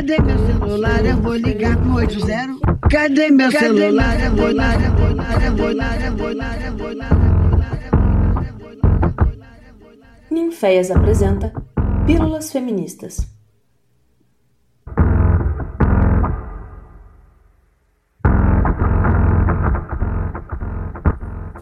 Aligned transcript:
Cadê 0.00 0.18
meu 0.18 0.38
celular? 0.46 1.04
Eu 1.04 1.16
vou 1.18 1.34
ligar 1.34 1.76
pro 1.76 1.92
80. 1.96 2.88
Cadê 2.90 3.28
meu 3.28 3.52
celular? 3.52 4.18
Eu 4.18 4.34
vou 4.34 4.48
ligar, 4.48 4.82
eu 4.82 4.92
vou 4.96 5.08
ligar, 5.10 5.42
eu 5.42 5.56
vou 5.56 5.68
ligar, 5.68 6.00
eu 6.00 6.16
vou 6.16 6.28
ligar, 6.30 6.62
eu 6.64 6.76
vou 6.78 6.90
ligar. 6.94 7.10
Ninféias 10.30 10.90
apresenta 10.90 11.52
Pílulas 12.06 12.50
Feministas. 12.50 13.28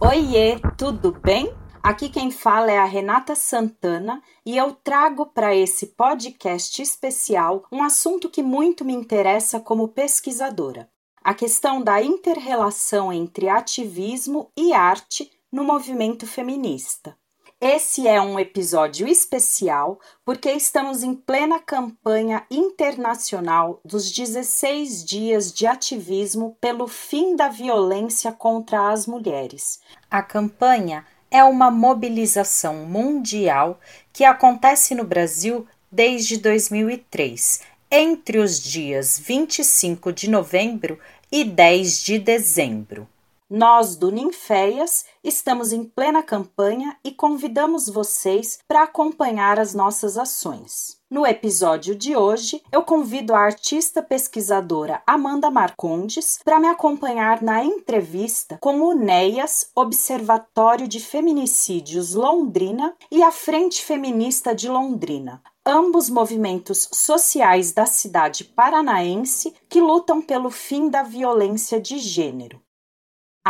Oiê, 0.01 0.61
tudo 0.77 1.19
bem? 1.25 1.53
Aqui 1.89 2.11
quem 2.11 2.31
fala 2.31 2.71
é 2.71 2.77
a 2.77 2.85
Renata 2.85 3.35
Santana 3.35 4.23
e 4.45 4.59
eu 4.59 4.73
trago 4.73 5.25
para 5.25 5.57
esse 5.57 5.87
podcast 5.87 6.83
especial 6.83 7.65
um 7.73 7.83
assunto 7.83 8.29
que 8.29 8.43
muito 8.43 8.85
me 8.85 8.93
interessa 8.93 9.59
como 9.59 9.89
pesquisadora: 9.89 10.91
a 11.25 11.33
questão 11.33 11.81
da 11.81 12.03
interrelação 12.03 13.11
entre 13.11 13.49
ativismo 13.49 14.53
e 14.55 14.75
arte 14.75 15.31
no 15.51 15.65
movimento 15.65 16.27
feminista. 16.27 17.17
Esse 17.59 18.07
é 18.07 18.21
um 18.21 18.39
episódio 18.39 19.09
especial 19.09 19.99
porque 20.27 20.53
estamos 20.53 21.03
em 21.03 21.15
plena 21.15 21.59
campanha 21.59 22.47
internacional 22.51 23.81
dos 23.83 24.13
16 24.13 25.05
dias 25.07 25.51
de 25.51 25.67
ativismo 25.67 26.55
pelo 26.61 26.87
fim 26.87 27.35
da 27.35 27.49
violência 27.49 28.31
contra 28.31 28.91
as 28.91 29.07
mulheres. 29.07 29.81
A 30.11 30.23
campanha 30.23 31.05
é 31.31 31.45
uma 31.45 31.71
mobilização 31.71 32.87
mundial 32.87 33.81
que 34.13 34.25
acontece 34.25 34.95
no 34.95 35.05
Brasil 35.05 35.67
desde 35.91 36.39
2003, 36.39 37.61
entre 37.91 38.39
os 38.39 38.61
dias 38.61 39.19
25 39.19 40.13
de 40.13 40.29
novembro 40.31 40.99
e 41.31 41.45
10 41.45 42.03
de 42.03 42.19
dezembro. 42.19 43.09
Nós 43.51 43.97
do 43.97 44.11
Ninféias 44.11 45.07
estamos 45.25 45.73
em 45.73 45.83
plena 45.83 46.23
campanha 46.23 46.99
e 47.03 47.11
convidamos 47.11 47.89
vocês 47.89 48.59
para 48.69 48.83
acompanhar 48.83 49.59
as 49.59 49.73
nossas 49.73 50.19
ações. 50.19 50.99
No 51.11 51.27
episódio 51.27 51.95
de 51.95 52.15
hoje, 52.15 52.63
eu 52.71 52.83
convido 52.83 53.35
a 53.35 53.39
artista 53.39 54.03
pesquisadora 54.03 55.03
Amanda 55.07 55.51
Marcondes 55.51 56.39
para 56.45 56.61
me 56.61 56.69
acompanhar 56.69 57.41
na 57.41 57.65
entrevista 57.65 58.59
com 58.61 58.83
o 58.83 58.93
NEAS, 58.93 59.71
Observatório 59.75 60.87
de 60.87 61.01
Feminicídios 61.01 62.13
Londrina, 62.13 62.95
e 63.11 63.23
a 63.23 63.33
Frente 63.33 63.83
Feminista 63.83 64.55
de 64.55 64.69
Londrina, 64.69 65.43
ambos 65.65 66.11
movimentos 66.11 66.87
sociais 66.93 67.73
da 67.73 67.87
cidade 67.87 68.45
paranaense 68.45 69.55
que 69.71 69.81
lutam 69.81 70.21
pelo 70.21 70.51
fim 70.51 70.91
da 70.91 71.03
violência 71.03 71.81
de 71.81 71.99
gênero. 71.99 72.61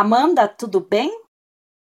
Amanda, 0.00 0.46
tudo 0.46 0.78
bem? 0.78 1.10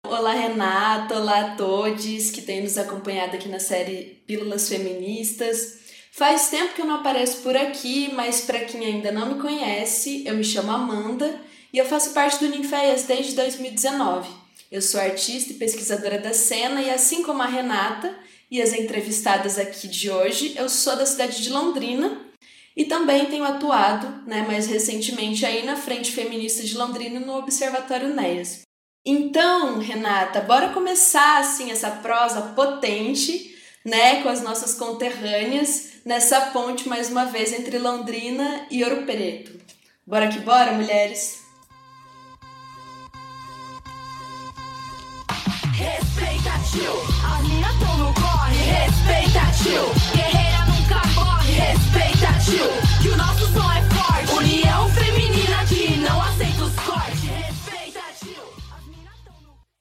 Olá, 0.08 0.32
Renata. 0.32 1.14
Olá 1.14 1.42
a 1.42 1.56
todos 1.58 2.32
que 2.32 2.42
têm 2.42 2.64
nos 2.64 2.78
acompanhado 2.78 3.36
aqui 3.36 3.50
na 3.50 3.60
série 3.60 4.24
Pílulas 4.26 4.70
Feministas. 4.70 5.80
Faz 6.14 6.50
tempo 6.50 6.74
que 6.74 6.82
eu 6.82 6.86
não 6.86 6.96
apareço 6.96 7.42
por 7.42 7.58
aqui, 7.58 8.10
mas 8.14 8.40
para 8.40 8.62
quem 8.62 8.86
ainda 8.86 9.12
não 9.12 9.34
me 9.34 9.42
conhece, 9.42 10.26
eu 10.26 10.36
me 10.36 10.44
chamo 10.46 10.72
Amanda 10.72 11.38
e 11.74 11.78
eu 11.78 11.84
faço 11.84 12.14
parte 12.14 12.40
do 12.40 12.50
Ninféias 12.50 13.04
desde 13.04 13.36
2019. 13.36 14.30
Eu 14.72 14.82
sou 14.82 15.02
artista 15.02 15.52
e 15.52 15.58
pesquisadora 15.58 16.18
da 16.18 16.34
cena 16.34 16.82
e 16.82 16.90
assim 16.90 17.22
como 17.22 17.42
a 17.42 17.46
Renata 17.46 18.18
e 18.50 18.62
as 18.62 18.72
entrevistadas 18.72 19.60
aqui 19.60 19.86
de 19.86 20.10
hoje, 20.10 20.56
eu 20.56 20.70
sou 20.70 20.96
da 20.96 21.06
cidade 21.06 21.44
de 21.44 21.50
Londrina 21.50 22.26
e 22.78 22.86
também 22.86 23.25
tenho 23.25 23.44
atuado, 23.44 24.22
né, 24.28 24.45
mais 24.47 24.67
recentemente 24.67 25.44
aí 25.44 25.66
na 25.66 25.75
Frente 25.75 26.11
Feminista 26.11 26.64
de 26.64 26.78
Londrina 26.78 27.20
no 27.20 27.36
Observatório 27.36 28.14
NEAS. 28.14 28.61
Então, 29.04 29.80
Renata, 29.80 30.42
bora 30.42 30.70
começar 30.70 31.39
assim 31.39 31.71
essa 31.71 31.89
prosa 31.89 32.54
potente, 32.54 33.55
né, 33.83 34.21
com 34.21 34.30
as 34.30 34.43
nossas 34.43 34.76
conterrâneas 34.76 35.93
nessa 36.05 36.39
ponte 36.52 36.87
mais 36.87 37.10
uma 37.10 37.26
vez 37.26 37.52
entre 37.52 37.80
Londrina 37.80 38.67
e 38.70 38.83
Ouro 38.83 39.04
Preto. 39.08 39.60
Bora 40.05 40.27
que 40.27 40.39
bora, 40.39 40.73
mulheres. 40.73 41.39
Respeita 45.73 46.52
tio, 46.71 46.93
as 47.26 47.48
minas 47.48 47.80
tão 47.80 47.98
no 47.98 48.14
corre. 48.14 48.55
Respeita 48.55 49.42
tio, 49.64 50.16
guerreira 50.16 50.66
nunca 50.66 51.08
morre. 51.20 51.54
Respeita 51.54 52.36
que 53.02 53.10
o 53.10 53.18
nosso 53.18 53.46
som 53.52 53.72
é 53.74 53.82
forte. 53.90 54.34
União 54.34 54.90
feminina 54.92 55.66
que 55.68 55.98
não 55.98 56.22
aceita 56.22 56.64
os 56.64 56.76
cortes. 56.76 57.22
Respeita 57.24 58.02
tio, 58.20 58.44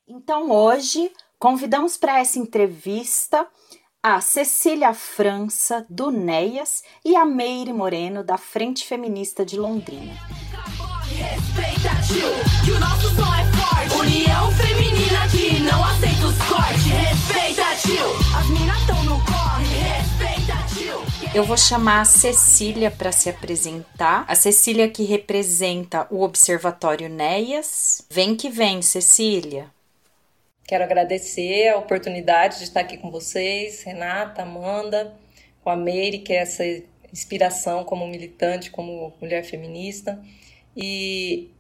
Então 0.09 0.50
hoje 0.50 1.12
convidamos 1.38 1.97
para 1.97 2.19
essa 2.19 2.41
entrevista 2.41 3.47
a 4.03 4.21
Cecília 4.21 4.93
França, 4.94 5.87
do 5.88 6.10
NEAS, 6.10 6.82
e 7.04 7.15
a 7.15 7.25
Meire 7.25 7.72
Moreno, 7.72 8.25
da 8.25 8.37
Frente 8.37 8.84
Feminista 8.84 9.44
de 9.44 9.56
Londrina. 9.56 10.15
Respeita 11.04 11.91
tio, 12.06 12.65
que 12.65 12.72
o 12.72 12.81
nosso 12.81 13.15
som 13.15 13.34
é 13.34 13.44
forte. 13.53 13.94
União 13.94 14.53
feminina 14.53 15.28
que 15.28 15.60
não 15.60 15.84
aceita 15.84 16.27
os 16.27 16.38
cortes. 16.38 16.84
Respeita 16.84 17.65
tio, 17.81 18.37
as 18.37 18.47
minas 18.48 18.87
tão 18.87 19.04
no 19.04 19.25
corre. 19.25 19.45
Eu 21.36 21.44
vou 21.44 21.58
chamar 21.58 22.00
a 22.00 22.04
Cecília 22.06 22.91
para 22.91 23.12
se 23.12 23.28
apresentar. 23.28 24.24
A 24.26 24.34
Cecília 24.34 24.88
que 24.88 25.04
representa 25.04 26.06
o 26.10 26.22
Observatório 26.22 27.10
NEAS. 27.10 28.06
Vem 28.08 28.34
que 28.34 28.48
vem, 28.48 28.80
Cecília. 28.80 29.66
Quero 30.66 30.82
agradecer 30.82 31.69
a 31.69 31.76
oportunidade 31.76 32.56
de 32.56 32.64
estar 32.64 32.80
aqui 32.80 32.97
com 32.97 33.10
vocês, 33.10 33.82
Renata, 33.82 34.41
Amanda, 34.41 35.14
com 35.62 35.69
a 35.69 35.76
Meire, 35.76 36.20
que 36.20 36.32
é 36.32 36.36
essa 36.36 36.64
inspiração 37.12 37.84
como 37.84 38.08
militante, 38.08 38.70
como 38.70 39.12
mulher 39.20 39.44
feminista. 39.44 40.18
E, 40.74 41.50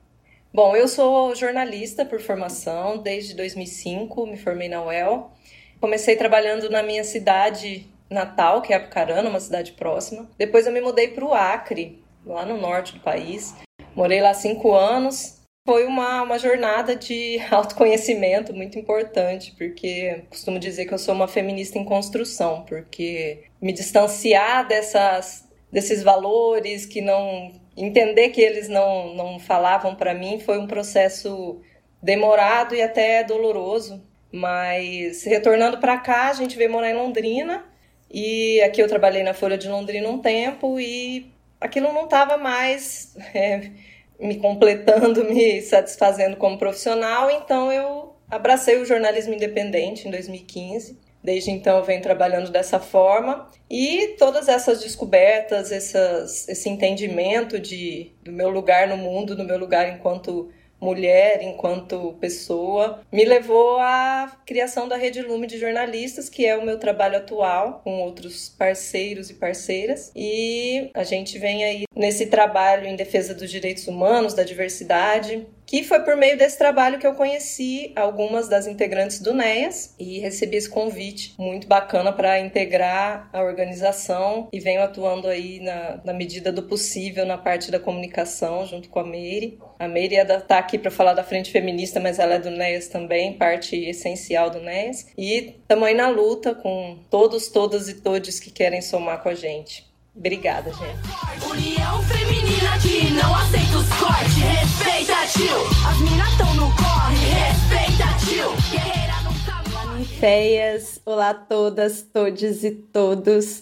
bom, 0.54 0.74
eu 0.74 0.88
sou 0.88 1.34
jornalista 1.34 2.02
por 2.02 2.18
formação, 2.18 2.96
desde 2.96 3.34
2005 3.34 4.26
me 4.26 4.38
formei 4.38 4.70
na 4.70 4.82
UEL. 4.82 5.30
Comecei 5.78 6.16
trabalhando 6.16 6.70
na 6.70 6.82
minha 6.82 7.04
cidade 7.04 7.86
natal, 8.10 8.62
que 8.62 8.72
é 8.72 8.76
Apucarana, 8.76 9.28
uma 9.28 9.40
cidade 9.40 9.72
próxima. 9.72 10.28
Depois 10.38 10.66
eu 10.66 10.72
me 10.72 10.80
mudei 10.80 11.08
para 11.08 11.24
o 11.24 11.34
Acre, 11.34 12.02
lá 12.24 12.44
no 12.44 12.56
norte 12.56 12.94
do 12.94 13.00
país. 13.00 13.54
Morei 13.94 14.20
lá 14.20 14.34
cinco 14.34 14.74
anos. 14.74 15.36
Foi 15.66 15.84
uma, 15.84 16.22
uma 16.22 16.38
jornada 16.38 16.94
de 16.94 17.38
autoconhecimento 17.50 18.54
muito 18.54 18.78
importante, 18.78 19.52
porque 19.56 20.22
costumo 20.30 20.58
dizer 20.58 20.86
que 20.86 20.94
eu 20.94 20.98
sou 20.98 21.14
uma 21.14 21.28
feminista 21.28 21.78
em 21.78 21.84
construção, 21.84 22.64
porque 22.68 23.44
me 23.60 23.72
distanciar 23.72 24.66
dessas, 24.66 25.48
desses 25.72 26.02
valores 26.02 26.86
que 26.86 27.00
não. 27.00 27.52
entender 27.76 28.28
que 28.28 28.40
eles 28.40 28.68
não, 28.68 29.14
não 29.14 29.38
falavam 29.40 29.94
para 29.96 30.14
mim 30.14 30.38
foi 30.38 30.58
um 30.58 30.66
processo 30.66 31.60
demorado 32.00 32.74
e 32.74 32.82
até 32.82 33.24
doloroso. 33.24 34.02
Mas 34.30 35.24
retornando 35.24 35.78
para 35.78 35.96
cá, 35.98 36.28
a 36.28 36.32
gente 36.34 36.56
veio 36.56 36.70
morar 36.70 36.90
em 36.90 36.96
Londrina 36.96 37.64
e 38.10 38.60
aqui 38.62 38.80
eu 38.80 38.88
trabalhei 38.88 39.22
na 39.22 39.34
Folha 39.34 39.58
de 39.58 39.68
Londrina 39.68 40.08
um 40.08 40.18
tempo 40.18 40.78
e 40.78 41.30
aquilo 41.60 41.92
não 41.92 42.04
estava 42.04 42.36
mais 42.36 43.14
é, 43.34 43.70
me 44.18 44.36
completando, 44.36 45.24
me 45.24 45.60
satisfazendo 45.62 46.36
como 46.36 46.58
profissional, 46.58 47.30
então 47.30 47.72
eu 47.72 48.14
abracei 48.30 48.76
o 48.78 48.84
jornalismo 48.84 49.34
independente 49.34 50.06
em 50.06 50.10
2015. 50.10 51.06
Desde 51.22 51.50
então 51.50 51.78
eu 51.78 51.82
venho 51.82 52.00
trabalhando 52.00 52.52
dessa 52.52 52.78
forma 52.78 53.50
e 53.68 54.14
todas 54.16 54.48
essas 54.48 54.80
descobertas, 54.80 55.72
essas, 55.72 56.48
esse 56.48 56.68
entendimento 56.68 57.58
de, 57.58 58.12
do 58.22 58.30
meu 58.30 58.48
lugar 58.48 58.86
no 58.86 58.96
mundo, 58.96 59.34
do 59.34 59.42
meu 59.42 59.58
lugar 59.58 59.88
enquanto 59.88 60.52
mulher, 60.80 61.42
enquanto 61.42 62.14
pessoa, 62.20 63.00
me 63.10 63.24
levou 63.24 63.78
à 63.78 64.40
criação 64.44 64.88
da 64.88 64.96
Rede 64.96 65.22
Lume 65.22 65.46
de 65.46 65.58
Jornalistas, 65.58 66.28
que 66.28 66.44
é 66.46 66.56
o 66.56 66.64
meu 66.64 66.78
trabalho 66.78 67.18
atual, 67.18 67.80
com 67.82 68.00
outros 68.00 68.48
parceiros 68.48 69.30
e 69.30 69.34
parceiras. 69.34 70.12
E 70.14 70.90
a 70.94 71.04
gente 71.04 71.38
vem 71.38 71.64
aí 71.64 71.84
nesse 71.94 72.26
trabalho 72.26 72.86
em 72.86 72.96
defesa 72.96 73.34
dos 73.34 73.50
direitos 73.50 73.86
humanos, 73.86 74.34
da 74.34 74.44
diversidade, 74.44 75.46
que 75.66 75.82
foi 75.82 76.00
por 76.00 76.16
meio 76.16 76.38
desse 76.38 76.56
trabalho 76.56 76.98
que 76.98 77.06
eu 77.06 77.14
conheci 77.14 77.92
algumas 77.96 78.48
das 78.48 78.68
integrantes 78.68 79.20
do 79.20 79.34
NEAS 79.34 79.94
e 79.98 80.20
recebi 80.20 80.56
esse 80.56 80.70
convite 80.70 81.34
muito 81.36 81.66
bacana 81.66 82.12
para 82.12 82.38
integrar 82.38 83.28
a 83.32 83.42
organização 83.42 84.48
e 84.52 84.60
venho 84.60 84.80
atuando 84.80 85.26
aí 85.26 85.58
na, 85.60 86.00
na, 86.04 86.12
medida 86.12 86.52
do 86.52 86.62
possível 86.62 87.26
na 87.26 87.36
parte 87.36 87.70
da 87.70 87.80
comunicação 87.80 88.64
junto 88.64 88.88
com 88.88 89.00
a 89.00 89.04
Meire. 89.04 89.58
A 89.78 89.88
Meire 89.88 90.14
está 90.14 90.58
aqui 90.58 90.78
para 90.78 90.90
falar 90.90 91.14
da 91.14 91.24
frente 91.24 91.50
feminista, 91.50 91.98
mas 91.98 92.18
ela 92.18 92.34
é 92.34 92.38
do 92.38 92.50
NEAS 92.50 92.88
também, 92.88 93.32
parte 93.32 93.76
essencial 93.76 94.48
do 94.50 94.60
NEAS. 94.60 95.08
E 95.18 95.54
estamos 95.60 95.88
aí 95.88 95.94
na 95.94 96.08
luta 96.08 96.54
com 96.54 96.98
todos, 97.10 97.48
todas 97.48 97.88
e 97.88 97.94
todos 97.94 98.38
que 98.38 98.50
querem 98.50 98.80
somar 98.80 99.22
com 99.22 99.28
a 99.28 99.34
gente. 99.34 99.85
Obrigada, 100.16 100.72
gente. 100.72 101.46
União 101.46 102.02
feminina 102.04 102.78
que 102.80 103.10
não 103.12 103.34
aceita 103.34 103.76
os 103.76 103.88
cortes. 103.98 104.34
Respeita, 104.34 105.26
tio. 105.26 105.56
As 105.86 106.00
minas 106.00 106.36
tão 106.38 106.54
no 106.54 106.74
corre. 106.74 107.16
Respeita, 107.34 108.06
tio. 108.24 108.50
Guerreira 108.70 109.20
nunca 109.22 110.16
Feias, 110.18 111.00
olá 111.04 111.30
a 111.30 111.34
todas, 111.34 112.00
todes 112.00 112.64
e 112.64 112.70
todos. 112.70 113.60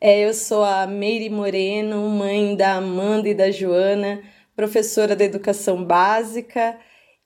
É, 0.00 0.20
eu 0.20 0.32
sou 0.32 0.62
a 0.62 0.86
Meire 0.86 1.28
Moreno, 1.28 2.08
mãe 2.08 2.54
da 2.54 2.74
Amanda 2.74 3.28
e 3.28 3.34
da 3.34 3.50
Joana, 3.50 4.22
professora 4.54 5.16
da 5.16 5.24
educação 5.24 5.82
básica 5.82 6.78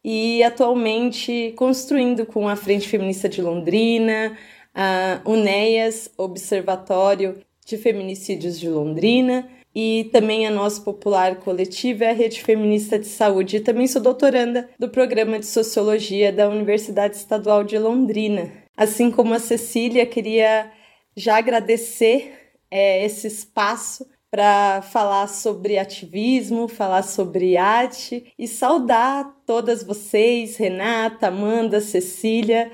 e 0.02 0.42
atualmente 0.42 1.52
construindo 1.54 2.24
com 2.24 2.48
a 2.48 2.56
Frente 2.56 2.88
Feminista 2.88 3.28
de 3.28 3.42
Londrina, 3.42 4.38
a 4.74 5.20
UNEAS, 5.26 6.10
Observatório 6.16 7.44
de 7.70 7.78
Feminicídios 7.78 8.58
de 8.58 8.68
Londrina, 8.68 9.48
e 9.74 10.10
também 10.12 10.46
a 10.46 10.50
nossa 10.50 10.80
popular 10.80 11.36
coletiva 11.36 12.04
é 12.04 12.10
a 12.10 12.12
Rede 12.12 12.42
Feminista 12.42 12.98
de 12.98 13.06
Saúde. 13.06 13.58
E 13.58 13.60
também 13.60 13.86
sou 13.86 14.02
doutoranda 14.02 14.68
do 14.78 14.88
programa 14.88 15.38
de 15.38 15.46
Sociologia 15.46 16.32
da 16.32 16.48
Universidade 16.48 17.16
Estadual 17.16 17.62
de 17.62 17.78
Londrina. 17.78 18.50
Assim 18.76 19.10
como 19.10 19.32
a 19.32 19.38
Cecília, 19.38 20.04
queria 20.06 20.72
já 21.16 21.38
agradecer 21.38 22.32
é, 22.68 23.04
esse 23.04 23.28
espaço 23.28 24.06
para 24.30 24.82
falar 24.82 25.28
sobre 25.28 25.78
ativismo, 25.78 26.66
falar 26.66 27.02
sobre 27.02 27.56
arte 27.56 28.32
e 28.38 28.48
saudar 28.48 29.36
todas 29.46 29.82
vocês, 29.82 30.56
Renata, 30.56 31.28
Amanda, 31.28 31.80
Cecília, 31.80 32.70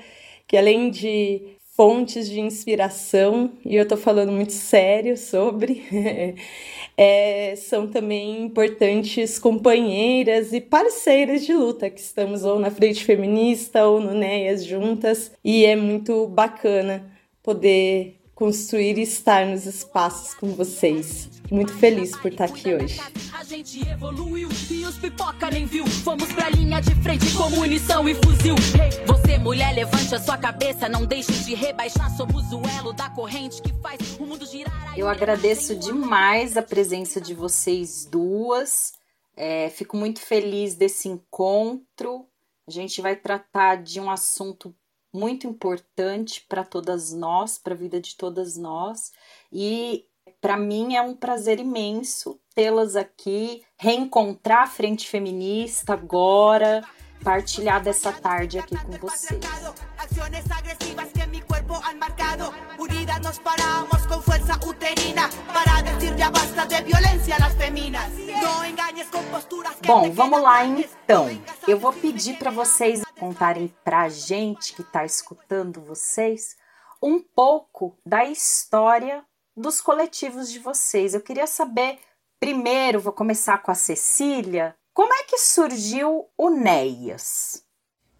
que 0.47 0.55
além 0.55 0.89
de 0.89 1.56
fontes 1.77 2.27
de 2.27 2.39
inspiração, 2.39 3.51
e 3.63 3.75
eu 3.75 3.83
estou 3.83 3.99
falando 3.99 4.31
muito 4.31 4.51
sério 4.51 5.15
sobre, 5.15 5.83
é, 6.97 7.55
são 7.55 7.87
também 7.87 8.41
importantes 8.41 9.37
companheiras 9.37 10.51
e 10.53 10.59
parceiras 10.59 11.45
de 11.45 11.53
luta, 11.53 11.87
que 11.91 11.99
estamos 11.99 12.43
ou 12.43 12.57
na 12.57 12.71
Frente 12.71 13.05
Feminista 13.05 13.85
ou 13.85 14.01
no 14.01 14.15
NEAS 14.15 14.65
juntas, 14.65 15.31
e 15.45 15.65
é 15.65 15.75
muito 15.75 16.25
bacana 16.25 17.05
poder 17.43 18.16
construir 18.37 18.99
e 18.99 19.01
estar 19.01 19.47
nos 19.47 19.65
espaços 19.65 20.35
com 20.35 20.53
vocês. 20.53 21.27
Muito 21.49 21.73
feliz 21.73 22.15
por 22.15 22.31
estar 22.31 22.45
aqui 22.45 22.71
hoje. 22.71 22.99
A 23.33 23.43
gente 23.43 23.81
evoluiu 23.89 24.47
e 24.69 24.85
os 24.85 24.95
pipoca 24.95 25.49
nem 25.49 25.65
viu. 25.65 25.87
Fomos 25.87 26.31
pra 26.33 26.47
linha 26.51 26.79
de 26.79 26.93
frente 27.01 27.25
com 27.35 27.49
munição 27.49 28.07
e 28.07 28.13
fuzil. 28.13 28.53
Você, 29.07 29.39
mulher, 29.39 29.73
levante 29.73 30.13
a 30.13 30.19
sua 30.19 30.37
cabeça. 30.37 30.87
Não 30.87 31.03
deixe 31.03 31.31
de 31.45 31.55
rebaixar. 31.55 32.15
Somos 32.15 32.53
o 32.53 32.61
elo 32.77 32.93
da 32.93 33.09
corrente 33.09 33.59
que 33.59 33.73
faz 33.81 33.97
o 34.19 34.27
mundo 34.27 34.45
girar. 34.45 34.93
Eu 34.95 35.07
agradeço 35.07 35.75
demais 35.75 36.55
a 36.57 36.61
presença 36.61 37.19
de 37.19 37.33
vocês 37.33 38.05
duas. 38.05 38.93
É, 39.35 39.71
fico 39.71 39.97
muito 39.97 40.19
feliz 40.19 40.75
desse 40.75 41.09
encontro. 41.09 42.27
A 42.67 42.71
gente 42.71 43.01
vai 43.01 43.15
tratar 43.15 43.77
de 43.77 43.99
um 43.99 44.11
assunto 44.11 44.75
muito 45.17 45.47
importante 45.47 46.45
para 46.47 46.63
todas 46.63 47.11
nós, 47.11 47.57
para 47.57 47.73
a 47.73 47.77
vida 47.77 47.99
de 47.99 48.15
todas 48.15 48.55
nós. 48.55 49.11
E 49.51 50.05
para 50.39 50.55
mim 50.57 50.95
é 50.95 51.01
um 51.01 51.15
prazer 51.15 51.59
imenso 51.59 52.39
tê-las 52.53 52.95
aqui, 52.95 53.63
reencontrar 53.77 54.63
a 54.63 54.67
Frente 54.67 55.07
Feminista 55.07 55.93
agora, 55.93 56.83
partilhar 57.23 57.81
dessa 57.83 58.11
tarde 58.11 58.59
aqui 58.59 58.75
com 58.77 58.91
vocês. 58.93 59.39
Bom, 69.85 70.11
vamos 70.11 70.41
lá 70.41 70.65
então. 70.65 71.41
Eu 71.67 71.79
vou 71.79 71.93
pedir 71.93 72.37
para 72.37 72.51
vocês 72.51 73.06
contarem 73.19 73.73
para 73.83 74.01
a 74.01 74.09
gente 74.09 74.73
que 74.73 74.81
está 74.81 75.05
escutando 75.05 75.81
vocês 75.81 76.55
um 77.01 77.21
pouco 77.21 77.97
da 78.05 78.25
história 78.25 79.23
dos 79.55 79.81
coletivos 79.81 80.51
de 80.51 80.59
vocês. 80.59 81.13
Eu 81.13 81.21
queria 81.21 81.47
saber, 81.47 81.99
primeiro, 82.39 82.99
vou 82.99 83.13
começar 83.13 83.57
com 83.59 83.71
a 83.71 83.75
Cecília, 83.75 84.75
como 84.93 85.13
é 85.13 85.23
que 85.23 85.37
surgiu 85.37 86.27
o 86.35 86.49
NEAS? 86.49 87.63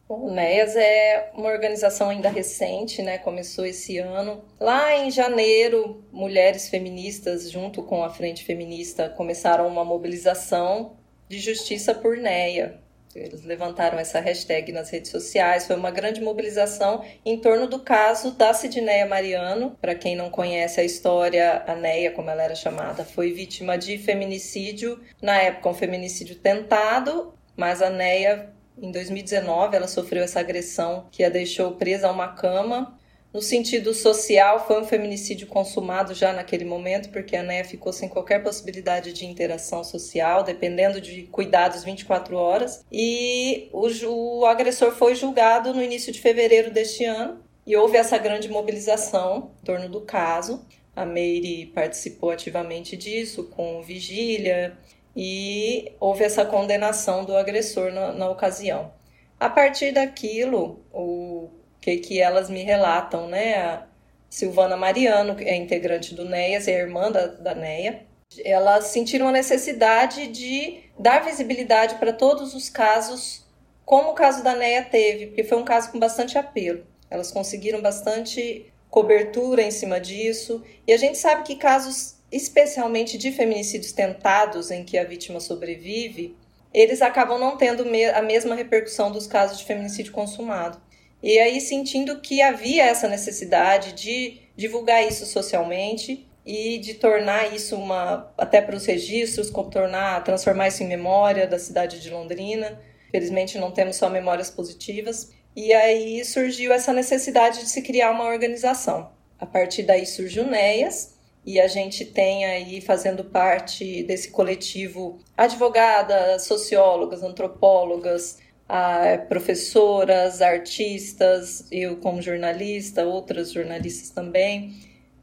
O 0.07 0.29
NEAS 0.29 0.75
é 0.75 1.31
uma 1.33 1.49
organização 1.49 2.09
ainda 2.09 2.29
recente, 2.29 3.01
né? 3.01 3.17
Começou 3.17 3.65
esse 3.65 3.97
ano. 3.97 4.45
Lá 4.59 4.95
em 4.95 5.11
janeiro, 5.11 6.05
mulheres 6.11 6.69
feministas, 6.69 7.51
junto 7.51 7.83
com 7.83 8.03
a 8.03 8.09
Frente 8.09 8.45
Feminista, 8.45 9.09
começaram 9.09 9.67
uma 9.67 9.83
mobilização 9.83 10.97
de 11.27 11.39
justiça 11.39 11.93
por 11.93 12.15
NEA, 12.15 12.79
eles 13.19 13.43
levantaram 13.43 13.97
essa 13.97 14.19
hashtag 14.19 14.71
nas 14.71 14.89
redes 14.89 15.11
sociais, 15.11 15.65
foi 15.65 15.75
uma 15.75 15.91
grande 15.91 16.21
mobilização 16.21 17.03
em 17.25 17.39
torno 17.39 17.67
do 17.67 17.79
caso 17.79 18.31
da 18.31 18.53
Sidneia 18.53 19.05
Mariano. 19.05 19.77
Para 19.81 19.95
quem 19.95 20.15
não 20.15 20.29
conhece 20.29 20.79
a 20.79 20.83
história, 20.83 21.63
a 21.67 21.75
Neia, 21.75 22.11
como 22.11 22.29
ela 22.29 22.43
era 22.43 22.55
chamada, 22.55 23.03
foi 23.03 23.31
vítima 23.31 23.77
de 23.77 23.97
feminicídio, 23.97 24.99
na 25.21 25.37
época 25.37 25.69
um 25.69 25.73
feminicídio 25.73 26.35
tentado, 26.35 27.33
mas 27.55 27.81
a 27.81 27.89
Neia 27.89 28.49
em 28.79 28.91
2019 28.91 29.75
ela 29.75 29.87
sofreu 29.87 30.23
essa 30.23 30.39
agressão 30.39 31.07
que 31.11 31.23
a 31.23 31.29
deixou 31.29 31.71
presa 31.73 32.07
a 32.07 32.11
uma 32.11 32.27
cama 32.29 32.97
no 33.33 33.41
sentido 33.41 33.93
social, 33.93 34.65
foi 34.65 34.81
um 34.81 34.85
feminicídio 34.85 35.47
consumado 35.47 36.13
já 36.13 36.31
naquele 36.33 36.65
momento, 36.65 37.09
porque 37.09 37.35
a 37.35 37.43
Néia 37.43 37.65
ficou 37.65 37.91
sem 37.91 38.07
qualquer 38.07 38.41
possibilidade 38.41 39.13
de 39.13 39.25
interação 39.25 39.83
social, 39.83 40.43
dependendo 40.43 41.01
de 41.01 41.23
cuidados 41.23 41.83
24 41.83 42.35
horas. 42.35 42.85
E 42.91 43.69
o, 43.73 44.39
o 44.39 44.45
agressor 44.45 44.91
foi 44.91 45.13
julgado 45.13 45.73
no 45.73 45.83
início 45.83 46.11
de 46.11 46.21
fevereiro 46.21 46.71
deste 46.71 47.03
ano, 47.03 47.39
e 47.65 47.75
houve 47.75 47.97
essa 47.97 48.17
grande 48.17 48.47
mobilização 48.47 49.51
em 49.61 49.65
torno 49.65 49.89
do 49.89 50.01
caso. 50.01 50.65
A 50.95 51.05
Meire 51.05 51.65
participou 51.67 52.31
ativamente 52.31 52.95
disso, 52.95 53.43
com 53.43 53.81
vigília, 53.81 54.77
e 55.13 55.91
houve 55.99 56.23
essa 56.23 56.45
condenação 56.45 57.25
do 57.25 57.35
agressor 57.35 57.91
na, 57.91 58.13
na 58.13 58.29
ocasião. 58.29 58.93
A 59.37 59.49
partir 59.49 59.91
daquilo, 59.91 60.79
o 60.93 61.49
que, 61.87 61.97
que 61.97 62.21
elas 62.21 62.49
me 62.49 62.63
relatam, 62.63 63.27
né? 63.27 63.55
A 63.55 63.87
Silvana 64.29 64.75
Mariano, 64.75 65.35
que 65.35 65.45
é 65.45 65.55
integrante 65.55 66.13
do 66.13 66.25
NEAS, 66.25 66.67
é 66.67 66.81
irmã 66.81 67.09
da, 67.09 67.27
da 67.27 67.55
NEA, 67.55 68.05
elas 68.43 68.87
sentiram 68.87 69.29
a 69.29 69.31
necessidade 69.31 70.27
de 70.27 70.79
dar 70.99 71.23
visibilidade 71.23 71.95
para 71.95 72.11
todos 72.11 72.53
os 72.53 72.69
casos, 72.69 73.45
como 73.85 74.11
o 74.11 74.13
caso 74.13 74.43
da 74.43 74.53
NEA 74.53 74.83
teve, 74.83 75.27
porque 75.27 75.45
foi 75.45 75.57
um 75.57 75.63
caso 75.63 75.89
com 75.91 75.97
bastante 75.99 76.37
apelo. 76.37 76.85
Elas 77.09 77.31
conseguiram 77.31 77.81
bastante 77.81 78.65
cobertura 78.89 79.61
em 79.61 79.71
cima 79.71 79.97
disso, 79.97 80.61
e 80.85 80.91
a 80.91 80.97
gente 80.97 81.17
sabe 81.17 81.43
que 81.43 81.55
casos, 81.55 82.17
especialmente 82.29 83.17
de 83.17 83.31
feminicídios 83.31 83.93
tentados, 83.93 84.71
em 84.71 84.83
que 84.83 84.97
a 84.97 85.05
vítima 85.05 85.39
sobrevive, 85.39 86.35
eles 86.73 87.01
acabam 87.01 87.39
não 87.39 87.55
tendo 87.55 87.85
a 88.13 88.21
mesma 88.21 88.55
repercussão 88.55 89.09
dos 89.09 89.25
casos 89.25 89.59
de 89.59 89.63
feminicídio 89.63 90.11
consumado. 90.11 90.85
E 91.21 91.39
aí 91.39 91.59
sentindo 91.59 92.19
que 92.19 92.41
havia 92.41 92.85
essa 92.85 93.07
necessidade 93.07 93.93
de 93.93 94.39
divulgar 94.55 95.05
isso 95.05 95.25
socialmente 95.25 96.27
e 96.45 96.77
de 96.77 96.93
tornar 96.93 97.53
isso 97.53 97.75
uma 97.75 98.31
até 98.37 98.61
para 98.61 98.75
os 98.75 98.85
registros, 98.85 99.49
tornar, 99.71 100.23
transformar 100.23 100.69
isso 100.69 100.83
em 100.83 100.87
memória 100.87 101.45
da 101.45 101.59
cidade 101.59 101.99
de 101.99 102.09
Londrina. 102.09 102.79
Felizmente 103.11 103.57
não 103.57 103.71
temos 103.71 103.95
só 103.95 104.09
memórias 104.09 104.49
positivas. 104.49 105.31
E 105.55 105.73
aí 105.73 106.23
surgiu 106.23 106.71
essa 106.71 106.93
necessidade 106.93 107.59
de 107.59 107.69
se 107.69 107.81
criar 107.81 108.11
uma 108.11 108.25
organização. 108.25 109.11
A 109.39 109.45
partir 109.45 109.83
daí 109.83 110.05
surgiu 110.05 110.43
o 110.43 110.49
NEAS, 110.49 111.17
e 111.47 111.61
a 111.61 111.67
gente 111.67 112.03
tem 112.03 112.43
aí 112.43 112.81
fazendo 112.81 113.23
parte 113.23 114.03
desse 114.03 114.31
coletivo 114.31 115.17
advogadas, 115.37 116.43
sociólogas, 116.43 117.23
antropólogas, 117.23 118.39
a 118.67 119.17
professoras, 119.29 120.41
artistas, 120.41 121.65
eu 121.71 121.97
como 121.97 122.21
jornalista, 122.21 123.05
outras 123.05 123.51
jornalistas 123.51 124.09
também. 124.09 124.75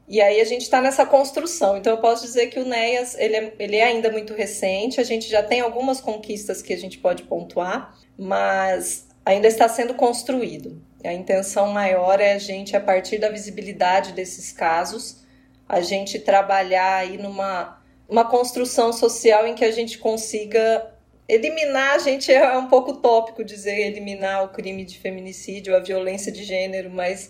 E 0.07 0.21
aí 0.21 0.39
a 0.39 0.45
gente 0.45 0.61
está 0.61 0.81
nessa 0.81 1.05
construção. 1.05 1.77
Então 1.77 1.93
eu 1.93 1.99
posso 1.99 2.23
dizer 2.23 2.47
que 2.47 2.59
o 2.59 2.65
NEAS 2.65 3.15
ele 3.17 3.35
é, 3.35 3.53
ele 3.59 3.75
é 3.75 3.83
ainda 3.83 4.11
muito 4.11 4.33
recente, 4.33 4.99
a 4.99 5.03
gente 5.03 5.29
já 5.29 5.43
tem 5.43 5.61
algumas 5.61 5.99
conquistas 5.99 6.61
que 6.61 6.73
a 6.73 6.77
gente 6.77 6.97
pode 6.97 7.23
pontuar, 7.23 7.95
mas 8.17 9.07
ainda 9.25 9.47
está 9.47 9.67
sendo 9.67 9.93
construído. 9.93 10.81
A 11.03 11.13
intenção 11.13 11.67
maior 11.67 12.19
é 12.19 12.33
a 12.33 12.39
gente, 12.39 12.75
a 12.75 12.81
partir 12.81 13.19
da 13.19 13.29
visibilidade 13.29 14.11
desses 14.13 14.51
casos, 14.51 15.23
a 15.67 15.81
gente 15.81 16.19
trabalhar 16.19 16.97
aí 16.97 17.17
numa 17.17 17.81
uma 18.07 18.23
construção 18.23 18.93
social 18.93 19.47
em 19.47 19.55
que 19.55 19.65
a 19.65 19.71
gente 19.71 19.97
consiga 19.97 20.94
eliminar, 21.27 21.99
gente 21.99 22.31
é 22.31 22.57
um 22.57 22.67
pouco 22.67 22.93
tópico 22.97 23.43
dizer 23.43 23.87
eliminar 23.87 24.43
o 24.43 24.49
crime 24.49 24.85
de 24.85 24.99
feminicídio, 24.99 25.75
a 25.75 25.79
violência 25.79 26.31
de 26.31 26.43
gênero, 26.43 26.89
mas 26.89 27.29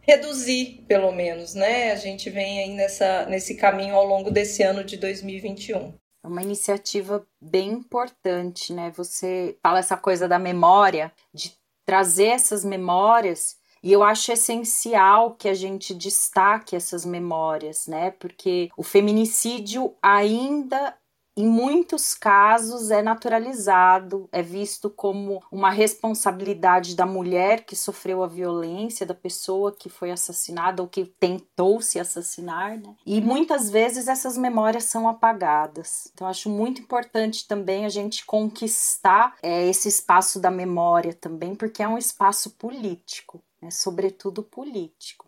reduzir, 0.00 0.84
pelo 0.86 1.12
menos, 1.12 1.54
né? 1.54 1.92
A 1.92 1.96
gente 1.96 2.28
vem 2.30 2.60
aí 2.60 2.70
nessa, 2.70 3.26
nesse 3.26 3.54
caminho 3.54 3.94
ao 3.94 4.04
longo 4.04 4.30
desse 4.30 4.62
ano 4.62 4.84
de 4.84 4.96
2021. 4.96 5.94
É 6.22 6.26
uma 6.26 6.42
iniciativa 6.42 7.26
bem 7.40 7.70
importante, 7.70 8.72
né? 8.72 8.92
Você 8.96 9.56
fala 9.62 9.78
essa 9.78 9.96
coisa 9.96 10.26
da 10.26 10.38
memória, 10.38 11.12
de 11.32 11.52
trazer 11.86 12.28
essas 12.28 12.64
memórias, 12.64 13.56
e 13.82 13.92
eu 13.92 14.02
acho 14.02 14.32
essencial 14.32 15.34
que 15.34 15.46
a 15.46 15.52
gente 15.52 15.94
destaque 15.94 16.74
essas 16.74 17.04
memórias, 17.04 17.86
né? 17.86 18.10
Porque 18.12 18.70
o 18.78 18.82
feminicídio 18.82 19.94
ainda 20.02 20.94
em 21.36 21.46
muitos 21.46 22.14
casos 22.14 22.90
é 22.90 23.02
naturalizado, 23.02 24.28
é 24.30 24.40
visto 24.40 24.88
como 24.88 25.42
uma 25.50 25.70
responsabilidade 25.70 26.94
da 26.94 27.04
mulher 27.04 27.64
que 27.64 27.74
sofreu 27.74 28.22
a 28.22 28.28
violência, 28.28 29.04
da 29.04 29.14
pessoa 29.14 29.72
que 29.72 29.88
foi 29.88 30.12
assassinada 30.12 30.80
ou 30.80 30.88
que 30.88 31.04
tentou 31.04 31.80
se 31.80 31.98
assassinar, 31.98 32.78
né? 32.78 32.94
E 33.04 33.20
muitas 33.20 33.68
vezes 33.68 34.06
essas 34.06 34.38
memórias 34.38 34.84
são 34.84 35.08
apagadas. 35.08 36.08
Então, 36.14 36.26
acho 36.28 36.48
muito 36.48 36.80
importante 36.80 37.48
também 37.48 37.84
a 37.84 37.88
gente 37.88 38.24
conquistar 38.24 39.36
é, 39.42 39.66
esse 39.66 39.88
espaço 39.88 40.40
da 40.40 40.50
memória 40.50 41.12
também, 41.12 41.54
porque 41.54 41.82
é 41.82 41.88
um 41.88 41.98
espaço 41.98 42.50
político, 42.50 43.42
né? 43.60 43.70
sobretudo 43.70 44.42
político. 44.42 45.26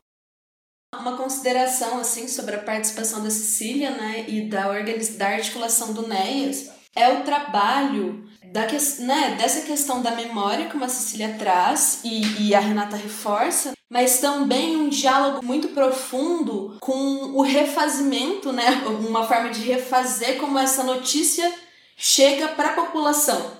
Uma 1.00 1.16
consideração 1.16 1.98
assim 1.98 2.28
sobre 2.28 2.56
a 2.56 2.62
participação 2.62 3.22
da 3.22 3.30
Cecília 3.30 3.90
né, 3.90 4.24
e 4.28 4.48
da, 4.48 4.68
da 5.16 5.26
articulação 5.28 5.92
do 5.92 6.06
NEAS 6.06 6.70
é 6.94 7.08
o 7.12 7.22
trabalho 7.22 8.26
da 8.52 8.64
que, 8.64 8.76
né, 9.02 9.36
dessa 9.38 9.66
questão 9.66 10.00
da 10.00 10.12
memória, 10.12 10.70
como 10.70 10.84
a 10.84 10.88
Cecília 10.88 11.36
traz 11.38 12.00
e, 12.02 12.48
e 12.48 12.54
a 12.54 12.60
Renata 12.60 12.96
reforça, 12.96 13.72
mas 13.88 14.18
também 14.18 14.76
um 14.76 14.88
diálogo 14.88 15.44
muito 15.44 15.68
profundo 15.68 16.76
com 16.80 17.34
o 17.34 17.42
refazimento, 17.42 18.52
né, 18.52 18.82
uma 19.08 19.26
forma 19.26 19.50
de 19.50 19.60
refazer 19.60 20.38
como 20.38 20.58
essa 20.58 20.82
notícia 20.82 21.52
chega 21.96 22.48
para 22.48 22.70
a 22.70 22.74
população. 22.74 23.52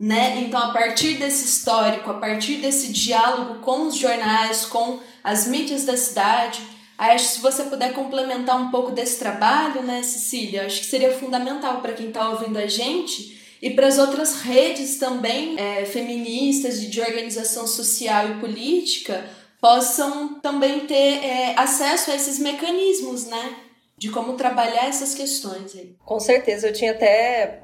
Né? 0.00 0.40
Então, 0.42 0.60
a 0.62 0.72
partir 0.72 1.14
desse 1.14 1.44
histórico, 1.44 2.10
a 2.10 2.14
partir 2.14 2.56
desse 2.56 2.92
diálogo 2.92 3.56
com 3.56 3.88
os 3.88 3.96
jornais, 3.96 4.64
com 4.64 5.00
as 5.24 5.48
mídias 5.48 5.84
da 5.84 5.96
cidade, 5.96 6.60
acho 7.06 7.28
que 7.28 7.34
se 7.34 7.40
você 7.40 7.64
puder 7.64 7.92
complementar 7.92 8.60
um 8.60 8.70
pouco 8.70 8.90
desse 8.90 9.18
trabalho, 9.18 9.82
né, 9.82 10.02
Cecília, 10.02 10.66
acho 10.66 10.80
que 10.80 10.86
seria 10.86 11.16
fundamental 11.16 11.80
para 11.80 11.92
quem 11.92 12.08
está 12.08 12.28
ouvindo 12.30 12.58
a 12.58 12.66
gente 12.66 13.38
e 13.62 13.70
para 13.70 13.86
as 13.86 13.98
outras 13.98 14.42
redes 14.42 14.98
também 14.98 15.58
é, 15.58 15.84
feministas 15.84 16.82
e 16.82 16.86
de 16.86 17.00
organização 17.00 17.66
social 17.66 18.30
e 18.30 18.40
política 18.40 19.28
possam 19.60 20.40
também 20.40 20.80
ter 20.80 21.24
é, 21.24 21.54
acesso 21.56 22.10
a 22.10 22.14
esses 22.14 22.38
mecanismos, 22.38 23.26
né? 23.26 23.56
De 23.96 24.08
como 24.10 24.34
trabalhar 24.34 24.86
essas 24.86 25.14
questões 25.14 25.74
aí. 25.74 25.96
Com 26.04 26.20
certeza, 26.20 26.68
eu 26.68 26.72
tinha 26.72 26.92
até 26.92 27.60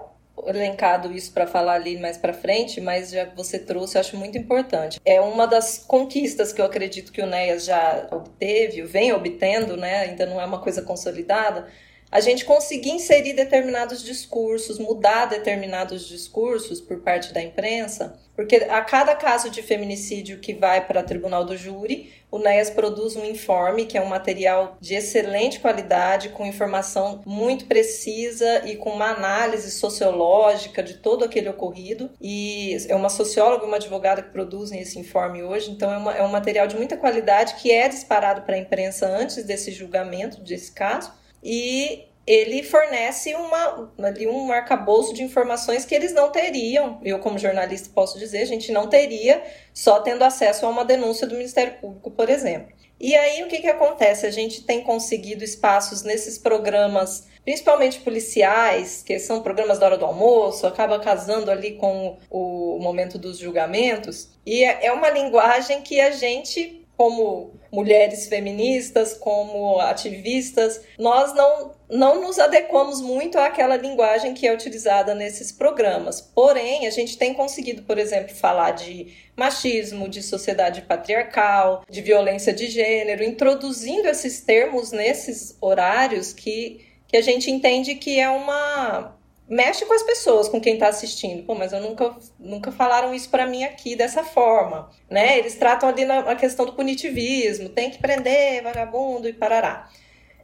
elencado 0.47 1.13
isso 1.13 1.33
para 1.33 1.47
falar 1.47 1.75
ali 1.75 1.99
mais 1.99 2.17
para 2.17 2.33
frente, 2.33 2.81
mas 2.81 3.11
já 3.11 3.27
que 3.27 3.37
você 3.37 3.59
trouxe, 3.59 3.97
eu 3.97 4.01
acho 4.01 4.17
muito 4.17 4.37
importante. 4.37 5.01
É 5.05 5.21
uma 5.21 5.47
das 5.47 5.79
conquistas 5.79 6.53
que 6.53 6.61
eu 6.61 6.65
acredito 6.65 7.13
que 7.13 7.23
o 7.23 7.27
NEAS 7.27 7.65
já 7.65 8.09
obteve, 8.11 8.83
vem 8.83 9.13
obtendo, 9.13 9.77
né? 9.77 10.01
Ainda 10.01 10.27
não 10.27 10.41
é 10.41 10.45
uma 10.45 10.61
coisa 10.61 10.83
consolidada, 10.83 11.67
a 12.11 12.21
gente 12.21 12.45
conseguir 12.45 12.91
inserir 12.91 13.33
determinados 13.33 14.03
discursos, 14.03 14.79
mudar 14.79 15.27
determinados 15.27 16.07
discursos 16.07 16.81
por 16.81 17.01
parte 17.01 17.33
da 17.33 17.43
imprensa, 17.43 18.19
porque 18.37 18.57
a 18.57 18.81
cada 18.83 19.15
caso 19.15 19.49
de 19.49 19.63
feminicídio 19.63 20.39
que 20.39 20.55
vai 20.55 20.85
para 20.85 21.01
o 21.01 21.05
tribunal 21.05 21.45
do 21.45 21.57
júri, 21.57 22.13
o 22.31 22.39
NEAS 22.39 22.69
produz 22.69 23.15
um 23.15 23.25
informe, 23.25 23.87
que 23.87 23.97
é 23.97 24.01
um 24.01 24.09
material 24.09 24.77
de 24.81 24.95
excelente 24.95 25.61
qualidade, 25.61 26.31
com 26.31 26.45
informação 26.45 27.23
muito 27.25 27.67
precisa 27.67 28.63
e 28.67 28.75
com 28.75 28.91
uma 28.91 29.11
análise 29.11 29.71
sociológica 29.71 30.83
de 30.83 30.95
todo 30.95 31.25
aquele 31.25 31.49
ocorrido. 31.49 32.11
E 32.21 32.77
é 32.89 32.97
uma 32.97 33.09
socióloga 33.09 33.65
e 33.65 33.69
uma 33.69 33.77
advogada 33.77 34.21
que 34.21 34.31
produzem 34.31 34.81
esse 34.81 34.99
informe 34.99 35.45
hoje, 35.45 35.71
então 35.71 35.93
é, 35.93 35.97
uma, 35.97 36.17
é 36.17 36.23
um 36.25 36.31
material 36.31 36.67
de 36.67 36.77
muita 36.77 36.97
qualidade 36.97 37.55
que 37.55 37.71
é 37.71 37.89
disparado 37.89 38.43
para 38.43 38.57
a 38.57 38.59
imprensa 38.59 39.07
antes 39.07 39.45
desse 39.45 39.71
julgamento 39.71 40.41
desse 40.41 40.73
caso 40.73 41.13
e 41.45 42.07
ele 42.27 42.63
fornece 42.63 43.35
uma, 43.35 43.93
ali 44.03 44.27
um 44.27 44.51
arcabouço 44.51 45.13
de 45.13 45.23
informações 45.23 45.85
que 45.85 45.95
eles 45.95 46.15
não 46.15 46.31
teriam. 46.31 46.99
Eu, 47.05 47.19
como 47.19 47.39
jornalista, 47.39 47.91
posso 47.95 48.19
dizer, 48.19 48.43
a 48.43 48.47
gente 48.47 48.73
não 48.73 48.89
teria 48.89 49.43
só 49.75 50.01
tendo 50.01 50.23
acesso 50.23 50.65
a 50.65 50.71
uma 50.71 50.85
denúncia 50.85 51.27
do 51.27 51.37
Ministério 51.37 51.75
Público, 51.75 52.11
por 52.11 52.31
exemplo. 52.31 52.73
E 52.99 53.15
aí, 53.15 53.43
o 53.43 53.49
que, 53.49 53.59
que 53.59 53.67
acontece? 53.67 54.25
A 54.25 54.31
gente 54.31 54.63
tem 54.63 54.83
conseguido 54.83 55.45
espaços 55.45 56.03
nesses 56.03 56.39
programas, 56.39 57.27
principalmente 57.45 58.01
policiais, 58.01 59.03
que 59.03 59.19
são 59.19 59.43
programas 59.43 59.79
da 59.79 59.87
hora 59.87 59.99
do 59.99 60.07
almoço, 60.07 60.67
acaba 60.67 60.99
casando 60.99 61.51
ali 61.51 61.73
com 61.73 62.17
o 62.31 62.79
momento 62.81 63.19
dos 63.19 63.37
julgamentos, 63.37 64.31
e 64.47 64.65
é, 64.65 64.87
é 64.87 64.93
uma 64.93 65.11
linguagem 65.11 65.83
que 65.83 66.01
a 66.01 66.13
gente 66.13 66.85
como 66.97 67.53
mulheres 67.75 68.29
feministas, 68.29 69.13
como 69.15 69.81
ativistas, 69.81 70.81
nós 70.99 71.35
não, 71.35 71.73
não 71.91 72.23
nos 72.23 72.39
adequamos 72.39 73.01
muito 73.01 73.37
àquela 73.37 73.77
linguagem 73.77 74.33
que 74.33 74.47
é 74.47 74.55
utilizada 74.55 75.15
nesses 75.15 75.51
programas. 75.51 76.21
Porém, 76.21 76.87
a 76.87 76.91
gente 76.91 77.19
tem 77.19 77.35
conseguido, 77.35 77.83
por 77.83 77.99
exemplo, 77.99 78.35
falar 78.35 78.71
de 78.71 79.13
machismo, 79.37 80.09
de 80.09 80.23
sociedade 80.23 80.83
patriarcal, 80.83 81.85
de 81.91 82.01
violência 82.01 82.53
de 82.53 82.69
gênero, 82.69 83.25
introduzindo 83.25 84.07
esses 84.07 84.41
termos 84.41 84.93
nesses 84.93 85.57
horários 85.61 86.33
que, 86.33 86.87
que 87.09 87.17
a 87.17 87.23
gente 87.23 87.51
entende 87.51 87.97
que 87.97 88.21
é 88.21 88.31
uma 88.31 89.17
mexe 89.49 89.85
com 89.85 89.95
as 89.95 90.03
pessoas, 90.03 90.49
com 90.49 90.61
quem 90.61 90.75
está 90.75 90.89
assistindo. 90.89 91.45
Pô, 91.45 91.55
mas 91.55 91.73
eu 91.73 91.81
nunca, 91.81 92.17
nunca 92.39 92.73
falaram 92.73 93.15
isso 93.15 93.29
para 93.29 93.47
mim 93.47 93.65
aqui 93.65 93.95
dessa 93.95 94.25
forma, 94.25 94.91
né? 95.11 95.39
Eles 95.39 95.57
tratam 95.57 95.89
ali 95.89 96.05
na, 96.05 96.21
a 96.21 96.37
questão 96.37 96.65
do 96.65 96.73
punitivismo, 96.73 97.69
tem 97.69 97.91
que 97.91 97.99
prender 97.99 98.63
vagabundo 98.63 99.29
e 99.29 99.33
parará. 99.33 99.89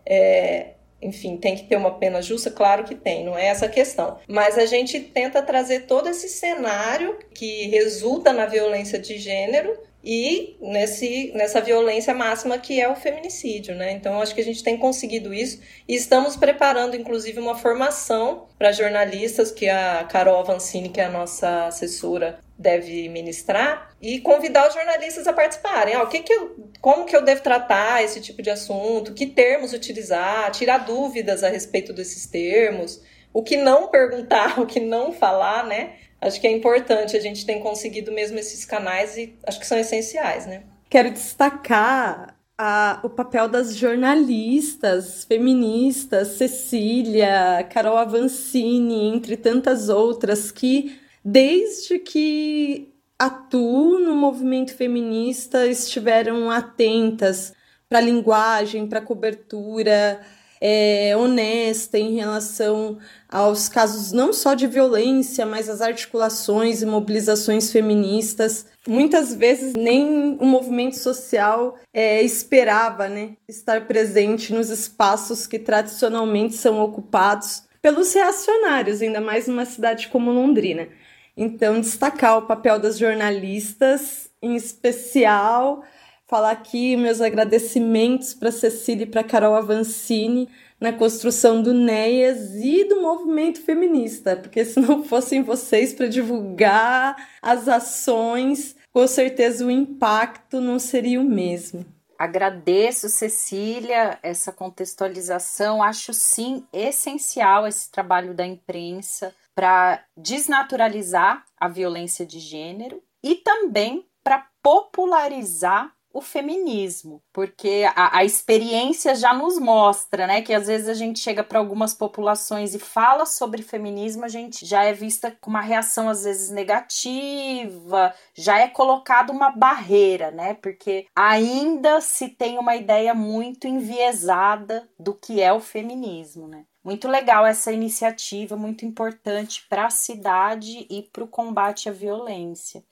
É, 0.05 0.75
enfim, 1.03 1.37
tem 1.37 1.57
que 1.57 1.65
ter 1.65 1.77
uma 1.77 1.99
pena 1.99 2.21
justa, 2.21 2.51
claro 2.51 2.85
que 2.85 2.95
tem, 2.95 3.25
não 3.25 3.37
é 3.37 3.47
essa 3.47 3.67
a 3.67 3.71
questão. 3.71 4.19
Mas 4.29 4.59
a 4.59 4.67
gente 4.67 5.01
tenta 5.01 5.43
trazer 5.43 5.87
todo 5.87 6.09
esse 6.09 6.29
cenário 6.29 7.19
que 7.35 7.69
resulta 7.69 8.33
na 8.33 8.47
violência 8.47 8.99
de 8.99 9.19
gênero 9.19 9.79
e 10.03 10.57
nesse, 10.61 11.31
nessa 11.35 11.61
violência 11.61 12.15
máxima 12.15 12.59
que 12.59 12.81
é 12.81 12.89
o 12.89 12.97
feminicídio, 12.97 13.75
né? 13.75 13.93
Então, 13.93 14.21
acho 14.21 14.35
que 14.35 14.41
a 14.41 14.45
gente 14.45 14.63
tem 14.63 14.79
conseguido 14.79 15.35
isso 15.35 15.61
e 15.87 15.95
estamos 15.95 16.37
preparando, 16.37 16.97
inclusive, 16.97 17.39
uma 17.39 17.55
formação 17.55 18.47
para 18.59 18.73
jornalistas 18.73 19.51
que 19.51 19.69
a 19.69 20.05
Carol 20.05 20.41
Avancini, 20.41 20.89
que 20.89 21.01
é 21.01 21.05
a 21.05 21.11
nossa 21.11 21.67
assessora, 21.67 22.41
deve 22.59 23.09
ministrar 23.09 23.95
e 24.01 24.21
convidar 24.21 24.69
os 24.69 24.75
jornalistas 24.75 25.27
a 25.27 25.33
participarem. 25.33 25.95
Ah, 25.95 26.03
o 26.03 26.09
que 26.09 26.21
que 26.21 26.33
eu, 26.33 26.57
como 26.81 27.05
que 27.05 27.15
eu 27.15 27.23
devo 27.23 27.43
tratar 27.43 28.03
esse 28.03 28.21
tipo 28.21 28.41
de 28.41 28.51
assunto? 28.51 29.15
Que 29.15 29.27
termos 29.27 29.73
utilizar? 29.73 30.51
Tirar 30.51 30.79
dúvidas 30.79 31.43
a 31.45 31.49
respeito 31.49 31.93
desses 31.93 32.27
termos? 32.27 33.03
O 33.33 33.43
que 33.43 33.57
não 33.57 33.89
perguntar, 33.89 34.61
o 34.61 34.67
que 34.67 34.81
não 34.81 35.13
falar, 35.13 35.67
né? 35.67 35.95
Acho 36.21 36.41
que 36.41 36.47
é 36.47 36.53
importante, 36.53 37.17
a 37.17 37.21
gente 37.21 37.47
tem 37.47 37.61
conseguido 37.61 38.13
mesmo 38.13 38.39
esses 38.39 38.65
canais 38.65 39.17
e 39.17 39.37
acho 39.47 39.59
que 39.59 39.67
são 39.67 39.79
essenciais, 39.79 40.47
né? 40.47 40.63
Quero 40.89 41.11
destacar 41.11 42.37
a, 42.59 43.01
o 43.03 43.09
papel 43.09 43.49
das 43.49 43.75
jornalistas 43.75 45.25
feministas, 45.25 46.29
Cecília, 46.29 47.67
Carol 47.73 47.97
Avancini, 47.97 49.07
entre 49.07 49.37
tantas 49.37 49.89
outras, 49.89 50.51
que 50.53 51.01
desde 51.25 51.99
que 51.99 52.93
atuam 53.19 54.01
no 54.01 54.15
movimento 54.15 54.75
feminista 54.75 55.67
estiveram 55.67 56.51
atentas 56.51 57.53
para 57.89 57.99
a 57.99 58.03
linguagem, 58.03 58.87
para 58.87 58.99
a 58.99 59.03
cobertura 59.03 60.21
é, 60.61 61.17
honesta 61.17 61.99
em 61.99 62.15
relação 62.15 62.99
aos 63.29 63.69
casos 63.69 64.13
não 64.13 64.33
só 64.33 64.55
de 64.55 64.67
violência, 64.67 65.47
mas 65.47 65.69
as 65.69 65.81
articulações 65.81 66.83
e 66.83 66.87
mobilizações 66.87 67.73
feministas. 67.73 68.67
Muitas 68.87 69.35
vezes 69.35 69.73
nem 69.73 70.37
o 70.39 70.45
movimento 70.45 70.97
social 70.97 71.79
é, 71.95 72.23
esperava 72.23 73.09
né, 73.09 73.31
estar 73.49 73.87
presente 73.87 74.53
nos 74.53 74.69
espaços 74.69 75.47
que 75.47 75.59
tradicionalmente 75.59 76.55
são 76.57 76.81
ocupados 76.81 77.63
pelos 77.81 78.13
reacionários, 78.13 79.01
ainda 79.01 79.21
mais 79.21 79.47
numa 79.49 79.65
cidade 79.65 80.09
como 80.09 80.31
Londrina. 80.31 80.89
Então, 81.37 81.81
destacar 81.81 82.37
o 82.37 82.43
papel 82.43 82.79
das 82.79 82.99
jornalistas, 82.99 84.29
em 84.43 84.57
especial 84.57 85.83
falar 86.31 86.53
aqui 86.53 86.97
meus 86.97 87.21
agradecimentos 87.21 88.33
para 88.33 88.53
Cecília 88.53 89.03
e 89.03 89.07
para 89.07 89.25
Carol 89.25 89.57
Avancini 89.57 90.49
na 90.79 90.93
construção 90.93 91.61
do 91.61 91.75
NEAS 91.75 92.55
e 92.55 92.85
do 92.85 93.03
movimento 93.03 93.61
feminista, 93.61 94.37
porque 94.37 94.65
se 94.65 94.79
não 94.79 95.03
fossem 95.03 95.43
vocês 95.43 95.93
para 95.93 96.07
divulgar 96.07 97.17
as 97.43 97.67
ações, 97.67 98.77
com 98.93 99.07
certeza 99.09 99.67
o 99.67 99.71
impacto 99.71 100.61
não 100.61 100.79
seria 100.79 101.21
o 101.21 101.25
mesmo. 101.25 101.85
Agradeço, 102.17 103.09
Cecília, 103.09 104.19
essa 104.23 104.53
contextualização. 104.53 105.83
Acho 105.83 106.15
sim 106.15 106.65
essencial 106.73 107.67
esse 107.67 107.91
trabalho 107.91 108.35
da 108.35 108.47
imprensa 108.47 109.35
para 109.53 110.05
desnaturalizar 110.17 111.45
a 111.59 111.67
violência 111.67 112.25
de 112.25 112.39
gênero 112.39 113.03
e 113.23 113.35
também 113.35 114.07
para 114.23 114.47
popularizar 114.63 115.93
o 116.13 116.21
feminismo, 116.21 117.23
porque 117.33 117.87
a, 117.95 118.19
a, 118.19 118.25
experiência 118.25 119.15
já 119.15 119.33
nos 119.33 119.59
mostra, 119.59 120.27
né, 120.27 120.43
que 120.43 120.53
às 120.53 120.67
vezes 120.67 120.89
a 120.89 120.95
gente 120.95 121.21
chega 121.21 121.45
para 121.45 121.59
algumas 121.59 121.95
populações 121.95 122.75
e 122.75 122.79
fala 122.79 123.25
sobre 123.25 123.63
feminismo, 123.63 124.25
a 124.25 124.29
gente 124.29 124.67
já 124.67 124.85
é 124.85 124.93
vista 124.93 125.31
com 125.41 125.51
uma 125.51 125.61
reação 125.61 126.09
às 126.09 126.25
vezes 126.25 126.51
negativa, 126.51 128.15
já 128.35 128.59
é 128.59 128.69
colocado 128.69 129.31
uma 129.31 129.51
barreira, 129.51 130.31
né, 130.31 130.55
porque 130.55 131.07
ainda 131.15 132.01
se 132.01 132.29
tem 132.29 132.59
uma 132.59 132.75
ideia 132.75 133.15
muito 133.15 133.69
enviesada 133.69 134.89
do 134.99 135.15
que 135.15 135.41
é 135.41 135.53
o 135.53 135.61
feminismo, 135.61 136.49
né. 136.49 136.65
Muito 136.83 137.07
legal 137.09 137.45
essa 137.45 137.71
iniciativa, 137.71 138.57
muito 138.57 138.87
importante 138.87 139.67
para 139.69 139.87
a 139.87 139.91
cidade 139.91 140.87
e 140.89 141.03
para 141.03 141.23
o 141.23 141.29
combate 141.29 141.91
à 141.91 141.93
violência. 141.93 142.83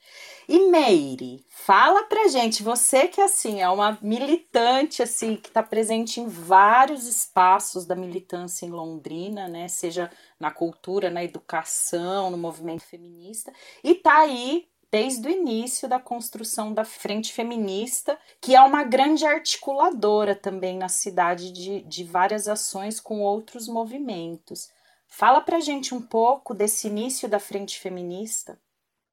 E 0.47 0.69
Meire, 0.69 1.43
fala 1.49 2.03
pra 2.03 2.27
gente, 2.27 2.61
você 2.61 3.07
que 3.07 3.19
assim 3.19 3.61
é 3.61 3.69
uma 3.69 3.97
militante 3.99 5.01
assim 5.01 5.35
que 5.35 5.47
está 5.47 5.63
presente 5.63 6.21
em 6.21 6.27
vários 6.27 7.07
espaços 7.07 7.83
da 7.83 7.95
militância 7.95 8.63
em 8.63 8.69
Londrina, 8.69 9.47
né? 9.47 9.67
Seja 9.67 10.11
na 10.39 10.51
cultura, 10.51 11.09
na 11.09 11.23
educação, 11.23 12.29
no 12.29 12.37
movimento 12.37 12.83
feminista, 12.83 13.51
e 13.83 13.95
tá 13.95 14.19
aí 14.19 14.67
desde 14.91 15.27
o 15.27 15.31
início 15.31 15.87
da 15.87 15.99
construção 15.99 16.73
da 16.73 16.83
Frente 16.83 17.31
Feminista, 17.31 18.17
que 18.41 18.55
é 18.55 18.61
uma 18.61 18.83
grande 18.83 19.25
articuladora 19.25 20.35
também 20.35 20.77
na 20.77 20.89
cidade 20.89 21.51
de, 21.51 21.81
de 21.81 22.03
várias 22.03 22.47
ações 22.47 22.99
com 22.99 23.21
outros 23.21 23.67
movimentos. 23.67 24.69
Fala 25.07 25.41
pra 25.41 25.59
gente 25.59 25.93
um 25.93 26.01
pouco 26.01 26.53
desse 26.53 26.87
início 26.87 27.27
da 27.27 27.39
Frente 27.39 27.79
Feminista. 27.79 28.59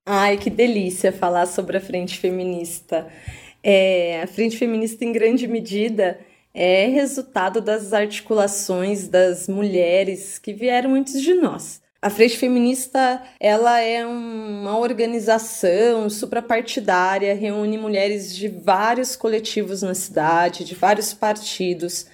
Ai, 0.04 0.38
que 0.38 0.50
delícia 0.50 1.12
falar 1.12 1.46
sobre 1.46 1.78
a 1.78 1.80
Frente 1.80 2.18
Feminista. 2.18 3.10
É, 3.62 4.22
a 4.22 4.26
Frente 4.26 4.56
Feminista, 4.56 5.04
em 5.04 5.12
grande 5.12 5.48
medida, 5.48 6.20
é 6.54 6.86
resultado 6.86 7.60
das 7.60 7.92
articulações 7.92 9.08
das 9.08 9.48
mulheres 9.48 10.38
que 10.38 10.52
vieram 10.52 10.94
antes 10.94 11.20
de 11.20 11.34
nós. 11.34 11.82
A 12.06 12.10
Frente 12.10 12.38
Feminista, 12.38 13.20
ela 13.40 13.80
é 13.80 14.06
uma 14.06 14.78
organização 14.78 16.08
suprapartidária, 16.08 17.34
reúne 17.34 17.76
mulheres 17.76 18.32
de 18.32 18.46
vários 18.46 19.16
coletivos 19.16 19.82
na 19.82 19.92
cidade, 19.92 20.64
de 20.64 20.76
vários 20.76 21.12
partidos, 21.12 22.06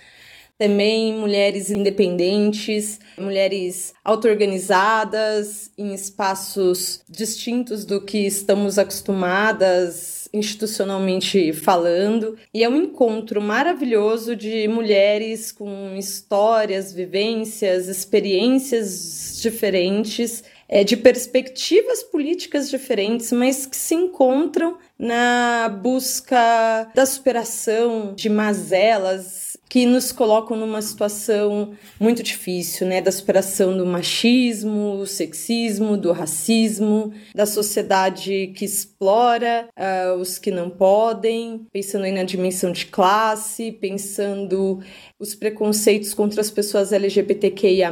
também 0.59 1.13
mulheres 1.13 1.71
independentes, 1.71 3.01
mulheres 3.19 3.93
auto-organizadas 4.03 5.71
em 5.77 5.93
espaços 5.93 7.03
distintos 7.07 7.85
do 7.85 8.01
que 8.01 8.27
estamos 8.27 8.79
acostumadas 8.79 10.22
institucionalmente 10.33 11.53
falando, 11.53 12.37
e 12.55 12.65
é 12.65 12.69
um 12.69 12.77
encontro 12.77 13.41
maravilhoso 13.41 14.35
de 14.35 14.67
mulheres 14.67 15.53
com 15.53 15.95
histórias, 15.97 16.93
vivências, 16.93 17.89
experiências 17.89 19.39
diferentes, 19.43 20.43
é, 20.69 20.83
de 20.83 20.97
perspectivas 20.97 22.03
políticas 22.03 22.71
diferentes, 22.71 23.31
mas 23.31 23.67
que 23.67 23.77
se 23.77 23.95
encontram 23.95 24.79
na 24.99 25.69
busca 25.69 26.91
da 26.95 27.05
superação 27.05 28.15
de 28.15 28.31
mazelas 28.31 29.52
que 29.73 29.87
nos 29.87 30.13
colocam 30.13 30.55
numa 30.55 30.83
situação 30.83 31.73
muito 31.99 32.23
difícil, 32.23 32.87
né? 32.87 33.01
Da 33.01 33.11
superação 33.11 33.75
do 33.75 33.87
machismo, 33.87 34.99
do 34.99 35.07
sexismo, 35.07 35.97
do 35.97 36.13
racismo, 36.13 37.11
da 37.35 37.47
sociedade 37.47 38.53
que 38.55 38.67
explora 38.67 39.67
uh, 39.71 40.21
os 40.21 40.39
que 40.39 40.51
não 40.51 40.69
podem, 40.69 41.67
pensando 41.73 42.05
aí 42.05 42.13
na 42.13 42.23
dimensão 42.23 42.71
de 42.71 42.85
classe, 42.85 43.73
pensando 43.73 44.81
os 45.19 45.35
preconceitos 45.35 46.13
contra 46.13 46.43
as 46.43 46.51
pessoas 46.51 46.93
LGBTQIA+, 46.93 47.91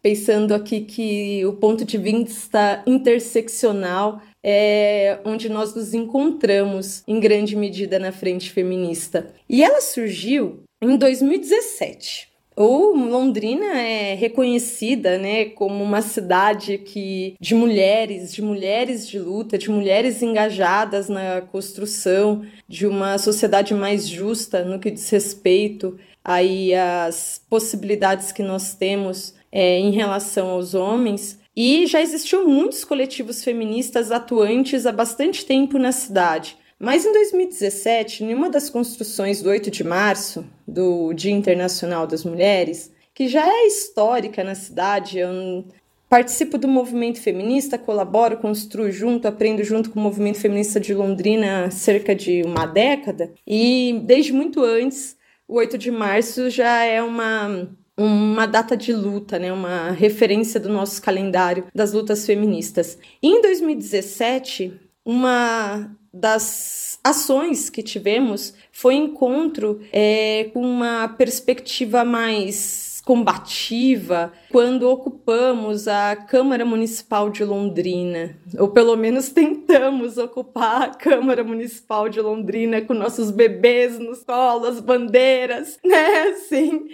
pensando 0.00 0.54
aqui 0.54 0.82
que 0.82 1.44
o 1.44 1.54
ponto 1.54 1.84
de 1.84 1.98
vista 1.98 2.80
interseccional 2.86 4.22
é 4.40 5.18
onde 5.24 5.48
nós 5.48 5.74
nos 5.74 5.94
encontramos 5.94 7.02
em 7.08 7.18
grande 7.18 7.56
medida 7.56 7.98
na 7.98 8.12
frente 8.12 8.50
feminista. 8.50 9.34
E 9.48 9.64
ela 9.64 9.80
surgiu 9.80 10.62
em 10.82 10.96
2017. 10.96 12.32
O 12.54 12.94
Londrina 12.94 13.80
é 13.80 14.14
reconhecida, 14.14 15.16
né, 15.16 15.46
como 15.46 15.82
uma 15.82 16.02
cidade 16.02 16.76
que 16.76 17.34
de 17.40 17.54
mulheres, 17.54 18.34
de 18.34 18.42
mulheres 18.42 19.08
de 19.08 19.18
luta, 19.18 19.56
de 19.56 19.70
mulheres 19.70 20.20
engajadas 20.22 21.08
na 21.08 21.40
construção 21.40 22.44
de 22.68 22.86
uma 22.86 23.16
sociedade 23.16 23.72
mais 23.72 24.06
justa 24.06 24.64
no 24.64 24.78
que 24.78 24.90
diz 24.90 25.08
respeito 25.08 25.98
aí 26.22 26.74
às 26.74 27.40
possibilidades 27.48 28.32
que 28.32 28.42
nós 28.42 28.74
temos 28.74 29.34
é, 29.50 29.78
em 29.78 29.92
relação 29.92 30.50
aos 30.50 30.74
homens. 30.74 31.40
E 31.56 31.86
já 31.86 32.02
existiu 32.02 32.46
muitos 32.46 32.84
coletivos 32.84 33.42
feministas 33.42 34.10
atuantes 34.10 34.84
há 34.84 34.92
bastante 34.92 35.44
tempo 35.44 35.78
na 35.78 35.92
cidade. 35.92 36.56
Mas 36.82 37.06
em 37.06 37.12
2017, 37.12 38.24
em 38.24 38.34
uma 38.34 38.50
das 38.50 38.68
construções 38.68 39.40
do 39.40 39.48
8 39.48 39.70
de 39.70 39.84
março, 39.84 40.44
do 40.66 41.12
Dia 41.12 41.30
Internacional 41.30 42.08
das 42.08 42.24
Mulheres, 42.24 42.90
que 43.14 43.28
já 43.28 43.46
é 43.46 43.68
histórica 43.68 44.42
na 44.42 44.56
cidade, 44.56 45.20
eu 45.20 45.64
participo 46.08 46.58
do 46.58 46.66
movimento 46.66 47.20
feminista, 47.20 47.78
colaboro, 47.78 48.36
construo 48.38 48.90
junto, 48.90 49.28
aprendo 49.28 49.62
junto 49.62 49.90
com 49.90 50.00
o 50.00 50.02
movimento 50.02 50.40
feminista 50.40 50.80
de 50.80 50.92
Londrina 50.92 51.66
há 51.66 51.70
cerca 51.70 52.16
de 52.16 52.42
uma 52.42 52.66
década, 52.66 53.32
e 53.46 54.02
desde 54.04 54.32
muito 54.32 54.64
antes, 54.64 55.16
o 55.46 55.58
8 55.58 55.78
de 55.78 55.92
março 55.92 56.50
já 56.50 56.82
é 56.82 57.00
uma 57.00 57.70
uma 57.96 58.46
data 58.46 58.76
de 58.76 58.92
luta, 58.92 59.38
né, 59.38 59.52
uma 59.52 59.90
referência 59.90 60.58
do 60.58 60.68
nosso 60.68 61.00
calendário 61.00 61.66
das 61.74 61.92
lutas 61.92 62.24
feministas. 62.26 62.98
E 63.22 63.28
em 63.28 63.40
2017, 63.40 64.80
uma 65.04 65.96
das 66.12 66.98
ações 67.02 67.70
que 67.70 67.82
tivemos 67.82 68.54
foi 68.70 68.94
encontro 68.94 69.80
é, 69.92 70.50
com 70.52 70.60
uma 70.60 71.08
perspectiva 71.08 72.04
mais 72.04 72.92
combativa 73.04 74.32
quando 74.50 74.88
ocupamos 74.88 75.88
a 75.88 76.14
Câmara 76.14 76.64
Municipal 76.64 77.30
de 77.30 77.44
Londrina, 77.44 78.36
ou 78.58 78.68
pelo 78.68 78.96
menos 78.96 79.30
tentamos 79.30 80.18
ocupar 80.18 80.82
a 80.82 80.88
Câmara 80.90 81.42
Municipal 81.42 82.08
de 82.08 82.20
Londrina 82.20 82.80
com 82.80 82.94
nossos 82.94 83.30
bebês 83.30 83.98
nos 83.98 84.22
colos, 84.22 84.78
bandeiras, 84.78 85.78
né? 85.84 86.28
Assim, 86.28 86.88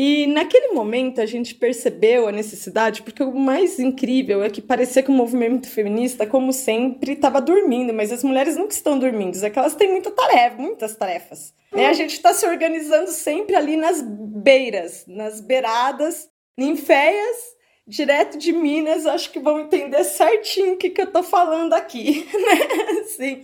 e 0.00 0.28
naquele 0.28 0.68
momento 0.68 1.20
a 1.20 1.26
gente 1.26 1.56
percebeu 1.56 2.28
a 2.28 2.30
necessidade, 2.30 3.02
porque 3.02 3.20
o 3.20 3.34
mais 3.34 3.80
incrível 3.80 4.44
é 4.44 4.48
que 4.48 4.62
parecia 4.62 5.02
que 5.02 5.10
o 5.10 5.12
movimento 5.12 5.68
feminista, 5.68 6.24
como 6.24 6.52
sempre, 6.52 7.14
estava 7.14 7.40
dormindo, 7.40 7.92
mas 7.92 8.12
as 8.12 8.22
mulheres 8.22 8.54
nunca 8.54 8.72
estão 8.72 8.96
dormindo, 8.96 9.44
é 9.44 9.50
que 9.50 9.58
elas 9.58 9.74
têm 9.74 9.90
muita 9.90 10.12
tarefa, 10.12 10.56
muitas 10.56 10.94
tarefas. 10.94 11.52
Né? 11.72 11.86
A 11.88 11.92
gente 11.94 12.12
está 12.12 12.32
se 12.32 12.46
organizando 12.46 13.10
sempre 13.10 13.56
ali 13.56 13.76
nas 13.76 14.00
beiras, 14.00 15.04
nas 15.08 15.40
beiradas, 15.40 16.30
ninféias, 16.56 17.57
direto 17.88 18.38
de 18.38 18.52
Minas, 18.52 19.06
acho 19.06 19.32
que 19.32 19.40
vão 19.40 19.58
entender 19.58 20.04
certinho 20.04 20.74
o 20.74 20.76
que, 20.76 20.90
que 20.90 21.00
eu 21.00 21.10
tô 21.10 21.22
falando 21.22 21.72
aqui, 21.72 22.28
né? 22.32 23.00
Assim 23.00 23.42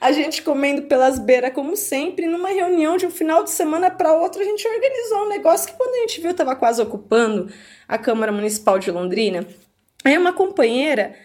a 0.00 0.12
gente 0.12 0.42
comendo 0.42 0.82
pelas 0.82 1.18
beiras, 1.18 1.52
como 1.52 1.76
sempre, 1.76 2.26
numa 2.26 2.48
reunião 2.48 2.96
de 2.96 3.06
um 3.06 3.10
final 3.10 3.42
de 3.42 3.50
semana 3.50 3.90
para 3.90 4.12
outro, 4.12 4.40
a 4.40 4.44
gente 4.44 4.66
organizou 4.66 5.24
um 5.24 5.28
negócio 5.28 5.68
que 5.68 5.76
quando 5.76 5.94
a 5.94 5.98
gente 6.00 6.20
viu 6.20 6.30
estava 6.30 6.54
quase 6.54 6.80
ocupando 6.80 7.52
a 7.86 7.98
Câmara 7.98 8.30
Municipal 8.30 8.78
de 8.78 8.90
Londrina. 8.90 9.46
Aí 10.04 10.16
uma 10.16 10.32
companheira, 10.32 11.16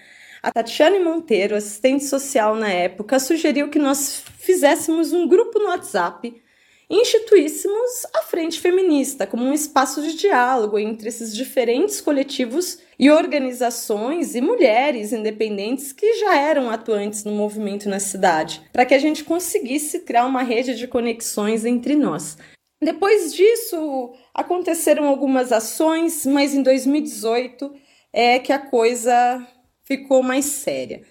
a 0.41 0.51
Tatiane 0.51 0.99
Monteiro, 0.99 1.55
assistente 1.55 2.03
social 2.05 2.55
na 2.55 2.69
época, 2.69 3.19
sugeriu 3.19 3.69
que 3.69 3.77
nós 3.77 4.23
fizéssemos 4.39 5.13
um 5.13 5.27
grupo 5.27 5.59
no 5.59 5.67
WhatsApp 5.67 6.41
instituíssemos 6.89 8.05
a 8.13 8.23
Frente 8.23 8.59
Feminista 8.59 9.25
como 9.25 9.43
um 9.43 9.53
espaço 9.53 10.01
de 10.01 10.15
diálogo 10.15 10.77
entre 10.77 11.09
esses 11.09 11.35
diferentes 11.35 12.01
coletivos 12.01 12.79
e 12.99 13.09
organizações 13.09 14.35
e 14.35 14.41
mulheres 14.41 15.11
independentes 15.11 15.91
que 15.91 16.13
já 16.19 16.37
eram 16.37 16.69
atuantes 16.69 17.23
no 17.23 17.31
movimento 17.31 17.89
na 17.89 17.99
cidade, 17.99 18.61
para 18.71 18.85
que 18.85 18.93
a 18.93 18.99
gente 18.99 19.23
conseguisse 19.23 19.99
criar 19.99 20.25
uma 20.25 20.43
rede 20.43 20.75
de 20.75 20.87
conexões 20.87 21.65
entre 21.65 21.95
nós. 21.95 22.37
Depois 22.81 23.33
disso, 23.33 24.13
aconteceram 24.33 25.07
algumas 25.07 25.51
ações, 25.51 26.25
mas 26.25 26.53
em 26.53 26.61
2018 26.61 27.73
é 28.11 28.39
que 28.39 28.51
a 28.51 28.59
coisa 28.59 29.47
ficou 29.85 30.21
mais 30.21 30.45
séria. 30.45 31.01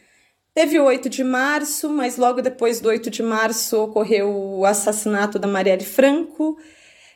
Teve 0.55 0.79
o 0.79 0.85
8 0.85 1.09
de 1.09 1.25
março, 1.25 1.88
mas 1.88 2.19
logo 2.19 2.43
depois 2.43 2.81
do 2.81 2.88
8 2.88 3.09
de 3.11 3.23
março 3.23 3.85
ocorreu 3.85 4.29
o 4.31 4.67
assassinato 4.67 5.38
da 5.38 5.49
Marielle 5.49 5.85
Franco, 5.85 6.59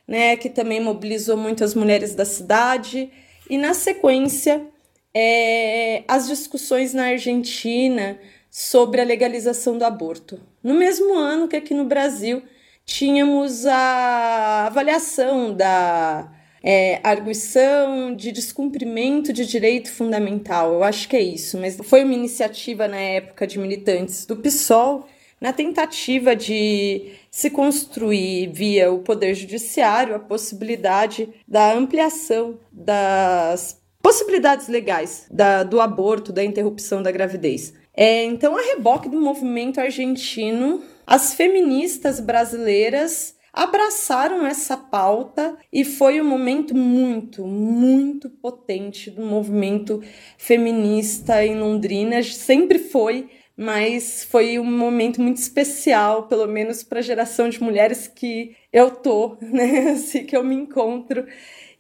né, 0.09 0.37
que 0.37 0.49
também 0.49 0.81
mobilizou 0.81 1.37
muitas 1.37 1.75
mulheres 1.75 2.15
da 2.15 2.25
cidade. 2.25 3.11
E 3.51 3.59
na 3.59 3.75
sequência, 3.75 4.67
é, 5.15 6.03
as 6.09 6.27
discussões 6.27 6.95
na 6.95 7.09
Argentina 7.09 8.19
sobre 8.51 9.03
a 9.03 9.05
legalização 9.05 9.77
do 9.77 9.85
aborto. 9.85 10.41
No 10.63 10.73
mesmo 10.73 11.15
ano 11.15 11.47
que 11.47 11.57
aqui 11.57 11.75
no 11.75 11.85
Brasil 11.85 12.43
tínhamos 12.87 13.67
a 13.67 14.67
avaliação 14.67 15.55
da 15.55 16.33
é, 16.63 17.01
arguição 17.03 18.15
de 18.15 18.33
descumprimento 18.33 19.33
de 19.33 19.47
direito 19.47 19.91
fundamental. 19.91 20.73
Eu 20.73 20.85
acho 20.85 21.09
que 21.09 21.17
é 21.17 21.23
isso, 21.23 21.59
mas 21.59 21.77
foi 21.83 22.05
uma 22.05 22.15
iniciativa 22.15 22.89
na 22.89 22.99
época 22.99 23.47
de 23.47 23.59
militantes 23.59 24.27
do 24.27 24.37
PSOL 24.37 25.07
na 25.41 25.53
tentativa 25.53 26.35
de 26.35 27.13
se 27.31 27.51
construir 27.51 28.51
via 28.53 28.91
o 28.91 29.01
Poder 29.01 29.35
Judiciário 29.35 30.15
a 30.15 30.19
possibilidade 30.19 31.29
da 31.47 31.75
ampliação 31.75 32.59
das 32.73 33.81
possibilidades 34.01 34.69
legais 34.69 35.27
da, 35.31 35.63
do 35.63 35.81
aborto, 35.81 36.33
da 36.33 36.45
interrupção 36.45 37.03
da 37.03 37.11
gravidez. 37.11 37.75
É, 37.95 38.25
então, 38.25 38.57
a 38.57 38.61
reboque 38.61 39.09
do 39.09 39.21
movimento 39.21 39.81
argentino, 39.81 40.83
as 41.07 41.35
feministas 41.35 42.21
brasileiras 42.21 43.36
abraçaram 43.57 44.47
essa 44.47 44.77
pauta 44.77 45.57
e 45.73 45.83
foi 45.83 46.21
um 46.21 46.29
momento 46.29 46.77
muito, 46.77 47.47
muito 47.47 48.29
potente 48.29 49.11
do 49.11 49.25
movimento 49.25 50.03
feminista 50.37 51.43
em 51.43 51.59
Londrina. 51.59 52.23
Sempre 52.23 52.79
foi, 52.79 53.31
mas 53.57 54.25
foi 54.25 54.59
um 54.59 54.71
momento 54.71 55.23
muito 55.23 55.39
especial, 55.39 56.25
pelo 56.25 56.47
menos 56.47 56.83
para 56.83 56.99
a 56.99 57.03
geração 57.03 57.49
de 57.49 57.63
mulheres 57.63 58.07
que 58.07 58.55
eu 58.71 58.91
tô, 58.91 59.39
né? 59.41 59.93
Assim, 59.93 60.27
que 60.27 60.37
eu 60.37 60.45
me 60.45 60.55
encontro 60.55 61.27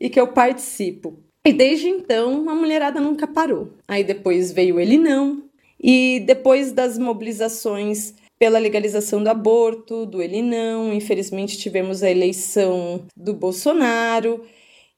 e 0.01 0.09
que 0.09 0.19
eu 0.19 0.29
participo. 0.29 1.23
E 1.45 1.53
desde 1.53 1.89
então 1.89 2.49
a 2.49 2.55
mulherada 2.55 3.01
nunca 3.01 3.27
parou. 3.27 3.75
Aí 3.87 4.03
depois 4.03 4.51
veio 4.51 4.81
ele 4.81 4.97
não, 4.97 5.45
e 5.79 6.21
depois 6.27 6.73
das 6.73 6.97
mobilizações 6.97 8.15
pela 8.39 8.59
legalização 8.59 9.23
do 9.23 9.29
aborto, 9.29 10.05
do 10.05 10.21
ele 10.21 10.43
não, 10.43 10.93
infelizmente 10.93 11.57
tivemos 11.57 12.03
a 12.03 12.11
eleição 12.11 13.07
do 13.17 13.33
Bolsonaro 13.33 14.45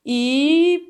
e 0.04 0.82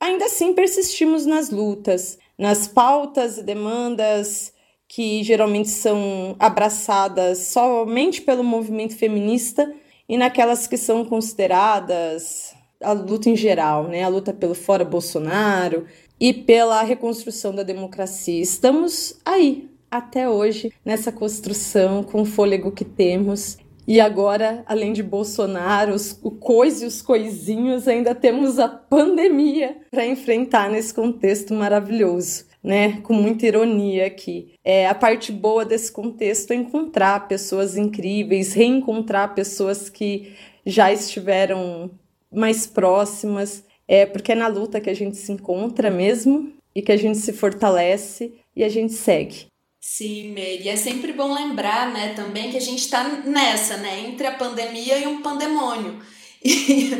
ainda 0.00 0.26
assim 0.26 0.54
persistimos 0.54 1.26
nas 1.26 1.50
lutas, 1.50 2.18
nas 2.38 2.66
pautas 2.66 3.38
e 3.38 3.42
demandas 3.42 4.52
que 4.88 5.22
geralmente 5.22 5.68
são 5.68 6.36
abraçadas 6.38 7.38
somente 7.38 8.22
pelo 8.22 8.44
movimento 8.44 8.96
feminista 8.96 9.74
e 10.08 10.16
naquelas 10.16 10.66
que 10.66 10.76
são 10.76 11.04
consideradas 11.04 12.54
a 12.80 12.92
luta 12.92 13.30
em 13.30 13.36
geral, 13.36 13.88
né? 13.88 14.02
A 14.04 14.08
luta 14.08 14.32
pelo 14.32 14.54
fora 14.54 14.84
Bolsonaro 14.84 15.86
e 16.20 16.32
pela 16.32 16.82
reconstrução 16.82 17.54
da 17.54 17.62
democracia. 17.62 18.40
Estamos 18.40 19.18
aí, 19.24 19.68
até 19.96 20.28
hoje 20.28 20.72
nessa 20.84 21.10
construção 21.10 22.02
com 22.02 22.22
o 22.22 22.24
fôlego 22.24 22.72
que 22.72 22.84
temos. 22.84 23.58
E 23.86 24.00
agora, 24.00 24.62
além 24.66 24.92
de 24.92 25.02
Bolsonaro, 25.02 25.92
os, 25.92 26.18
o 26.22 26.30
cois 26.30 26.80
e 26.80 26.86
os 26.86 27.02
coisinhos, 27.02 27.86
ainda 27.86 28.14
temos 28.14 28.58
a 28.58 28.66
pandemia 28.66 29.76
para 29.90 30.06
enfrentar 30.06 30.70
nesse 30.70 30.94
contexto 30.94 31.52
maravilhoso, 31.52 32.46
né? 32.62 33.02
Com 33.02 33.12
muita 33.12 33.46
ironia 33.46 34.06
aqui. 34.06 34.54
É, 34.64 34.88
a 34.88 34.94
parte 34.94 35.30
boa 35.30 35.66
desse 35.66 35.92
contexto 35.92 36.52
é 36.52 36.56
encontrar 36.56 37.28
pessoas 37.28 37.76
incríveis, 37.76 38.54
reencontrar 38.54 39.34
pessoas 39.34 39.90
que 39.90 40.32
já 40.64 40.90
estiveram 40.90 41.90
mais 42.32 42.66
próximas, 42.66 43.64
é 43.86 44.06
porque 44.06 44.32
é 44.32 44.34
na 44.34 44.48
luta 44.48 44.80
que 44.80 44.88
a 44.88 44.94
gente 44.94 45.18
se 45.18 45.30
encontra 45.30 45.90
mesmo 45.90 46.52
e 46.74 46.80
que 46.80 46.90
a 46.90 46.96
gente 46.96 47.18
se 47.18 47.34
fortalece 47.34 48.32
e 48.56 48.64
a 48.64 48.68
gente 48.68 48.94
segue. 48.94 49.46
Sim, 49.86 50.30
Mary. 50.30 50.66
É 50.66 50.76
sempre 50.76 51.12
bom 51.12 51.34
lembrar, 51.34 51.92
né, 51.92 52.14
também 52.14 52.50
que 52.50 52.56
a 52.56 52.60
gente 52.60 52.80
está 52.80 53.04
nessa, 53.04 53.76
né, 53.76 54.00
entre 54.00 54.26
a 54.26 54.32
pandemia 54.32 54.98
e 54.98 55.06
um 55.06 55.20
pandemônio. 55.20 56.00
E, 56.46 56.90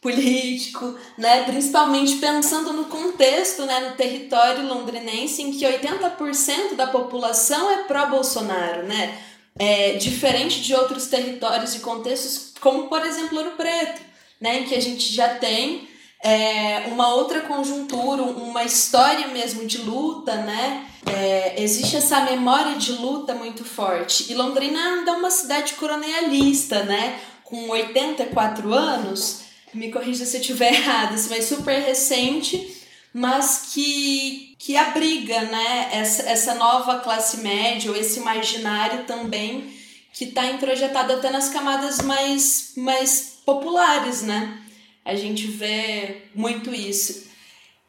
político, 0.00 0.94
né, 1.18 1.44
principalmente 1.44 2.16
pensando 2.16 2.72
no 2.72 2.86
contexto, 2.86 3.66
né, 3.66 3.80
no 3.80 3.96
território 3.96 4.66
londrinense 4.66 5.42
em 5.42 5.50
que 5.50 5.66
80% 5.66 6.74
da 6.74 6.86
população 6.86 7.70
é 7.70 7.84
pró-Bolsonaro, 7.84 8.84
né? 8.84 9.18
É, 9.58 9.94
diferente 9.94 10.62
de 10.62 10.74
outros 10.74 11.08
territórios 11.08 11.74
e 11.74 11.80
contextos, 11.80 12.54
como 12.60 12.88
por 12.88 13.04
exemplo 13.04 13.38
Ouro 13.38 13.56
Preto, 13.56 14.00
né, 14.40 14.60
em 14.60 14.64
que 14.64 14.74
a 14.74 14.80
gente 14.80 15.12
já 15.12 15.34
tem 15.34 15.87
é, 16.22 16.88
uma 16.88 17.14
outra 17.14 17.42
conjuntura, 17.42 18.22
uma 18.22 18.64
história 18.64 19.28
mesmo 19.28 19.66
de 19.66 19.78
luta, 19.78 20.34
né? 20.34 20.86
É, 21.06 21.62
existe 21.62 21.96
essa 21.96 22.20
memória 22.22 22.76
de 22.76 22.92
luta 22.92 23.34
muito 23.34 23.64
forte. 23.64 24.30
E 24.30 24.34
Londrina 24.34 24.78
ainda 24.78 25.12
é 25.12 25.14
uma 25.14 25.30
cidade 25.30 25.74
colonialista, 25.74 26.82
né? 26.82 27.20
Com 27.44 27.70
84 27.70 28.74
anos, 28.74 29.42
me 29.72 29.92
corrija 29.92 30.24
se 30.26 30.36
eu 30.36 30.40
estiver 30.40 30.74
errada, 30.74 31.14
mas 31.30 31.44
super 31.44 31.80
recente, 31.80 32.76
mas 33.12 33.70
que, 33.72 34.56
que 34.58 34.76
abriga 34.76 35.42
né? 35.42 35.88
essa, 35.92 36.22
essa 36.22 36.54
nova 36.54 36.98
classe 36.98 37.38
média, 37.38 37.90
ou 37.90 37.96
esse 37.96 38.18
imaginário 38.18 39.04
também, 39.04 39.72
que 40.12 40.24
está 40.24 40.46
introjetado 40.46 41.12
até 41.12 41.30
nas 41.30 41.48
camadas 41.48 42.00
mais, 42.00 42.72
mais 42.76 43.38
populares, 43.46 44.22
né? 44.22 44.64
A 45.08 45.14
gente 45.14 45.46
vê 45.46 46.24
muito 46.34 46.74
isso. 46.74 47.26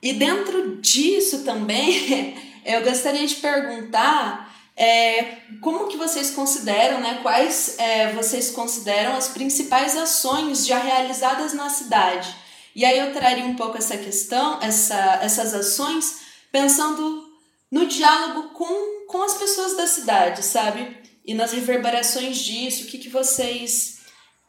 E 0.02 0.14
dentro 0.14 0.78
disso 0.78 1.44
também, 1.44 2.34
eu 2.66 2.82
gostaria 2.82 3.28
de 3.28 3.36
perguntar 3.36 4.50
é, 4.74 5.40
como 5.60 5.90
que 5.90 5.98
vocês 5.98 6.32
consideram, 6.32 7.02
né, 7.02 7.20
quais 7.22 7.78
é, 7.78 8.14
vocês 8.14 8.52
consideram 8.52 9.18
as 9.18 9.28
principais 9.28 9.98
ações 9.98 10.66
já 10.66 10.80
realizadas 10.80 11.52
na 11.52 11.70
cidade? 11.70 12.34
E 12.74 12.86
aí 12.86 12.98
eu 12.98 13.12
traria 13.12 13.44
um 13.44 13.56
pouco 13.58 13.78
essa 13.78 13.98
questão, 13.98 14.58
essa, 14.62 15.20
essas 15.22 15.54
ações, 15.54 16.22
pensando 16.54 17.28
no 17.70 17.86
diálogo 17.86 18.52
com, 18.54 19.06
com 19.08 19.22
as 19.24 19.34
pessoas 19.34 19.76
da 19.76 19.86
cidade, 19.86 20.46
sabe? 20.46 20.98
E 21.26 21.34
nas 21.34 21.52
reverberações 21.52 22.38
disso, 22.38 22.86
o 22.86 22.88
que, 22.88 22.98
que 22.98 23.10
vocês 23.10 24.00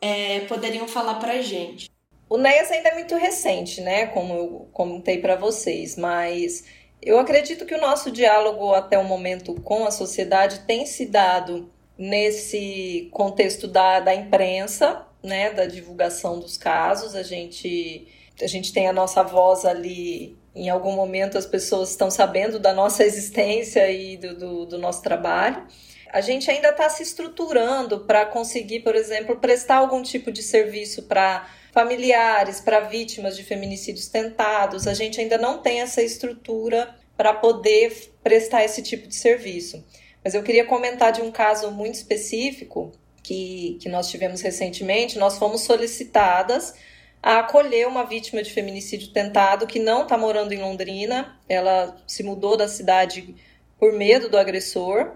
é, 0.00 0.40
poderiam 0.40 0.86
falar 0.86 1.14
pra 1.14 1.42
gente? 1.42 1.89
O 2.30 2.38
NEAS 2.38 2.70
ainda 2.70 2.90
é 2.90 2.94
muito 2.94 3.16
recente, 3.16 3.80
né? 3.80 4.06
Como 4.06 4.32
eu 4.32 4.68
comentei 4.72 5.18
para 5.18 5.34
vocês, 5.34 5.96
mas 5.96 6.64
eu 7.02 7.18
acredito 7.18 7.66
que 7.66 7.74
o 7.74 7.80
nosso 7.80 8.08
diálogo 8.08 8.72
até 8.72 8.96
o 8.96 9.02
momento 9.02 9.52
com 9.62 9.84
a 9.84 9.90
sociedade 9.90 10.60
tem 10.60 10.86
se 10.86 11.06
dado 11.06 11.68
nesse 11.98 13.08
contexto 13.10 13.66
da, 13.66 13.98
da 13.98 14.14
imprensa, 14.14 15.04
né? 15.20 15.50
Da 15.50 15.66
divulgação 15.66 16.38
dos 16.38 16.56
casos. 16.56 17.16
A 17.16 17.24
gente, 17.24 18.06
a 18.40 18.46
gente 18.46 18.72
tem 18.72 18.86
a 18.86 18.92
nossa 18.92 19.24
voz 19.24 19.64
ali. 19.64 20.38
Em 20.54 20.70
algum 20.70 20.92
momento 20.92 21.36
as 21.36 21.46
pessoas 21.46 21.90
estão 21.90 22.12
sabendo 22.12 22.60
da 22.60 22.72
nossa 22.72 23.02
existência 23.04 23.90
e 23.90 24.16
do, 24.16 24.36
do, 24.36 24.66
do 24.66 24.78
nosso 24.78 25.02
trabalho 25.02 25.66
a 26.12 26.20
gente 26.20 26.50
ainda 26.50 26.70
está 26.70 26.88
se 26.88 27.04
estruturando 27.04 28.00
para 28.00 28.26
conseguir, 28.26 28.80
por 28.80 28.96
exemplo, 28.96 29.36
prestar 29.36 29.76
algum 29.76 30.02
tipo 30.02 30.32
de 30.32 30.42
serviço 30.42 31.04
para 31.04 31.48
familiares, 31.72 32.60
para 32.60 32.80
vítimas 32.80 33.36
de 33.36 33.42
feminicídios 33.42 34.08
tentados. 34.08 34.86
A 34.86 34.94
gente 34.94 35.20
ainda 35.20 35.38
não 35.38 35.58
tem 35.58 35.80
essa 35.80 36.02
estrutura 36.02 36.94
para 37.16 37.34
poder 37.34 38.12
prestar 38.22 38.64
esse 38.64 38.82
tipo 38.82 39.06
de 39.06 39.14
serviço. 39.14 39.84
Mas 40.24 40.34
eu 40.34 40.42
queria 40.42 40.64
comentar 40.64 41.12
de 41.12 41.22
um 41.22 41.30
caso 41.30 41.70
muito 41.70 41.94
específico 41.94 42.92
que, 43.22 43.78
que 43.80 43.88
nós 43.88 44.08
tivemos 44.08 44.40
recentemente. 44.40 45.18
Nós 45.18 45.38
fomos 45.38 45.62
solicitadas 45.62 46.74
a 47.22 47.40
acolher 47.40 47.86
uma 47.86 48.04
vítima 48.04 48.42
de 48.42 48.50
feminicídio 48.50 49.12
tentado 49.12 49.66
que 49.66 49.78
não 49.78 50.02
está 50.02 50.16
morando 50.16 50.52
em 50.52 50.60
Londrina. 50.60 51.38
Ela 51.48 51.96
se 52.06 52.22
mudou 52.22 52.56
da 52.56 52.68
cidade 52.68 53.34
por 53.78 53.92
medo 53.92 54.28
do 54.28 54.38
agressor 54.38 55.12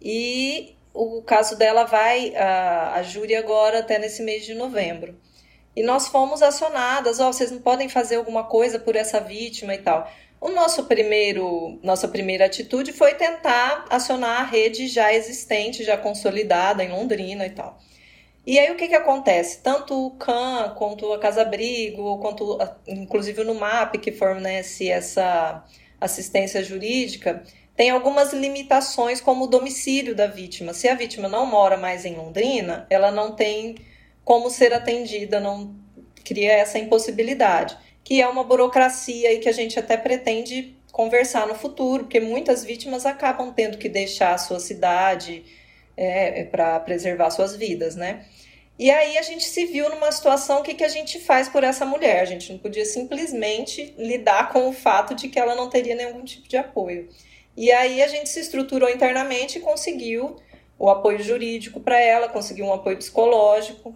e 0.00 0.74
o 0.92 1.22
caso 1.22 1.56
dela 1.56 1.84
vai 1.84 2.34
a, 2.36 2.94
a 2.94 3.02
júri 3.02 3.34
agora 3.34 3.78
até 3.78 3.98
nesse 3.98 4.22
mês 4.22 4.44
de 4.44 4.54
novembro. 4.54 5.16
E 5.74 5.82
nós 5.82 6.08
fomos 6.08 6.42
acionadas, 6.42 7.18
ó, 7.18 7.28
oh, 7.28 7.32
vocês 7.32 7.50
não 7.50 7.60
podem 7.60 7.88
fazer 7.88 8.16
alguma 8.16 8.44
coisa 8.44 8.78
por 8.78 8.94
essa 8.94 9.20
vítima 9.20 9.74
e 9.74 9.78
tal. 9.78 10.10
O 10.40 10.50
nosso 10.50 10.84
primeiro, 10.84 11.78
nossa 11.82 12.08
primeira 12.08 12.46
atitude 12.46 12.92
foi 12.92 13.14
tentar 13.14 13.86
acionar 13.88 14.40
a 14.40 14.44
rede 14.44 14.88
já 14.88 15.14
existente, 15.14 15.84
já 15.84 15.96
consolidada 15.96 16.82
em 16.82 16.90
Londrina 16.90 17.46
e 17.46 17.50
tal. 17.50 17.78
E 18.44 18.58
aí 18.58 18.72
o 18.72 18.76
que, 18.76 18.88
que 18.88 18.94
acontece? 18.94 19.60
Tanto 19.62 19.94
o 19.94 20.10
CAN, 20.12 20.74
quanto 20.76 21.12
a 21.12 21.18
Casa 21.18 21.42
Abrigo, 21.42 22.18
quanto 22.18 22.58
inclusive 22.88 23.40
o 23.40 23.44
NUMAP, 23.44 23.98
que 23.98 24.10
fornece 24.10 24.90
essa 24.90 25.64
assistência 26.00 26.62
jurídica, 26.64 27.44
tem 27.76 27.90
algumas 27.90 28.32
limitações, 28.32 29.20
como 29.20 29.44
o 29.44 29.48
domicílio 29.48 30.14
da 30.14 30.26
vítima. 30.26 30.74
Se 30.74 30.88
a 30.88 30.94
vítima 30.94 31.28
não 31.28 31.46
mora 31.46 31.76
mais 31.76 32.04
em 32.04 32.16
Londrina, 32.16 32.84
ela 32.90 33.12
não 33.12 33.36
tem 33.36 33.76
como 34.24 34.50
ser 34.50 34.72
atendida, 34.72 35.40
não 35.40 35.74
cria 36.24 36.52
essa 36.52 36.78
impossibilidade, 36.78 37.76
que 38.04 38.20
é 38.20 38.28
uma 38.28 38.44
burocracia 38.44 39.32
e 39.32 39.38
que 39.38 39.48
a 39.48 39.52
gente 39.52 39.78
até 39.78 39.96
pretende 39.96 40.76
conversar 40.92 41.46
no 41.46 41.54
futuro, 41.54 42.04
porque 42.04 42.20
muitas 42.20 42.64
vítimas 42.64 43.06
acabam 43.06 43.52
tendo 43.52 43.78
que 43.78 43.88
deixar 43.88 44.34
a 44.34 44.38
sua 44.38 44.60
cidade 44.60 45.44
é, 45.96 46.44
para 46.44 46.78
preservar 46.80 47.30
suas 47.30 47.56
vidas, 47.56 47.96
né? 47.96 48.24
E 48.78 48.90
aí 48.90 49.16
a 49.18 49.22
gente 49.22 49.44
se 49.44 49.66
viu 49.66 49.88
numa 49.90 50.10
situação, 50.10 50.60
o 50.60 50.62
que, 50.62 50.74
que 50.74 50.84
a 50.84 50.88
gente 50.88 51.20
faz 51.20 51.48
por 51.48 51.62
essa 51.62 51.84
mulher? 51.84 52.20
A 52.20 52.24
gente 52.24 52.50
não 52.50 52.58
podia 52.58 52.84
simplesmente 52.84 53.94
lidar 53.98 54.50
com 54.50 54.68
o 54.68 54.72
fato 54.72 55.14
de 55.14 55.28
que 55.28 55.38
ela 55.38 55.54
não 55.54 55.68
teria 55.68 55.94
nenhum 55.94 56.24
tipo 56.24 56.48
de 56.48 56.56
apoio. 56.56 57.08
E 57.56 57.70
aí 57.70 58.02
a 58.02 58.08
gente 58.08 58.28
se 58.28 58.40
estruturou 58.40 58.88
internamente 58.88 59.58
e 59.58 59.60
conseguiu 59.60 60.36
o 60.78 60.88
apoio 60.88 61.22
jurídico 61.22 61.80
para 61.80 62.00
ela, 62.00 62.28
conseguiu 62.28 62.64
um 62.64 62.72
apoio 62.72 62.96
psicológico. 62.96 63.94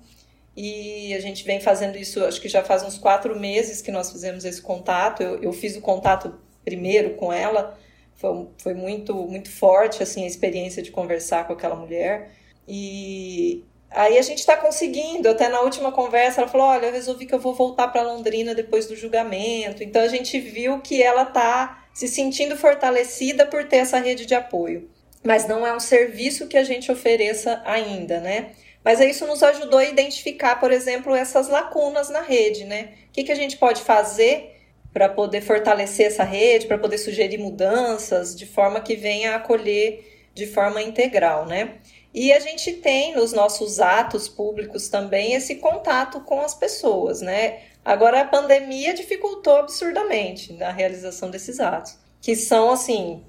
E 0.57 1.13
a 1.15 1.21
gente 1.21 1.45
vem 1.45 1.61
fazendo 1.61 1.99
isso, 1.99 2.25
acho 2.25 2.41
que 2.41 2.49
já 2.49 2.65
faz 2.65 2.83
uns 2.83 2.97
quatro 2.97 3.39
meses 3.39 3.83
que 3.83 3.91
nós 3.93 4.11
fizemos 4.11 4.45
esse 4.45 4.63
contato. 4.63 5.23
Eu, 5.23 5.43
eu 5.43 5.53
fiz 5.53 5.77
o 5.77 5.83
contato 5.83 6.35
primeiro 6.65 7.15
com 7.15 7.31
ela, 7.31 7.79
foi, 8.15 8.49
foi 8.63 8.75
muito, 8.75 9.15
muito 9.15 9.51
forte 9.51 10.03
assim, 10.03 10.25
a 10.25 10.27
experiência 10.27 10.83
de 10.83 10.91
conversar 10.91 11.47
com 11.47 11.53
aquela 11.53 11.77
mulher. 11.77 12.31
E 12.67 13.63
aí 13.91 14.19
a 14.19 14.23
gente 14.23 14.39
está 14.39 14.57
conseguindo. 14.57 15.29
Até 15.29 15.49
na 15.49 15.61
última 15.61 15.93
conversa, 15.93 16.41
ela 16.41 16.51
falou: 16.51 16.69
Olha, 16.69 16.87
eu 16.87 16.93
resolvi 16.93 17.27
que 17.27 17.35
eu 17.35 17.39
vou 17.39 17.55
voltar 17.55 17.89
para 17.89 18.03
Londrina 18.03 18.55
depois 18.55 18.87
do 18.87 18.97
julgamento. 18.97 19.85
Então 19.85 20.01
a 20.01 20.09
gente 20.09 20.41
viu 20.41 20.81
que 20.81 21.03
ela 21.03 21.25
está 21.25 21.87
se 21.93 22.09
sentindo 22.09 22.57
fortalecida 22.57 23.47
por 23.47 23.65
ter 23.65 23.77
essa 23.77 23.99
rede 23.99 24.25
de 24.25 24.35
apoio. 24.35 24.91
Mas 25.23 25.47
não 25.47 25.67
é 25.67 25.75
um 25.75 25.81
serviço 25.81 26.47
que 26.47 26.57
a 26.57 26.65
gente 26.65 26.91
ofereça 26.91 27.61
ainda, 27.65 28.21
né? 28.21 28.53
Mas 28.87 29.01
isso 29.01 29.27
nos 29.27 29.43
ajudou 29.43 29.81
a 29.81 29.85
identificar, 29.85 30.61
por 30.61 30.71
exemplo, 30.71 31.13
essas 31.13 31.49
lacunas 31.49 32.09
na 32.09 32.21
rede, 32.21 32.65
né? 32.65 32.91
O 33.09 33.13
que, 33.15 33.25
que 33.25 33.33
a 33.33 33.35
gente 33.35 33.57
pode 33.57 33.83
fazer 33.83 34.61
para 34.93 35.09
poder 35.09 35.41
fortalecer 35.41 36.07
essa 36.07 36.23
rede, 36.23 36.69
para 36.69 36.79
poder 36.79 36.97
sugerir 36.97 37.37
mudanças 37.37 38.37
de 38.37 38.47
forma 38.47 38.81
que 38.81 38.95
venha 38.95 39.33
a 39.33 39.37
acolher 39.39 40.29
de 40.33 40.47
forma 40.47 40.81
integral, 40.81 41.47
né? 41.47 41.79
E 42.15 42.33
a 42.33 42.39
gente 42.39 42.75
tem 42.75 43.13
nos 43.17 43.33
nossos 43.33 43.81
atos 43.81 44.29
públicos 44.29 44.89
também 44.89 45.35
esse 45.35 45.57
contato 45.57 46.21
com 46.21 46.41
as 46.41 46.55
pessoas, 46.55 47.21
né? 47.21 47.63
Agora 47.85 48.21
a 48.21 48.25
pandemia 48.25 48.95
dificultou 48.95 49.57
absurdamente 49.57 50.53
na 50.53 50.71
realização 50.71 51.29
desses 51.29 51.59
atos, 51.59 51.99
que 52.21 52.37
são 52.37 52.71
assim 52.71 53.25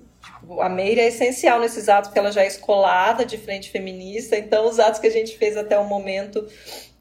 a 0.60 0.70
Meire 0.70 1.02
é 1.02 1.08
essencial 1.08 1.60
nesses 1.60 1.90
atos, 1.90 2.10
porque 2.10 2.20
ela 2.20 2.32
já 2.32 2.44
é 2.44 2.48
escolada 2.48 3.26
de 3.26 3.38
frente 3.38 3.70
feminista, 3.70 4.38
então 4.38 4.68
os 4.68 4.80
atos 4.80 5.00
que 5.00 5.08
a 5.08 5.12
gente 5.12 5.38
fez 5.38 5.58
até 5.58 5.78
o 5.78 5.84
momento, 5.84 6.48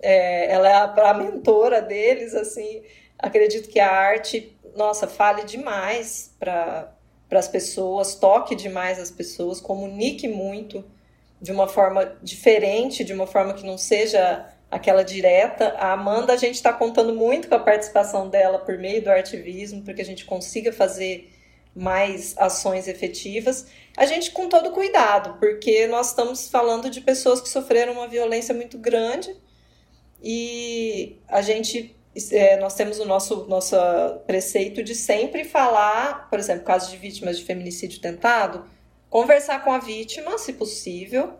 é, 0.00 0.52
ela 0.52 0.68
é 0.68 0.72
a, 0.72 1.10
a 1.10 1.14
mentora 1.14 1.80
deles, 1.80 2.34
assim, 2.34 2.82
acredito 3.18 3.68
que 3.68 3.80
a 3.80 3.90
arte, 3.90 4.56
nossa, 4.74 5.06
fale 5.06 5.44
demais 5.44 6.34
para 6.38 6.92
as 7.30 7.48
pessoas, 7.48 8.14
toque 8.14 8.54
demais 8.54 8.98
as 8.98 9.10
pessoas, 9.10 9.60
comunique 9.60 10.28
muito 10.28 10.84
de 11.40 11.52
uma 11.52 11.68
forma 11.68 12.16
diferente, 12.22 13.04
de 13.04 13.12
uma 13.12 13.26
forma 13.26 13.54
que 13.54 13.64
não 13.64 13.78
seja 13.78 14.46
aquela 14.70 15.02
direta. 15.02 15.74
A 15.78 15.92
Amanda, 15.92 16.32
a 16.32 16.36
gente 16.36 16.54
está 16.54 16.72
contando 16.72 17.14
muito 17.14 17.48
com 17.48 17.54
a 17.54 17.58
participação 17.58 18.28
dela 18.28 18.58
por 18.58 18.78
meio 18.78 19.02
do 19.02 19.10
ativismo, 19.10 19.82
para 19.82 19.94
que 19.94 20.02
a 20.02 20.04
gente 20.04 20.24
consiga 20.24 20.72
fazer 20.72 21.30
mais 21.76 22.34
ações 22.38 22.88
efetivas, 22.88 23.66
a 23.94 24.06
gente 24.06 24.30
com 24.30 24.48
todo 24.48 24.70
cuidado, 24.70 25.38
porque 25.38 25.86
nós 25.86 26.08
estamos 26.08 26.48
falando 26.48 26.88
de 26.88 27.02
pessoas 27.02 27.38
que 27.38 27.50
sofreram 27.50 27.92
uma 27.92 28.08
violência 28.08 28.54
muito 28.54 28.78
grande 28.78 29.36
e 30.22 31.18
a 31.28 31.42
gente 31.42 31.94
é, 32.32 32.58
nós 32.58 32.74
temos 32.74 32.98
o 32.98 33.04
nosso 33.04 33.44
nosso 33.44 33.76
preceito 34.26 34.82
de 34.82 34.94
sempre 34.94 35.44
falar, 35.44 36.30
por 36.30 36.38
exemplo, 36.38 36.64
casos 36.64 36.90
de 36.90 36.96
vítimas 36.96 37.38
de 37.38 37.44
feminicídio 37.44 38.00
tentado, 38.00 38.64
conversar 39.10 39.62
com 39.62 39.70
a 39.70 39.78
vítima, 39.78 40.38
se 40.38 40.54
possível. 40.54 41.34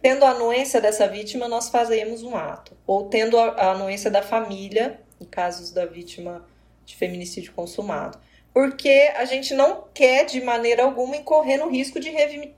Tendo 0.00 0.24
a 0.24 0.30
anuência 0.30 0.80
dessa 0.80 1.06
vítima, 1.06 1.46
nós 1.46 1.68
fazemos 1.68 2.22
um 2.22 2.34
ato. 2.34 2.74
Ou 2.86 3.10
tendo 3.10 3.38
a 3.38 3.72
anuência 3.72 4.10
da 4.10 4.22
família, 4.22 5.00
em 5.20 5.26
casos 5.26 5.72
da 5.72 5.84
vítima 5.84 6.46
de 6.86 6.96
feminicídio 6.96 7.52
consumado 7.52 8.18
porque 8.52 9.12
a 9.16 9.24
gente 9.24 9.54
não 9.54 9.84
quer 9.94 10.24
de 10.24 10.40
maneira 10.40 10.82
alguma 10.82 11.16
incorrer 11.16 11.58
no 11.58 11.68
risco 11.68 12.00
de 12.00 12.10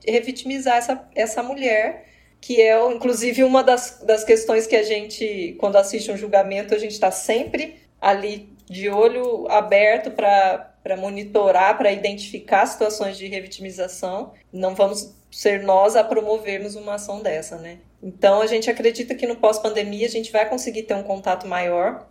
revitimizar 0.05 0.77
essa, 0.77 1.07
essa 1.15 1.43
mulher, 1.43 2.07
que 2.41 2.61
é 2.61 2.77
inclusive 2.91 3.43
uma 3.43 3.63
das, 3.63 4.01
das 4.03 4.23
questões 4.23 4.67
que 4.67 4.75
a 4.75 4.83
gente, 4.83 5.55
quando 5.59 5.77
assiste 5.77 6.11
um 6.11 6.17
julgamento, 6.17 6.73
a 6.73 6.77
gente 6.79 6.91
está 6.91 7.11
sempre 7.11 7.81
ali 8.01 8.49
de 8.65 8.89
olho 8.89 9.47
aberto 9.49 10.11
para 10.11 10.97
monitorar, 10.97 11.77
para 11.77 11.91
identificar 11.91 12.65
situações 12.65 13.17
de 13.17 13.27
revitimização. 13.27 14.33
Não 14.51 14.75
vamos 14.75 15.13
ser 15.31 15.63
nós 15.63 15.95
a 15.95 16.03
promovermos 16.03 16.75
uma 16.75 16.95
ação 16.95 17.21
dessa, 17.21 17.57
né? 17.57 17.79
Então 18.01 18.41
a 18.41 18.47
gente 18.47 18.69
acredita 18.69 19.15
que 19.15 19.25
no 19.25 19.37
pós-pandemia 19.37 20.05
a 20.05 20.09
gente 20.09 20.31
vai 20.31 20.47
conseguir 20.47 20.83
ter 20.83 20.95
um 20.95 21.03
contato 21.03 21.47
maior. 21.47 22.07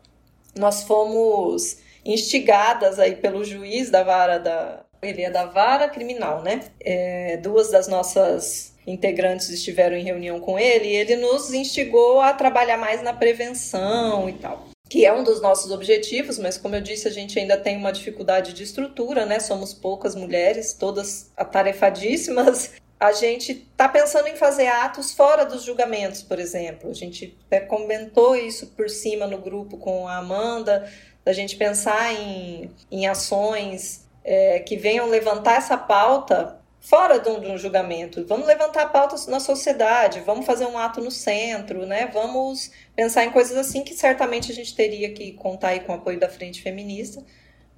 Nós 0.56 0.82
fomos 0.82 1.78
instigadas 2.04 2.98
aí 2.98 3.16
pelo 3.16 3.44
juiz 3.44 3.90
da 3.90 4.02
vara 4.02 4.38
da 4.38 4.84
ele 5.02 5.22
é 5.22 5.30
da 5.30 5.46
vara 5.46 5.88
criminal, 5.88 6.42
né? 6.42 6.60
É, 6.80 7.36
duas 7.38 7.70
das 7.70 7.88
nossas 7.88 8.72
integrantes 8.86 9.48
estiveram 9.48 9.96
em 9.96 10.04
reunião 10.04 10.38
com 10.40 10.58
ele 10.58 10.86
e 10.86 10.96
ele 10.96 11.16
nos 11.16 11.52
instigou 11.52 12.20
a 12.20 12.32
trabalhar 12.32 12.76
mais 12.76 13.02
na 13.02 13.12
prevenção 13.12 14.28
e 14.28 14.34
tal. 14.34 14.68
Que 14.88 15.04
é 15.04 15.12
um 15.12 15.24
dos 15.24 15.40
nossos 15.40 15.72
objetivos, 15.72 16.38
mas 16.38 16.56
como 16.56 16.76
eu 16.76 16.80
disse, 16.80 17.08
a 17.08 17.10
gente 17.10 17.38
ainda 17.38 17.56
tem 17.56 17.76
uma 17.76 17.92
dificuldade 17.92 18.52
de 18.52 18.62
estrutura, 18.62 19.26
né? 19.26 19.40
Somos 19.40 19.72
poucas 19.74 20.14
mulheres, 20.14 20.74
todas 20.74 21.32
atarefadíssimas. 21.36 22.72
A 23.00 23.10
gente 23.10 23.50
está 23.50 23.88
pensando 23.88 24.28
em 24.28 24.36
fazer 24.36 24.68
atos 24.68 25.12
fora 25.12 25.44
dos 25.44 25.64
julgamentos, 25.64 26.22
por 26.22 26.38
exemplo. 26.38 26.88
A 26.88 26.94
gente 26.94 27.36
até 27.46 27.58
comentou 27.58 28.36
isso 28.36 28.68
por 28.76 28.88
cima 28.88 29.26
no 29.26 29.38
grupo 29.38 29.76
com 29.76 30.06
a 30.06 30.18
Amanda, 30.18 30.88
da 31.24 31.32
gente 31.32 31.56
pensar 31.56 32.12
em, 32.12 32.70
em 32.90 33.06
ações 33.06 34.06
é, 34.24 34.60
que 34.60 34.76
venham 34.76 35.08
levantar 35.08 35.56
essa 35.56 35.76
pauta 35.76 36.58
fora 36.80 37.18
de 37.18 37.28
um, 37.28 37.40
de 37.40 37.46
um, 37.46 37.56
julgamento. 37.56 38.26
Vamos 38.26 38.46
levantar 38.46 38.90
pautas 38.90 39.26
na 39.28 39.38
sociedade, 39.38 40.20
vamos 40.20 40.44
fazer 40.44 40.66
um 40.66 40.76
ato 40.76 41.00
no 41.00 41.10
centro, 41.10 41.86
né? 41.86 42.10
Vamos 42.12 42.72
pensar 42.94 43.24
em 43.24 43.30
coisas 43.30 43.56
assim 43.56 43.84
que 43.84 43.94
certamente 43.94 44.50
a 44.50 44.54
gente 44.54 44.74
teria 44.74 45.12
que 45.12 45.32
contar 45.32 45.68
aí 45.68 45.80
com 45.80 45.92
o 45.92 45.94
apoio 45.94 46.18
da 46.18 46.28
Frente 46.28 46.60
Feminista, 46.60 47.22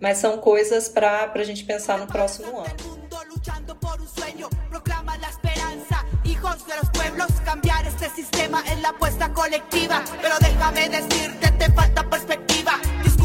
mas 0.01 0.19
são 0.19 0.39
coisas 0.39 0.89
para 0.89 1.31
a 1.35 1.45
gente 1.45 1.65
pensar 1.65 1.99
no 1.99 2.07
próximo 2.07 2.59
ano. 2.59 3.05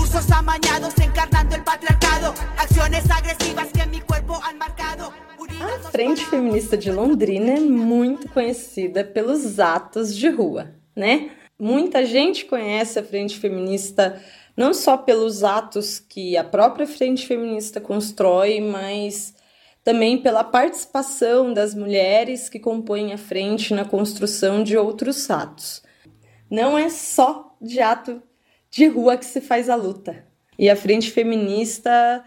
Discursos 0.09 0.31
amañados 0.31 0.95
encarnando 0.97 1.55
el 1.55 1.63
patriarcado. 1.63 2.33
Acciones 2.57 3.03
agresivas 3.11 3.71
que 3.71 3.85
mi 3.85 4.01
cuerpo 4.01 4.39
han 4.43 4.57
marcado. 4.57 5.13
A 5.61 5.91
Frente 5.91 6.25
Feminista 6.25 6.75
de 6.75 6.91
Londrina 6.91 7.51
é 7.51 7.59
muito 7.59 8.27
conhecida 8.29 9.03
pelos 9.03 9.59
atos 9.59 10.17
de 10.17 10.27
rua, 10.27 10.73
né? 10.95 11.29
Muita 11.59 12.03
gente 12.07 12.45
conhece 12.45 12.97
a 12.97 13.03
Frente 13.03 13.37
Feminista 13.37 14.19
não 14.57 14.73
só 14.73 14.97
pelos 14.97 15.43
atos 15.43 15.99
que 15.99 16.35
a 16.35 16.43
própria 16.43 16.87
Frente 16.87 17.27
Feminista 17.27 17.79
constrói, 17.79 18.59
mas 18.61 19.35
também 19.83 20.17
pela 20.17 20.43
participação 20.43 21.53
das 21.53 21.75
mulheres 21.75 22.49
que 22.49 22.57
compõem 22.57 23.13
a 23.13 23.17
frente 23.17 23.75
na 23.75 23.85
construção 23.85 24.63
de 24.63 24.75
outros 24.75 25.29
atos. 25.29 25.83
Não 26.49 26.75
é 26.75 26.89
só 26.89 27.55
de 27.61 27.79
ato 27.79 28.23
de 28.69 28.87
rua 28.87 29.17
que 29.17 29.25
se 29.25 29.41
faz 29.41 29.69
a 29.69 29.75
luta. 29.75 30.25
E 30.57 30.69
a 30.69 30.75
Frente 30.75 31.09
Feminista 31.11 32.23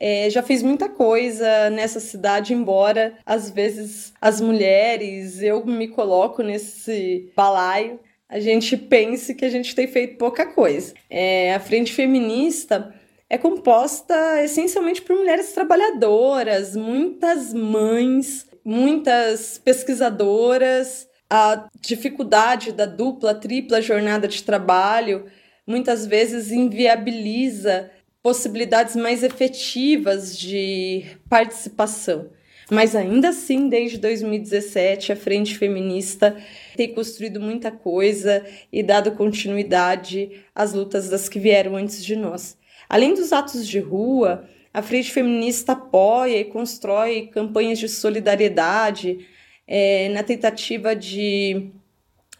é, 0.00 0.30
já 0.30 0.42
fez 0.42 0.62
muita 0.62 0.88
coisa 0.88 1.70
nessa 1.70 2.00
cidade, 2.00 2.54
embora 2.54 3.18
às 3.24 3.50
vezes 3.50 4.12
as 4.20 4.40
mulheres, 4.40 5.42
eu 5.42 5.64
me 5.64 5.88
coloco 5.88 6.42
nesse 6.42 7.32
balaio, 7.36 7.98
a 8.28 8.38
gente 8.38 8.76
pense 8.76 9.34
que 9.34 9.44
a 9.44 9.48
gente 9.48 9.74
tem 9.74 9.86
feito 9.86 10.18
pouca 10.18 10.44
coisa. 10.46 10.92
É, 11.08 11.54
a 11.54 11.60
Frente 11.60 11.92
Feminista 11.92 12.94
é 13.30 13.38
composta 13.38 14.42
essencialmente 14.42 15.02
por 15.02 15.16
mulheres 15.16 15.52
trabalhadoras, 15.52 16.76
muitas 16.76 17.54
mães, 17.54 18.46
muitas 18.64 19.58
pesquisadoras. 19.58 21.08
A 21.30 21.68
dificuldade 21.80 22.72
da 22.72 22.86
dupla, 22.86 23.34
tripla 23.34 23.82
jornada 23.82 24.26
de 24.26 24.42
trabalho 24.42 25.26
muitas 25.68 26.06
vezes 26.06 26.50
inviabiliza 26.50 27.90
possibilidades 28.22 28.96
mais 28.96 29.22
efetivas 29.22 30.36
de 30.36 31.04
participação. 31.28 32.30
mas 32.70 32.94
ainda 32.94 33.30
assim, 33.30 33.68
desde 33.68 33.96
2017, 33.96 35.12
a 35.12 35.16
Frente 35.16 35.56
Feminista 35.56 36.36
tem 36.76 36.92
construído 36.92 37.40
muita 37.40 37.70
coisa 37.70 38.44
e 38.70 38.82
dado 38.82 39.12
continuidade 39.12 40.44
às 40.54 40.74
lutas 40.74 41.08
das 41.08 41.30
que 41.30 41.38
vieram 41.38 41.76
antes 41.76 42.04
de 42.04 42.14
nós. 42.14 42.58
Além 42.86 43.14
dos 43.14 43.32
atos 43.32 43.66
de 43.66 43.78
rua, 43.78 44.46
a 44.72 44.82
Frente 44.82 45.10
Feminista 45.10 45.72
apoia 45.72 46.38
e 46.38 46.44
constrói 46.44 47.28
campanhas 47.28 47.78
de 47.78 47.88
solidariedade 47.88 49.26
é, 49.66 50.10
na 50.10 50.22
tentativa 50.22 50.94
de 50.94 51.70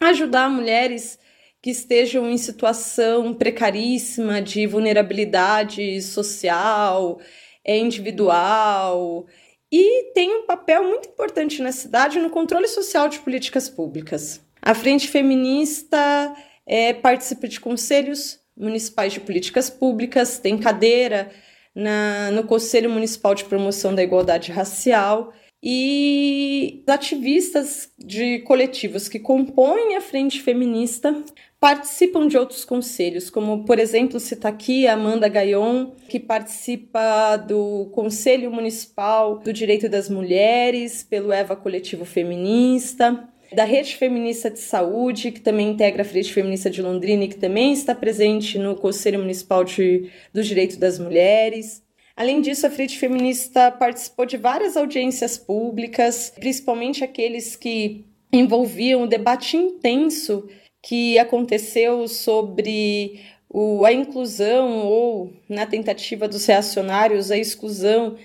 ajudar 0.01 0.51
mulheres 0.51 1.19
que 1.63 1.71
estejam 1.71 2.31
em 2.31 2.39
situação 2.39 3.35
precaríssima 3.35 4.41
de 4.41 4.67
vulnerabilidade 4.67 6.01
social, 6.03 7.21
é, 7.65 7.77
individual, 7.77 9.27
e 9.71 10.13
tem 10.15 10.31
um 10.31 10.47
papel 10.47 10.85
muito 10.85 11.09
importante 11.09 11.61
na 11.61 11.73
cidade 11.73 12.19
no 12.19 12.31
controle 12.31 12.69
social 12.69 13.09
de 13.09 13.19
políticas 13.19 13.69
públicas. 13.69 14.41
A 14.63 14.75
Frente 14.75 15.09
Feminista 15.09 16.35
é, 16.67 16.93
participa 16.93 17.47
de 17.47 17.61
conselhos 17.61 18.41
municipais 18.57 19.13
de 19.13 19.21
políticas 19.21 19.71
públicas, 19.71 20.39
tem 20.39 20.59
cadeira 20.59 21.31
na, 21.75 22.31
no 22.33 22.45
Conselho 22.45 22.91
Municipal 22.91 23.35
de 23.35 23.45
Promoção 23.45 23.95
da 23.95 24.03
Igualdade 24.03 24.51
Racial 24.51 25.33
e 25.63 26.83
ativistas 26.87 27.91
de 27.99 28.41
coletivos 28.41 29.09
que 29.09 29.19
compõem 29.19 29.97
a 29.97 30.01
Frente 30.01 30.41
Feminista 30.41 31.23
participam 31.61 32.29
de 32.29 32.39
outros 32.39 32.65
conselhos, 32.65 33.31
como, 33.31 33.65
por 33.65 33.79
exemplo, 33.79 34.21
citar 34.21 34.53
aqui 34.53 34.87
a 34.87 34.95
Amanda 34.95 35.29
Gayon, 35.29 35.91
que 36.09 36.21
participa 36.21 37.37
do 37.37 37.91
Conselho 37.93 38.51
Municipal 38.53 39.39
do 39.39 39.53
Direito 39.53 39.89
das 39.89 40.09
Mulheres, 40.09 41.03
pelo 41.03 41.33
EVA 41.33 41.57
Coletivo 41.57 42.05
Feminista, 42.05 43.29
da 43.53 43.65
Rede 43.65 43.97
Feminista 43.97 44.51
de 44.51 44.61
Saúde, 44.61 45.33
que 45.33 45.41
também 45.41 45.71
integra 45.71 46.03
a 46.03 46.07
Rede 46.07 46.33
Feminista 46.33 46.71
de 46.71 46.81
Londrina 46.81 47.25
e 47.25 47.29
que 47.29 47.39
também 47.39 47.73
está 47.73 47.95
presente 47.95 48.59
no 48.59 48.77
Conselho 48.77 49.19
Municipal 49.19 49.65
de, 49.65 50.11
do 50.33 50.43
Direito 50.43 50.79
das 50.79 50.99
Mulheres. 50.99 51.83
Além 52.15 52.41
disso, 52.41 52.67
a 52.67 52.71
Frente 52.71 52.99
Feminista 52.99 53.71
participou 53.71 54.27
de 54.27 54.37
várias 54.37 54.77
audiências 54.77 55.39
públicas, 55.39 56.33
principalmente 56.35 57.03
aqueles 57.03 57.57
que 57.57 58.05
envolviam 58.33 59.03
o 59.03 59.07
debate 59.07 59.57
intenso 59.57 60.47
que 60.83 61.19
aconteceu 61.19 62.07
sobre 62.09 63.21
o, 63.49 63.85
a 63.85 63.93
inclusão 63.93 64.87
ou, 64.87 65.33
na 65.49 65.67
tentativa 65.67 66.29
dos 66.29 66.45
reacionários, 66.47 67.31
a 67.31 67.37
exclusão 67.37 68.17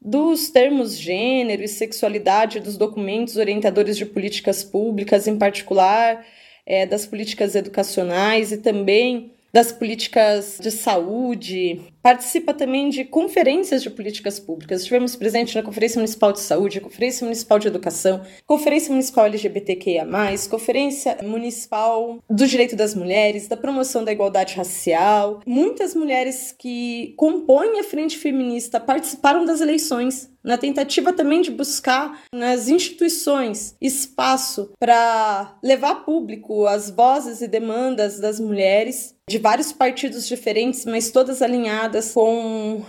dos 0.00 0.50
termos 0.50 0.96
gênero 0.96 1.62
e 1.62 1.68
sexualidade 1.68 2.58
dos 2.58 2.76
documentos 2.76 3.36
orientadores 3.36 3.96
de 3.96 4.04
políticas 4.04 4.64
públicas, 4.64 5.28
em 5.28 5.38
particular 5.38 6.26
é, 6.66 6.86
das 6.86 7.06
políticas 7.06 7.54
educacionais 7.54 8.50
e 8.50 8.58
também 8.58 9.32
das 9.52 9.70
políticas 9.70 10.58
de 10.60 10.70
saúde, 10.70 11.91
participa 12.02 12.52
também 12.52 12.88
de 12.88 13.04
conferências 13.04 13.82
de 13.82 13.90
políticas 13.90 14.40
públicas. 14.40 14.80
Estivemos 14.80 15.14
presentes 15.14 15.54
na 15.54 15.62
Conferência 15.62 15.98
Municipal 15.98 16.32
de 16.32 16.40
Saúde, 16.40 16.80
Conferência 16.80 17.24
Municipal 17.24 17.58
de 17.58 17.68
Educação, 17.68 18.22
Conferência 18.46 18.90
Municipal 18.90 19.26
LGBTQIA, 19.26 20.06
Conferência 20.50 21.18
Municipal 21.22 22.18
do 22.28 22.46
Direito 22.46 22.74
das 22.74 22.94
Mulheres, 22.94 23.46
da 23.46 23.56
Promoção 23.56 24.04
da 24.04 24.12
Igualdade 24.12 24.54
Racial. 24.54 25.40
Muitas 25.46 25.94
mulheres 25.94 26.54
que 26.58 27.14
compõem 27.16 27.78
a 27.78 27.84
Frente 27.84 28.18
Feminista 28.18 28.80
participaram 28.80 29.44
das 29.44 29.60
eleições 29.60 30.32
na 30.42 30.58
tentativa 30.58 31.12
também 31.12 31.40
de 31.40 31.50
buscar 31.50 32.22
nas 32.34 32.68
instituições 32.68 33.76
espaço 33.80 34.72
para 34.78 35.56
levar 35.62 36.04
público 36.04 36.66
as 36.66 36.90
vozes 36.90 37.40
e 37.42 37.48
demandas 37.48 38.18
das 38.18 38.40
mulheres 38.40 39.14
de 39.28 39.38
vários 39.38 39.72
partidos 39.72 40.26
diferentes, 40.26 40.84
mas 40.84 41.10
todas 41.10 41.40
alinhadas 41.40 41.91
com 42.00 42.82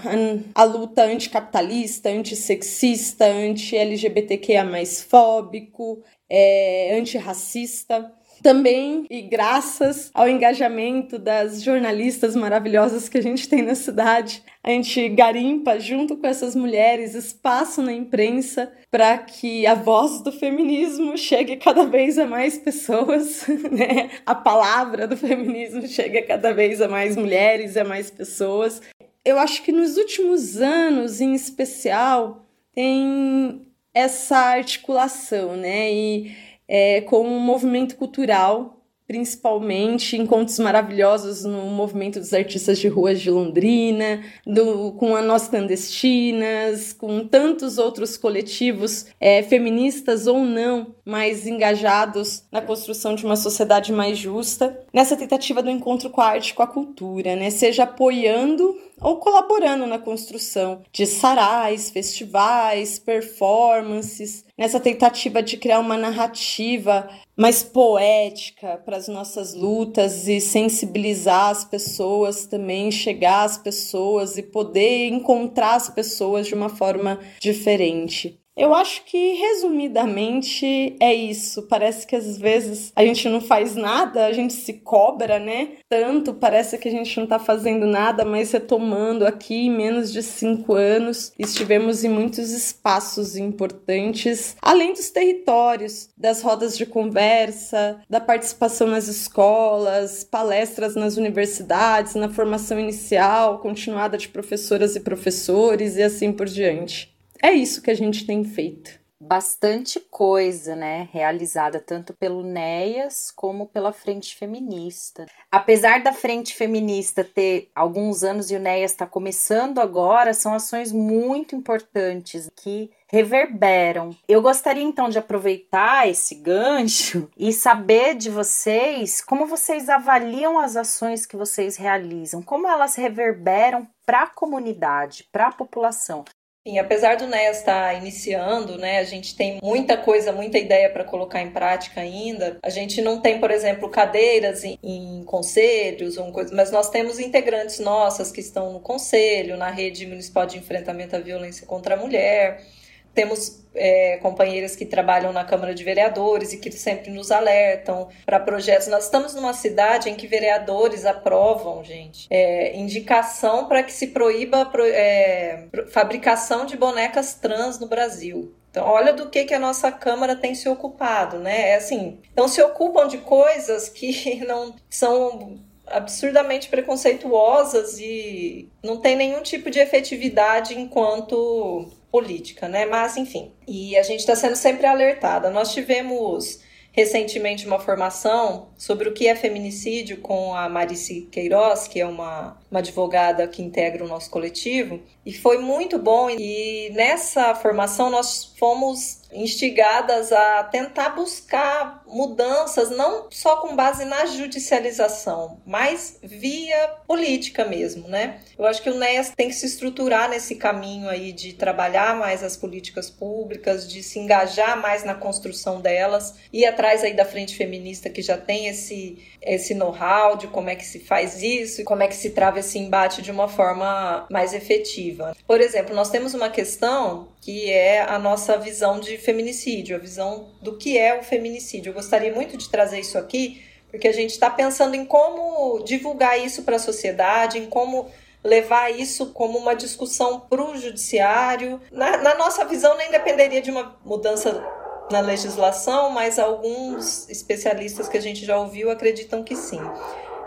a, 0.55 0.63
luta 0.63 1.03
anticapitalista, 1.03 2.09
antissexista, 2.09 3.25
anti-LGBTQIA 3.25 4.63
fóbico, 5.03 6.03
é, 6.29 6.97
antirracista 6.97 8.11
também 8.43 9.05
e 9.09 9.21
graças 9.21 10.11
ao 10.13 10.27
engajamento 10.27 11.17
das 11.17 11.63
jornalistas 11.63 12.35
maravilhosas 12.35 13.07
que 13.07 13.17
a 13.17 13.21
gente 13.21 13.47
tem 13.47 13.61
na 13.61 13.73
cidade, 13.73 14.43
a 14.61 14.69
gente 14.69 15.07
garimpa 15.09 15.79
junto 15.79 16.17
com 16.17 16.27
essas 16.27 16.53
mulheres 16.53 17.15
espaço 17.15 17.81
na 17.81 17.93
imprensa 17.93 18.71
para 18.91 19.17
que 19.17 19.65
a 19.65 19.73
voz 19.73 20.21
do 20.21 20.31
feminismo 20.31 21.17
chegue 21.17 21.55
cada 21.55 21.85
vez 21.85 22.19
a 22.19 22.27
mais 22.27 22.57
pessoas, 22.57 23.47
né? 23.71 24.11
A 24.25 24.35
palavra 24.35 25.07
do 25.07 25.15
feminismo 25.15 25.87
chegue 25.87 26.21
cada 26.23 26.53
vez 26.53 26.81
a 26.81 26.87
mais 26.87 27.15
mulheres 27.15 27.77
a 27.77 27.85
mais 27.85 28.11
pessoas. 28.11 28.81
Eu 29.23 29.39
acho 29.39 29.63
que 29.63 29.71
nos 29.71 29.95
últimos 29.95 30.57
anos, 30.57 31.21
em 31.21 31.33
especial, 31.33 32.45
tem 32.75 33.65
essa 33.93 34.37
articulação, 34.37 35.55
né? 35.55 35.91
E 35.93 36.35
é, 36.67 37.01
com 37.01 37.21
um 37.21 37.39
movimento 37.39 37.95
cultural, 37.95 38.83
principalmente 39.05 40.17
encontros 40.17 40.57
maravilhosos 40.59 41.43
no 41.43 41.65
movimento 41.65 42.19
dos 42.19 42.33
artistas 42.33 42.79
de 42.79 42.87
ruas 42.87 43.21
de 43.21 43.29
Londrina, 43.29 44.23
do, 44.45 44.93
com 44.93 45.15
a 45.15 45.21
Nós 45.21 45.47
Clandestinas, 45.47 46.93
com 46.93 47.27
tantos 47.27 47.77
outros 47.77 48.17
coletivos 48.17 49.07
é, 49.19 49.43
feministas 49.43 50.25
ou 50.25 50.39
não, 50.39 50.95
mais 51.05 51.45
engajados 51.45 52.43
na 52.51 52.61
construção 52.61 53.13
de 53.13 53.25
uma 53.25 53.35
sociedade 53.35 53.91
mais 53.91 54.17
justa, 54.17 54.79
nessa 54.93 55.17
tentativa 55.17 55.61
do 55.61 55.69
encontro 55.69 56.09
com 56.09 56.21
a 56.21 56.27
arte 56.27 56.53
com 56.53 56.63
a 56.63 56.67
cultura, 56.67 57.35
né? 57.35 57.49
seja 57.49 57.83
apoiando 57.83 58.75
ou 59.01 59.17
colaborando 59.17 59.85
na 59.85 59.99
construção 59.99 60.81
de 60.91 61.05
sarais, 61.05 61.89
festivais, 61.89 62.99
performances, 62.99 64.45
nessa 64.57 64.79
tentativa 64.79 65.41
de 65.41 65.57
criar 65.57 65.79
uma 65.79 65.97
narrativa 65.97 67.09
mais 67.35 67.63
poética 67.63 68.81
para 68.85 68.97
as 68.97 69.07
nossas 69.07 69.53
lutas 69.53 70.27
e 70.27 70.39
sensibilizar 70.39 71.49
as 71.49 71.65
pessoas 71.65 72.45
também, 72.45 72.91
chegar 72.91 73.43
às 73.43 73.57
pessoas 73.57 74.37
e 74.37 74.43
poder 74.43 75.07
encontrar 75.07 75.75
as 75.75 75.89
pessoas 75.89 76.47
de 76.47 76.53
uma 76.53 76.69
forma 76.69 77.19
diferente. 77.39 78.42
Eu 78.55 78.73
acho 78.75 79.03
que, 79.05 79.33
resumidamente, 79.33 80.95
é 80.99 81.11
isso. 81.11 81.63
Parece 81.63 82.05
que 82.05 82.15
às 82.15 82.37
vezes 82.37 82.91
a 82.95 83.03
gente 83.03 83.27
não 83.27 83.41
faz 83.41 83.75
nada, 83.75 84.27
a 84.27 84.31
gente 84.31 84.53
se 84.53 84.73
cobra, 84.73 85.39
né? 85.39 85.69
Tanto, 85.89 86.35
parece 86.35 86.77
que 86.77 86.87
a 86.87 86.91
gente 86.91 87.19
não 87.19 87.25
tá 87.25 87.39
fazendo 87.39 87.87
nada, 87.87 88.23
mas 88.23 88.51
retomando 88.51 89.25
aqui, 89.25 89.65
em 89.65 89.71
menos 89.71 90.13
de 90.13 90.21
cinco 90.21 90.73
anos, 90.73 91.33
estivemos 91.37 92.03
em 92.03 92.09
muitos 92.09 92.51
espaços 92.51 93.35
importantes, 93.35 94.55
além 94.61 94.93
dos 94.93 95.09
territórios, 95.09 96.09
das 96.15 96.43
rodas 96.43 96.77
de 96.77 96.85
conversa, 96.85 97.99
da 98.07 98.19
participação 98.19 98.87
nas 98.87 99.07
escolas, 99.07 100.23
palestras 100.23 100.95
nas 100.95 101.17
universidades, 101.17 102.13
na 102.13 102.29
formação 102.29 102.79
inicial, 102.79 103.59
continuada 103.59 104.15
de 104.15 104.29
professoras 104.29 104.95
e 104.95 104.99
professores 104.99 105.95
e 105.95 106.03
assim 106.03 106.31
por 106.31 106.45
diante 106.45 107.12
é 107.43 107.51
isso 107.51 107.81
que 107.81 107.91
a 107.91 107.95
gente 107.95 108.25
tem 108.25 108.43
feito. 108.45 109.03
Bastante 109.19 109.99
coisa, 109.99 110.75
né, 110.75 111.07
realizada 111.11 111.79
tanto 111.79 112.13
pelo 112.13 112.43
NEAS 112.43 113.31
como 113.33 113.67
pela 113.67 113.93
Frente 113.93 114.35
Feminista. 114.35 115.25
Apesar 115.49 116.01
da 116.01 116.11
Frente 116.11 116.53
Feminista 116.53 117.23
ter 117.23 117.69
alguns 117.73 118.23
anos 118.23 118.51
e 118.51 118.55
o 118.55 118.59
NEAS 118.59 118.91
está 118.91 119.05
começando 119.05 119.79
agora, 119.79 120.33
são 120.33 120.53
ações 120.53 120.91
muito 120.91 121.55
importantes 121.55 122.49
que 122.55 122.91
reverberam. 123.09 124.09
Eu 124.27 124.41
gostaria 124.41 124.83
então 124.83 125.07
de 125.07 125.19
aproveitar 125.19 126.09
esse 126.09 126.35
gancho 126.35 127.29
e 127.37 127.53
saber 127.53 128.15
de 128.15 128.29
vocês 128.29 129.21
como 129.21 129.45
vocês 129.45 129.87
avaliam 129.87 130.59
as 130.59 130.75
ações 130.75 131.25
que 131.25 131.37
vocês 131.37 131.77
realizam, 131.77 132.41
como 132.41 132.67
elas 132.67 132.95
reverberam 132.95 133.87
para 134.05 134.23
a 134.23 134.27
comunidade, 134.27 135.29
para 135.31 135.47
a 135.47 135.51
população. 135.51 136.25
Sim, 136.65 136.79
apesar 136.79 137.17
do 137.17 137.27
NES 137.27 137.57
estar 137.57 137.91
tá 137.91 137.93
iniciando, 137.93 138.77
né, 138.77 138.99
a 138.99 139.03
gente 139.03 139.35
tem 139.35 139.59
muita 139.61 139.97
coisa, 139.97 140.31
muita 140.31 140.57
ideia 140.57 140.89
para 140.89 141.03
colocar 141.03 141.41
em 141.41 141.51
prática 141.51 141.99
ainda. 141.99 142.57
A 142.63 142.69
gente 142.69 143.01
não 143.01 143.19
tem, 143.19 143.37
por 143.37 143.51
exemplo, 143.51 143.89
cadeiras 143.89 144.63
em, 144.63 144.79
em 144.81 145.25
conselhos, 145.25 146.17
ou 146.17 146.31
coisa, 146.31 146.55
mas 146.55 146.71
nós 146.71 146.89
temos 146.89 147.19
integrantes 147.19 147.79
nossas 147.79 148.31
que 148.31 148.39
estão 148.39 148.71
no 148.71 148.79
conselho, 148.79 149.57
na 149.57 149.69
rede 149.69 150.07
municipal 150.07 150.45
de 150.45 150.57
enfrentamento 150.57 151.17
à 151.17 151.19
violência 151.19 151.67
contra 151.67 151.95
a 151.95 151.97
mulher. 151.97 152.65
Temos 153.13 153.63
é, 153.75 154.17
companheiras 154.17 154.75
que 154.75 154.85
trabalham 154.85 155.31
na 155.33 155.43
Câmara 155.43 155.73
de 155.73 155.83
Vereadores 155.83 156.53
e 156.53 156.57
que 156.57 156.71
sempre 156.71 157.11
nos 157.11 157.31
alertam 157.31 158.09
para 158.25 158.39
projetos. 158.39 158.87
Nós 158.87 159.05
estamos 159.05 159.33
numa 159.33 159.53
cidade 159.53 160.09
em 160.09 160.15
que 160.15 160.27
vereadores 160.27 161.05
aprovam, 161.05 161.83
gente, 161.83 162.27
é, 162.29 162.75
indicação 162.75 163.67
para 163.67 163.83
que 163.83 163.91
se 163.91 164.07
proíba 164.07 164.69
é, 164.87 165.65
fabricação 165.89 166.65
de 166.65 166.77
bonecas 166.77 167.35
trans 167.35 167.79
no 167.79 167.87
Brasil. 167.87 168.53
Então, 168.69 168.87
olha 168.87 169.13
do 169.13 169.29
que, 169.29 169.43
que 169.45 169.53
a 169.53 169.59
nossa 169.59 169.91
Câmara 169.91 170.35
tem 170.35 170.55
se 170.55 170.67
ocupado, 170.67 171.37
né? 171.37 171.69
É 171.69 171.75
assim, 171.75 172.19
então 172.31 172.47
se 172.47 172.59
ocupam 172.61 173.07
de 173.07 173.19
coisas 173.19 173.87
que 173.87 174.43
não 174.45 174.75
são 174.89 175.59
absurdamente 175.85 176.69
preconceituosas 176.69 177.99
e 177.99 178.69
não 178.83 178.97
tem 178.97 179.15
nenhum 179.15 179.41
tipo 179.41 179.69
de 179.69 179.79
efetividade 179.79 180.79
enquanto 180.79 181.87
política, 182.13 182.69
né? 182.69 182.85
Mas 182.85 183.17
enfim, 183.17 183.51
e 183.67 183.97
a 183.97 184.03
gente 184.03 184.19
está 184.19 184.35
sendo 184.35 184.55
sempre 184.55 184.85
alertada. 184.85 185.49
Nós 185.49 185.73
tivemos 185.73 186.59
recentemente 186.91 187.65
uma 187.65 187.79
formação 187.79 188.67
sobre 188.77 189.09
o 189.09 189.13
que 189.15 189.27
é 189.27 189.35
feminicídio 189.35 190.17
com 190.21 190.53
a 190.53 190.69
Marici 190.69 191.27
Queiroz, 191.31 191.87
que 191.87 191.99
é 191.99 192.05
uma, 192.05 192.55
uma 192.69 192.81
advogada 192.81 193.47
que 193.47 193.63
integra 193.63 194.05
o 194.05 194.07
nosso 194.07 194.29
coletivo, 194.29 195.01
e 195.25 195.33
foi 195.33 195.57
muito 195.57 195.97
bom. 195.97 196.29
E 196.29 196.91
nessa 196.93 197.55
formação 197.55 198.11
nós 198.11 198.53
fomos 198.59 199.22
instigadas 199.33 200.31
a 200.31 200.63
tentar 200.63 201.09
buscar 201.09 202.03
mudanças, 202.07 202.89
não 202.89 203.27
só 203.31 203.57
com 203.57 203.75
base 203.75 204.05
na 204.05 204.25
judicialização, 204.25 205.61
mas 205.65 206.17
via 206.21 206.89
política 207.07 207.65
mesmo, 207.65 208.07
né? 208.07 208.39
Eu 208.57 208.65
acho 208.65 208.81
que 208.81 208.89
o 208.89 208.97
NES 208.97 209.33
tem 209.35 209.49
que 209.49 209.55
se 209.55 209.65
estruturar 209.65 210.29
nesse 210.29 210.55
caminho 210.55 211.09
aí 211.09 211.31
de 211.31 211.53
trabalhar 211.53 212.15
mais 212.15 212.43
as 212.43 212.55
políticas 212.55 213.09
públicas, 213.09 213.87
de 213.87 214.03
se 214.03 214.19
engajar 214.19 214.79
mais 214.79 215.03
na 215.03 215.15
construção 215.15 215.81
delas, 215.81 216.35
e 216.51 216.65
atrás 216.65 217.03
aí 217.03 217.13
da 217.13 217.25
frente 217.25 217.55
feminista 217.55 218.09
que 218.09 218.21
já 218.21 218.37
tem 218.37 218.67
esse 218.67 219.17
esse 219.41 219.73
know-how 219.73 220.37
de 220.37 220.47
como 220.47 220.69
é 220.69 220.75
que 220.75 220.85
se 220.85 220.99
faz 220.99 221.41
isso 221.43 221.83
como 221.83 222.03
é 222.03 222.07
que 222.07 222.15
se 222.15 222.31
trava 222.31 222.59
esse 222.59 222.79
embate 222.79 223.21
de 223.21 223.31
uma 223.31 223.47
forma 223.47 224.25
mais 224.29 224.53
efetiva. 224.53 225.35
Por 225.45 225.59
exemplo, 225.61 225.95
nós 225.95 226.09
temos 226.09 226.33
uma 226.33 226.49
questão 226.49 227.27
que 227.43 227.69
é 227.69 228.01
a 228.01 228.17
nossa 228.17 228.57
visão 228.57 229.01
de 229.01 229.17
feminicídio, 229.17 229.97
a 229.97 229.99
visão 229.99 230.51
do 230.61 230.77
que 230.77 230.97
é 230.97 231.19
o 231.19 231.23
feminicídio. 231.23 231.89
Eu 231.89 231.93
gostaria 231.93 232.33
muito 232.33 232.55
de 232.55 232.69
trazer 232.69 233.01
isso 233.01 233.17
aqui, 233.17 233.61
porque 233.91 234.07
a 234.07 234.13
gente 234.13 234.29
está 234.29 234.49
pensando 234.49 234.95
em 234.95 235.03
como 235.03 235.83
divulgar 235.83 236.39
isso 236.39 236.63
para 236.63 236.77
a 236.77 236.79
sociedade, 236.79 237.59
em 237.59 237.65
como 237.65 238.09
levar 238.41 238.91
isso 238.91 239.33
como 239.33 239.57
uma 239.57 239.75
discussão 239.75 240.39
para 240.39 240.63
o 240.63 240.77
judiciário. 240.77 241.81
Na, 241.91 242.15
na 242.15 242.35
nossa 242.35 242.63
visão, 242.63 242.95
nem 242.95 243.11
dependeria 243.11 243.61
de 243.61 243.71
uma 243.71 243.93
mudança 244.05 244.65
na 245.11 245.19
legislação, 245.19 246.11
mas 246.11 246.39
alguns 246.39 247.27
especialistas 247.29 248.07
que 248.07 248.17
a 248.17 248.21
gente 248.21 248.45
já 248.45 248.57
ouviu 248.57 248.89
acreditam 248.89 249.43
que 249.43 249.57
sim. 249.57 249.81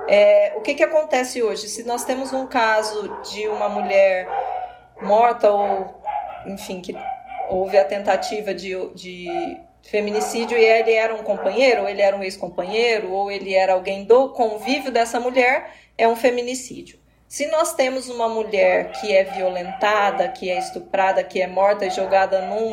É, 0.09 0.55
o 0.57 0.63
que, 0.63 0.75
que 0.75 0.83
acontece 0.83 1.43
hoje? 1.43 1.69
Se 1.69 1.83
nós 1.83 2.07
temos 2.07 2.33
um 2.33 2.47
caso 2.47 3.21
de 3.31 3.47
uma 3.49 3.69
mulher 3.69 4.27
morta 5.03 5.51
ou, 5.51 5.96
enfim, 6.47 6.81
que 6.81 6.95
houve 7.49 7.79
a 7.79 7.85
tentativa 7.85 8.55
de, 8.55 8.75
de 8.95 9.57
feminicídio 9.83 10.57
e 10.57 10.65
ele 10.65 10.93
era 10.93 11.15
um 11.15 11.23
companheiro, 11.23 11.83
ou 11.83 11.89
ele 11.89 12.03
era 12.03 12.17
um 12.17 12.23
ex-companheiro, 12.23 13.13
ou 13.13 13.31
ele 13.31 13.55
era 13.55 13.73
alguém 13.73 14.05
do 14.05 14.31
convívio 14.31 14.91
dessa 14.91 15.21
mulher, 15.21 15.71
é 15.97 16.07
um 16.09 16.17
feminicídio. 16.17 16.99
Se 17.29 17.47
nós 17.49 17.75
temos 17.75 18.09
uma 18.09 18.29
mulher 18.29 18.93
que 18.93 19.13
é 19.13 19.25
violentada, 19.25 20.29
que 20.29 20.49
é 20.49 20.59
estuprada, 20.59 21.25
que 21.25 21.41
é 21.41 21.47
morta 21.47 21.87
e 21.87 21.91
jogada 21.91 22.43
num 22.43 22.73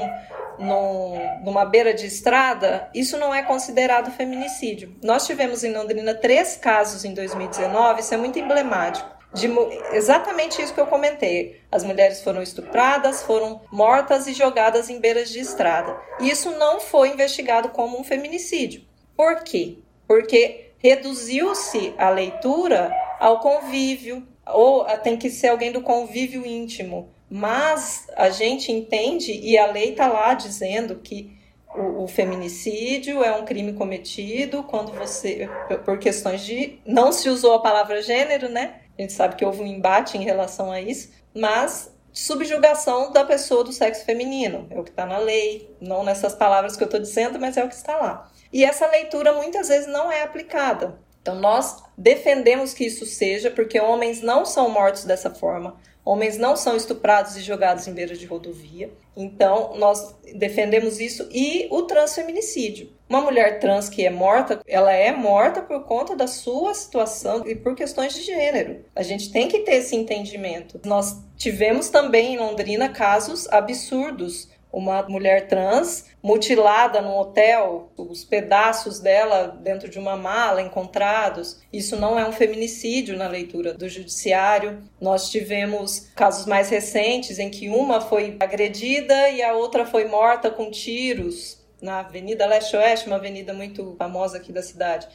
num, 0.57 1.41
numa 1.43 1.65
beira 1.65 1.93
de 1.93 2.05
estrada, 2.05 2.89
isso 2.93 3.17
não 3.17 3.33
é 3.33 3.43
considerado 3.43 4.11
feminicídio. 4.11 4.95
Nós 5.03 5.25
tivemos 5.25 5.63
em 5.63 5.73
Londrina 5.73 6.13
três 6.13 6.55
casos 6.55 7.03
em 7.05 7.13
2019, 7.13 8.01
isso 8.01 8.13
é 8.13 8.17
muito 8.17 8.37
emblemático. 8.39 9.09
De, 9.33 9.49
exatamente 9.93 10.61
isso 10.61 10.73
que 10.73 10.79
eu 10.79 10.87
comentei. 10.87 11.61
As 11.71 11.83
mulheres 11.83 12.21
foram 12.21 12.41
estupradas, 12.41 13.23
foram 13.23 13.61
mortas 13.71 14.27
e 14.27 14.33
jogadas 14.33 14.89
em 14.89 14.99
beiras 14.99 15.29
de 15.29 15.39
estrada. 15.39 15.97
Isso 16.19 16.51
não 16.51 16.79
foi 16.79 17.09
investigado 17.09 17.69
como 17.69 17.99
um 17.99 18.03
feminicídio. 18.03 18.83
Por 19.15 19.43
quê? 19.43 19.79
Porque 20.07 20.71
reduziu-se 20.77 21.93
a 21.97 22.09
leitura 22.09 22.91
ao 23.19 23.39
convívio, 23.39 24.27
ou 24.45 24.83
tem 24.97 25.17
que 25.17 25.29
ser 25.29 25.47
alguém 25.47 25.71
do 25.71 25.81
convívio 25.81 26.45
íntimo, 26.45 27.09
mas 27.29 28.05
a 28.15 28.29
gente 28.29 28.71
entende, 28.71 29.31
e 29.31 29.57
a 29.57 29.71
lei 29.71 29.91
está 29.91 30.07
lá 30.07 30.33
dizendo 30.33 30.97
que 30.97 31.31
o, 31.73 32.03
o, 32.03 32.07
feminicídio 32.07 33.23
é 33.23 33.35
um 33.35 33.45
crime 33.45 33.73
cometido 33.73 34.61
quando 34.63 34.91
você, 34.91 35.49
por 35.83 35.97
questões 35.97 36.41
de. 36.45 36.79
Não 36.85 37.11
se 37.11 37.29
usou 37.29 37.53
a 37.55 37.61
palavra 37.61 38.01
gênero, 38.03 38.49
né? 38.49 38.81
A 38.97 39.01
gente 39.01 39.13
sabe 39.13 39.35
que 39.35 39.45
houve 39.45 39.61
um 39.61 39.67
embate 39.67 40.17
em 40.17 40.23
relação 40.23 40.71
a 40.71 40.79
isso, 40.79 41.11
mas 41.33 41.91
subjugação 42.11 43.11
da 43.11 43.25
pessoa 43.25 43.63
do 43.63 43.73
sexo 43.73 44.05
feminino. 44.05 44.67
É 44.69 44.79
o 44.79 44.83
que 44.83 44.91
está 44.91 45.05
na 45.05 45.17
lei, 45.17 45.75
não 45.81 46.03
nessas 46.03 46.35
palavras 46.35 46.77
que 46.77 46.83
eu 46.83 46.85
estou 46.85 46.99
dizendo, 46.99 47.39
mas 47.39 47.57
é 47.57 47.63
o 47.63 47.67
que 47.67 47.75
está 47.75 47.97
lá. 47.97 48.31
E 48.51 48.63
essa 48.63 48.85
leitura 48.87 49.33
muitas 49.33 49.67
vezes 49.67 49.87
não 49.87 50.11
é 50.11 50.21
aplicada. 50.21 50.99
Então 51.21 51.35
nós 51.35 51.81
defendemos 51.97 52.73
que 52.73 52.85
isso 52.85 53.05
seja, 53.05 53.49
porque 53.49 53.79
homens 53.79 54.21
não 54.21 54.45
são 54.45 54.69
mortos 54.69 55.05
dessa 55.05 55.31
forma. 55.31 55.75
Homens 56.05 56.37
não 56.37 56.55
são 56.55 56.75
estuprados 56.75 57.37
e 57.37 57.41
jogados 57.41 57.87
em 57.87 57.93
beira 57.93 58.15
de 58.15 58.25
rodovia. 58.25 58.91
Então, 59.15 59.75
nós 59.77 60.15
defendemos 60.35 60.99
isso 60.99 61.27
e 61.31 61.67
o 61.71 61.83
transfeminicídio. 61.83 62.91
Uma 63.07 63.21
mulher 63.21 63.59
trans 63.59 63.89
que 63.89 64.05
é 64.05 64.09
morta, 64.09 64.59
ela 64.67 64.91
é 64.91 65.11
morta 65.11 65.61
por 65.61 65.83
conta 65.83 66.15
da 66.15 66.27
sua 66.27 66.73
situação 66.73 67.47
e 67.47 67.55
por 67.55 67.75
questões 67.75 68.13
de 68.15 68.23
gênero. 68.23 68.83
A 68.95 69.03
gente 69.03 69.31
tem 69.31 69.47
que 69.47 69.59
ter 69.59 69.75
esse 69.75 69.95
entendimento. 69.95 70.79
Nós 70.83 71.17
tivemos 71.37 71.89
também 71.89 72.33
em 72.33 72.37
Londrina 72.37 72.89
casos 72.89 73.47
absurdos 73.49 74.49
uma 74.73 75.03
mulher 75.03 75.47
trans 75.47 76.07
mutilada 76.23 76.99
no 76.99 77.15
hotel, 77.15 77.91
os 77.95 78.23
pedaços 78.23 78.99
dela 78.99 79.47
dentro 79.61 79.87
de 79.87 79.99
uma 79.99 80.17
mala 80.17 80.63
encontrados. 80.63 81.61
Isso 81.71 81.95
não 81.95 82.17
é 82.17 82.27
um 82.27 82.31
feminicídio 82.31 83.15
na 83.15 83.27
leitura 83.27 83.71
do 83.71 83.87
judiciário. 83.87 84.81
Nós 84.99 85.29
tivemos 85.29 86.09
casos 86.15 86.47
mais 86.47 86.69
recentes 86.69 87.37
em 87.37 87.51
que 87.51 87.69
uma 87.69 88.01
foi 88.01 88.35
agredida 88.39 89.29
e 89.29 89.43
a 89.43 89.53
outra 89.53 89.85
foi 89.85 90.05
morta 90.05 90.49
com 90.49 90.71
tiros 90.71 91.61
na 91.79 91.99
Avenida 91.99 92.47
Leste-Oeste, 92.47 93.07
uma 93.07 93.17
avenida 93.17 93.53
muito 93.53 93.93
famosa 93.99 94.37
aqui 94.37 94.51
da 94.51 94.63
cidade. 94.63 95.07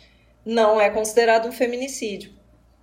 Não 0.46 0.80
é 0.80 0.88
considerado 0.88 1.48
um 1.48 1.52
feminicídio. 1.52 2.30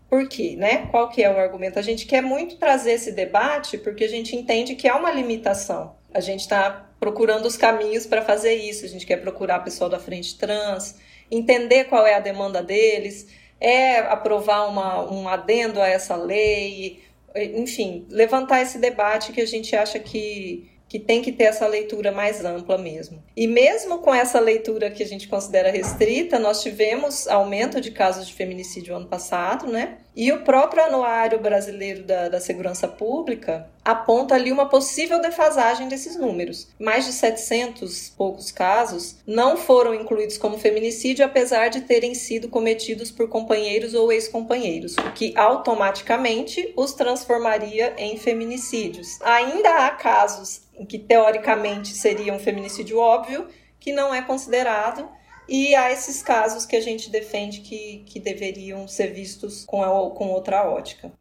Por 0.09 0.27
quê, 0.27 0.55
né? 0.57 0.87
Qual 0.87 1.07
que 1.09 1.23
é 1.23 1.29
o 1.31 1.37
argumento? 1.37 1.79
A 1.79 1.81
gente 1.81 2.05
quer 2.05 2.21
muito 2.21 2.57
trazer 2.57 2.93
esse 2.93 3.11
debate 3.11 3.77
porque 3.77 4.03
a 4.03 4.09
gente 4.09 4.35
entende 4.35 4.75
que 4.75 4.87
há 4.87 4.95
uma 4.95 5.11
limitação 5.11 5.95
a 6.15 6.21
gente 6.21 6.39
está 6.39 6.89
procurando 6.97 7.45
os 7.45 7.57
caminhos 7.57 8.07
para 8.07 8.21
fazer 8.21 8.55
isso. 8.55 8.85
A 8.85 8.87
gente 8.87 9.05
quer 9.05 9.17
procurar 9.17 9.59
pessoal 9.59 9.89
da 9.89 9.99
frente 9.99 10.37
trans, 10.37 10.95
entender 11.29 11.83
qual 11.85 12.07
é 12.07 12.15
a 12.15 12.21
demanda 12.21 12.63
deles, 12.63 13.27
é 13.59 13.97
aprovar 13.99 14.69
uma, 14.69 15.11
um 15.11 15.27
adendo 15.27 15.81
a 15.81 15.87
essa 15.89 16.15
lei, 16.15 17.03
enfim, 17.35 18.07
levantar 18.09 18.61
esse 18.61 18.77
debate 18.77 19.33
que 19.33 19.41
a 19.41 19.45
gente 19.45 19.75
acha 19.75 19.99
que 19.99 20.71
que 20.95 20.99
tem 20.99 21.21
que 21.21 21.33
ter 21.33 21.43
essa 21.43 21.67
leitura 21.67 22.09
mais 22.09 22.45
ampla 22.45 22.77
mesmo. 22.77 23.21
E 23.35 23.47
mesmo 23.47 23.97
com 23.99 24.15
essa 24.15 24.39
leitura 24.39 24.89
que 24.89 25.03
a 25.03 25.05
gente 25.05 25.27
considera 25.27 25.69
restrita, 25.69 26.39
nós 26.39 26.63
tivemos 26.63 27.27
aumento 27.27 27.81
de 27.81 27.91
casos 27.91 28.25
de 28.25 28.33
feminicídio 28.33 28.95
ano 28.95 29.05
passado, 29.05 29.67
né? 29.67 29.97
E 30.15 30.31
o 30.31 30.43
próprio 30.45 30.81
Anuário 30.81 31.39
Brasileiro 31.39 32.03
da, 32.03 32.29
da 32.29 32.39
Segurança 32.39 32.87
Pública 32.87 33.69
aponta 33.83 34.33
ali 34.33 34.51
uma 34.51 34.69
possível 34.69 35.21
defasagem 35.21 35.89
desses 35.89 36.15
números. 36.15 36.69
Mais 36.79 37.05
de 37.05 37.11
700 37.11 38.13
poucos 38.17 38.49
casos 38.49 39.17
não 39.27 39.57
foram 39.57 39.93
incluídos 39.93 40.37
como 40.37 40.57
feminicídio, 40.57 41.25
apesar 41.25 41.67
de 41.67 41.81
terem 41.81 42.15
sido 42.15 42.47
cometidos 42.47 43.11
por 43.11 43.27
companheiros 43.27 43.93
ou 43.93 44.11
ex-companheiros, 44.11 44.95
o 44.95 45.11
que 45.11 45.33
automaticamente 45.35 46.73
os 46.77 46.93
transformaria 46.93 47.93
em 47.97 48.17
feminicídios. 48.17 49.19
Ainda 49.21 49.85
há 49.85 49.91
casos 49.91 50.61
que 50.89 50.99
teoricamente 50.99 51.89
seria 51.89 52.33
um 52.33 52.39
feminicídio 52.39 52.97
óbvio, 52.97 53.47
que 53.79 53.91
não 53.93 54.13
é 54.13 54.21
considerado, 54.21 55.07
e 55.47 55.75
há 55.75 55.91
esses 55.91 56.23
casos 56.23 56.65
que 56.65 56.75
a 56.75 56.81
gente 56.81 57.09
defende 57.09 57.61
que, 57.61 58.03
que 58.05 58.19
deveriam 58.19 58.87
ser 58.87 59.13
vistos 59.13 59.63
com, 59.65 59.83
a, 59.83 60.09
com 60.11 60.29
outra 60.29 60.67
ótica. 60.69 61.11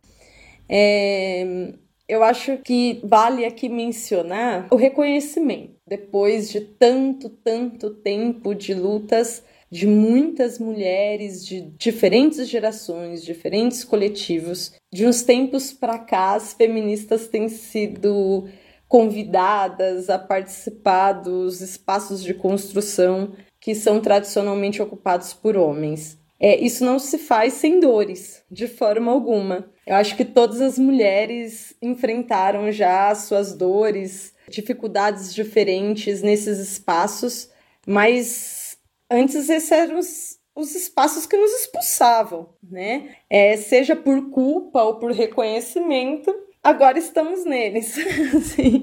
É, 0.68 1.72
eu 2.08 2.22
acho 2.22 2.58
que 2.58 3.00
vale 3.04 3.44
aqui 3.44 3.68
mencionar 3.68 4.68
o 4.70 4.76
reconhecimento. 4.76 5.74
Depois 5.86 6.50
de 6.50 6.60
tanto, 6.60 7.28
tanto 7.28 7.90
tempo 7.90 8.54
de 8.54 8.74
lutas 8.74 9.42
de 9.70 9.86
muitas 9.86 10.58
mulheres 10.58 11.44
de 11.44 11.62
diferentes 11.76 12.48
gerações, 12.48 13.24
diferentes 13.24 13.82
coletivos, 13.82 14.72
de 14.92 15.04
uns 15.04 15.22
tempos 15.22 15.72
para 15.72 15.98
cá, 15.98 16.34
as 16.34 16.54
feministas 16.54 17.26
têm 17.26 17.48
sido 17.48 18.48
convidadas 18.94 20.08
a 20.08 20.16
participar 20.16 21.14
dos 21.14 21.60
espaços 21.60 22.22
de 22.22 22.32
construção 22.32 23.32
que 23.60 23.74
são 23.74 24.00
tradicionalmente 24.00 24.80
ocupados 24.80 25.34
por 25.34 25.56
homens. 25.56 26.16
É, 26.38 26.56
isso 26.60 26.84
não 26.84 27.00
se 27.00 27.18
faz 27.18 27.54
sem 27.54 27.80
dores, 27.80 28.44
de 28.48 28.68
forma 28.68 29.10
alguma. 29.10 29.68
Eu 29.84 29.96
acho 29.96 30.16
que 30.16 30.24
todas 30.24 30.60
as 30.60 30.78
mulheres 30.78 31.74
enfrentaram 31.82 32.70
já 32.70 33.12
suas 33.16 33.52
dores, 33.52 34.32
dificuldades 34.48 35.34
diferentes 35.34 36.22
nesses 36.22 36.60
espaços, 36.60 37.50
mas 37.84 38.78
antes 39.10 39.50
esses 39.50 39.72
eram 39.72 39.98
os, 39.98 40.38
os 40.54 40.72
espaços 40.76 41.26
que 41.26 41.36
nos 41.36 41.50
expulsavam, 41.50 42.50
né? 42.62 43.16
É, 43.28 43.56
seja 43.56 43.96
por 43.96 44.30
culpa 44.30 44.84
ou 44.84 45.00
por 45.00 45.10
reconhecimento, 45.10 46.43
agora 46.64 46.98
estamos 46.98 47.44
neles. 47.44 47.96
assim, 48.34 48.82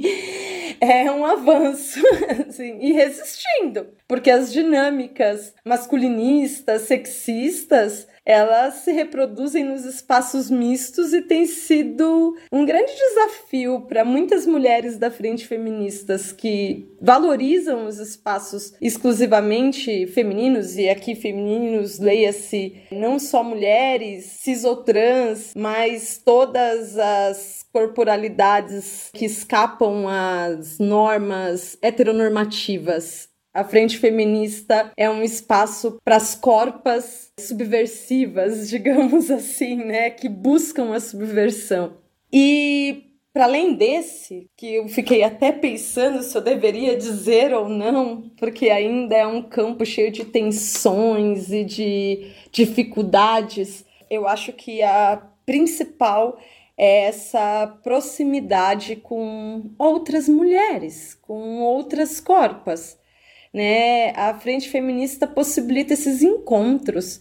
é 0.80 1.12
um 1.12 1.26
avanço 1.26 2.00
assim, 2.48 2.78
e 2.80 2.94
resistindo, 2.94 3.88
porque 4.08 4.30
as 4.30 4.54
dinâmicas 4.54 5.54
masculinistas, 5.66 6.84
sexistas, 6.84 8.08
elas 8.26 8.76
se 8.76 8.92
reproduzem 8.92 9.64
nos 9.64 9.84
espaços 9.84 10.50
mistos 10.50 11.14
e 11.14 11.22
tem 11.22 11.46
sido 11.46 12.36
um 12.52 12.66
grande 12.66 12.92
desafio 12.94 13.82
para 13.82 14.06
muitas 14.06 14.46
mulheres 14.46 14.98
da 14.98 15.10
frente 15.10 15.48
feministas 15.48 16.32
que 16.32 16.96
valorizam 17.02 17.88
os 17.88 17.98
espaços 17.98 18.74
exclusivamente 18.82 20.08
femininos, 20.08 20.78
e 20.78 20.88
aqui 20.88 21.16
femininos, 21.16 22.00
leia-se 22.00 22.76
não 22.92 23.18
só 23.18 23.44
mulheres, 23.44 24.26
cis 24.42 24.64
ou 24.64 24.78
trans, 24.78 25.54
mas 25.56 26.22
todas 26.24 26.98
as 26.98 27.66
corporalidades 27.72 29.10
que 29.14 29.26
escapam 29.26 30.06
às 30.08 30.78
normas 30.78 31.78
heteronormativas 31.82 33.31
a 33.54 33.64
frente 33.64 33.98
feminista 33.98 34.92
é 34.96 35.10
um 35.10 35.22
espaço 35.22 36.00
para 36.04 36.16
as 36.16 36.36
corpas 36.36 37.32
subversivas, 37.40 38.68
digamos 38.70 39.30
assim, 39.30 39.76
né, 39.76 40.10
que 40.10 40.30
buscam 40.30 40.94
a 40.94 41.00
subversão. 41.00 41.98
E 42.32 43.08
para 43.34 43.46
além 43.46 43.76
desse, 43.76 44.50
que 44.58 44.76
eu 44.76 44.88
fiquei 44.88 45.24
até 45.24 45.52
pensando 45.52 46.22
se 46.22 46.38
eu 46.38 46.42
deveria 46.42 46.98
dizer 46.98 47.54
ou 47.54 47.68
não, 47.70 48.30
porque 48.38 48.70
ainda 48.70 49.16
é 49.16 49.28
um 49.28 49.42
campo 49.42 49.86
cheio 49.86 50.12
de 50.12 50.26
tensões 50.26 51.52
e 51.52 51.64
de 51.64 52.32
dificuldades, 52.52 53.86
eu 54.10 54.28
acho 54.28 54.52
que 54.52 54.82
a 54.82 55.22
principal 55.46 56.38
é 56.78 57.06
essa 57.06 57.68
proximidade 57.84 58.98
com 58.98 59.72
outras 59.78 60.28
mulheres, 60.28 61.14
com 61.14 61.62
outras 61.62 62.20
corpas 62.20 63.00
né? 63.54 64.12
A 64.12 64.34
frente 64.34 64.70
feminista 64.70 65.28
possibilita 65.28 65.94
esses 65.94 66.22
encontros. 66.22 67.20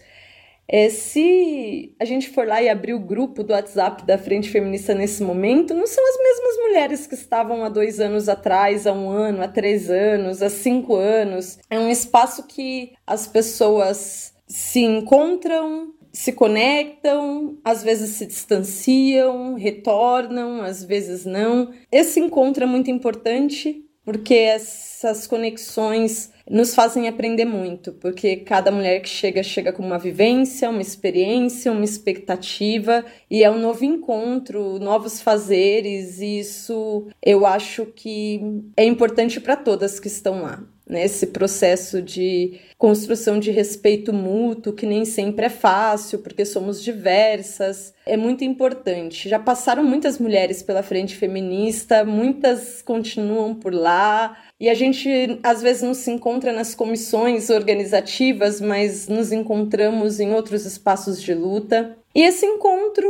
É, 0.72 0.88
se 0.88 1.96
a 1.98 2.04
gente 2.04 2.30
for 2.30 2.46
lá 2.46 2.62
e 2.62 2.68
abrir 2.68 2.94
o 2.94 3.00
grupo 3.00 3.42
do 3.42 3.52
WhatsApp 3.52 4.06
da 4.06 4.16
Frente 4.16 4.48
Feminista 4.48 4.94
nesse 4.94 5.20
momento, 5.20 5.74
não 5.74 5.84
são 5.84 6.04
as 6.08 6.16
mesmas 6.16 6.56
mulheres 6.68 7.06
que 7.08 7.16
estavam 7.16 7.64
há 7.64 7.68
dois 7.68 7.98
anos 7.98 8.28
atrás, 8.28 8.86
há 8.86 8.92
um 8.92 9.10
ano, 9.10 9.42
há 9.42 9.48
três 9.48 9.90
anos, 9.90 10.40
há 10.40 10.48
cinco 10.48 10.94
anos. 10.94 11.58
É 11.68 11.76
um 11.76 11.88
espaço 11.88 12.46
que 12.46 12.92
as 13.04 13.26
pessoas 13.26 14.32
se 14.46 14.78
encontram, 14.78 15.92
se 16.12 16.32
conectam, 16.32 17.58
às 17.64 17.82
vezes 17.82 18.10
se 18.10 18.26
distanciam, 18.26 19.54
retornam, 19.54 20.62
às 20.62 20.84
vezes 20.84 21.24
não. 21.24 21.72
Esse 21.90 22.20
encontro 22.20 22.62
é 22.62 22.66
muito 22.66 22.92
importante 22.92 23.89
porque 24.04 24.34
essas 24.34 25.26
conexões 25.26 26.32
nos 26.48 26.74
fazem 26.74 27.06
aprender 27.06 27.44
muito, 27.44 27.92
porque 27.92 28.36
cada 28.36 28.70
mulher 28.70 29.00
que 29.00 29.08
chega, 29.08 29.42
chega 29.42 29.72
com 29.72 29.84
uma 29.84 29.98
vivência, 29.98 30.68
uma 30.68 30.82
experiência, 30.82 31.70
uma 31.70 31.84
expectativa, 31.84 33.04
e 33.30 33.44
é 33.44 33.50
um 33.50 33.60
novo 33.60 33.84
encontro, 33.84 34.78
novos 34.78 35.20
fazeres, 35.20 36.20
e 36.20 36.40
isso 36.40 37.06
eu 37.22 37.46
acho 37.46 37.86
que 37.86 38.40
é 38.76 38.84
importante 38.84 39.40
para 39.40 39.56
todas 39.56 40.00
que 40.00 40.08
estão 40.08 40.42
lá 40.42 40.64
nesse 40.90 41.26
né, 41.26 41.32
processo 41.32 42.02
de 42.02 42.60
construção 42.76 43.38
de 43.38 43.50
respeito 43.50 44.12
mútuo, 44.12 44.72
que 44.72 44.84
nem 44.84 45.04
sempre 45.04 45.46
é 45.46 45.48
fácil, 45.48 46.18
porque 46.18 46.44
somos 46.44 46.82
diversas, 46.82 47.94
é 48.04 48.16
muito 48.16 48.42
importante. 48.42 49.28
Já 49.28 49.38
passaram 49.38 49.84
muitas 49.84 50.18
mulheres 50.18 50.62
pela 50.62 50.82
frente 50.82 51.14
feminista, 51.14 52.04
muitas 52.04 52.82
continuam 52.82 53.54
por 53.54 53.72
lá, 53.72 54.36
e 54.58 54.68
a 54.68 54.74
gente 54.74 55.38
às 55.42 55.62
vezes 55.62 55.82
não 55.82 55.94
se 55.94 56.10
encontra 56.10 56.52
nas 56.52 56.74
comissões 56.74 57.48
organizativas, 57.50 58.60
mas 58.60 59.08
nos 59.08 59.30
encontramos 59.32 60.18
em 60.18 60.34
outros 60.34 60.66
espaços 60.66 61.22
de 61.22 61.32
luta. 61.32 61.96
E 62.14 62.22
esse 62.22 62.44
encontro 62.44 63.08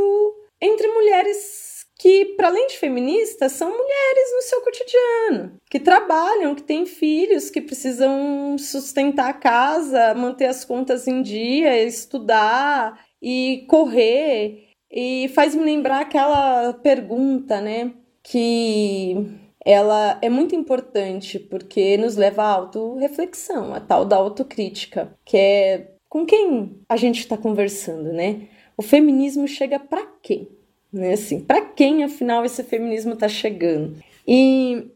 entre 0.61 0.87
mulheres 0.89 1.70
que, 2.01 2.25
para 2.35 2.49
além 2.49 2.67
de 2.67 2.79
feministas, 2.79 3.53
são 3.53 3.69
mulheres 3.69 4.33
no 4.35 4.41
seu 4.41 4.63
cotidiano, 4.63 5.53
que 5.69 5.79
trabalham, 5.79 6.55
que 6.55 6.63
têm 6.63 6.87
filhos, 6.87 7.51
que 7.51 7.61
precisam 7.61 8.57
sustentar 8.57 9.29
a 9.29 9.35
casa, 9.35 10.15
manter 10.15 10.47
as 10.47 10.65
contas 10.65 11.07
em 11.07 11.21
dia, 11.21 11.85
estudar 11.85 13.05
e 13.21 13.67
correr. 13.69 14.71
E 14.91 15.29
faz 15.35 15.55
me 15.55 15.63
lembrar 15.63 16.01
aquela 16.01 16.73
pergunta, 16.73 17.61
né? 17.61 17.93
Que 18.23 19.15
ela 19.63 20.19
é 20.23 20.31
muito 20.31 20.57
importante 20.57 21.39
porque 21.39 21.99
nos 21.99 22.17
leva 22.17 22.45
à 22.45 22.53
autorreflexão, 22.53 23.75
a 23.75 23.81
tal 23.81 24.07
da 24.07 24.17
autocrítica, 24.17 25.15
que 25.23 25.37
é 25.37 25.91
com 26.09 26.25
quem 26.25 26.81
a 26.89 26.97
gente 26.97 27.21
está 27.21 27.37
conversando, 27.37 28.11
né? 28.11 28.49
O 28.75 28.83
feminismo 28.83 29.47
chega 29.47 29.79
para 29.79 30.07
quem? 30.23 30.60
Né? 30.93 31.13
Assim, 31.13 31.41
para 31.41 31.61
quem 31.63 32.03
afinal 32.05 32.45
esse 32.45 32.63
feminismo 32.65 33.15
está 33.15 33.29
chegando? 33.29 33.97
E 34.27 34.87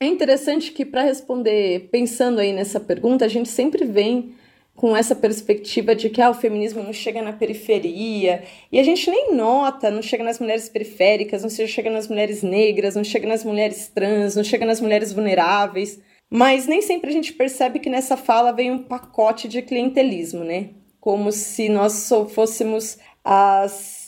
é 0.00 0.06
interessante 0.06 0.72
que 0.72 0.84
para 0.84 1.02
responder, 1.02 1.88
pensando 1.90 2.40
aí 2.40 2.52
nessa 2.52 2.80
pergunta, 2.80 3.24
a 3.24 3.28
gente 3.28 3.48
sempre 3.48 3.84
vem 3.84 4.34
com 4.74 4.94
essa 4.94 5.14
perspectiva 5.14 5.94
de 5.94 6.10
que 6.10 6.20
ah, 6.20 6.30
o 6.30 6.34
feminismo 6.34 6.82
não 6.82 6.92
chega 6.92 7.22
na 7.22 7.32
periferia, 7.32 8.44
e 8.70 8.78
a 8.78 8.82
gente 8.82 9.10
nem 9.10 9.34
nota, 9.34 9.90
não 9.90 10.02
chega 10.02 10.22
nas 10.22 10.38
mulheres 10.38 10.68
periféricas, 10.68 11.42
não 11.42 11.48
chega 11.48 11.88
nas 11.90 12.08
mulheres 12.08 12.42
negras, 12.42 12.94
não 12.94 13.02
chega 13.02 13.26
nas 13.26 13.42
mulheres 13.42 13.88
trans, 13.88 14.36
não 14.36 14.44
chega 14.44 14.66
nas 14.66 14.80
mulheres 14.80 15.14
vulneráveis, 15.14 15.98
mas 16.28 16.66
nem 16.66 16.82
sempre 16.82 17.08
a 17.08 17.12
gente 17.12 17.32
percebe 17.32 17.78
que 17.78 17.88
nessa 17.88 18.16
fala 18.16 18.52
vem 18.52 18.70
um 18.70 18.82
pacote 18.82 19.48
de 19.48 19.62
clientelismo, 19.62 20.44
né? 20.44 20.70
Como 21.00 21.32
se 21.32 21.68
nós 21.70 21.92
só 21.92 22.26
fôssemos 22.26 22.98
as 23.24 24.05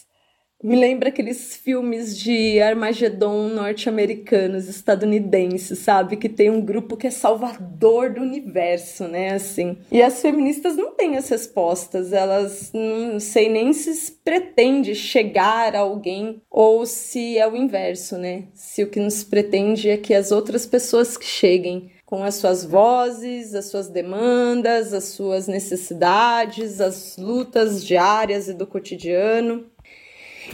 me 0.63 0.75
lembra 0.75 1.09
aqueles 1.09 1.57
filmes 1.57 2.19
de 2.19 2.61
Armagedon 2.61 3.49
norte-americanos, 3.49 4.69
estadunidenses, 4.69 5.79
sabe? 5.79 6.17
Que 6.17 6.29
tem 6.29 6.51
um 6.51 6.61
grupo 6.61 6.97
que 6.97 7.07
é 7.07 7.11
salvador 7.11 8.11
do 8.11 8.21
universo, 8.21 9.05
né? 9.07 9.35
Assim. 9.35 9.79
E 9.91 10.03
as 10.03 10.21
feministas 10.21 10.77
não 10.77 10.91
têm 10.93 11.17
as 11.17 11.29
respostas, 11.29 12.13
elas 12.13 12.73
não 12.75 13.21
sei 13.21 13.49
nem 13.49 13.73
se 13.73 14.13
pretende 14.25 14.95
chegar 14.95 15.77
a 15.77 15.81
alguém 15.81 16.43
ou 16.51 16.85
se 16.85 17.39
é 17.39 17.47
o 17.47 17.57
inverso, 17.57 18.19
né? 18.19 18.45
Se 18.53 18.83
o 18.83 18.91
que 18.91 18.99
nos 18.99 19.23
pretende 19.23 19.89
é 19.89 19.97
que 19.97 20.13
as 20.13 20.33
outras 20.33 20.67
pessoas 20.67 21.17
que 21.17 21.27
cheguem 21.27 21.93
com 22.05 22.25
as 22.25 22.37
suas 22.37 22.65
vozes, 22.65 23.55
as 23.55 23.67
suas 23.67 23.89
demandas, 23.89 24.95
as 24.95 25.05
suas 25.05 25.47
necessidades, 25.47 26.81
as 26.81 27.17
lutas 27.19 27.85
diárias 27.85 28.49
e 28.49 28.55
do 28.55 28.67
cotidiano 28.67 29.67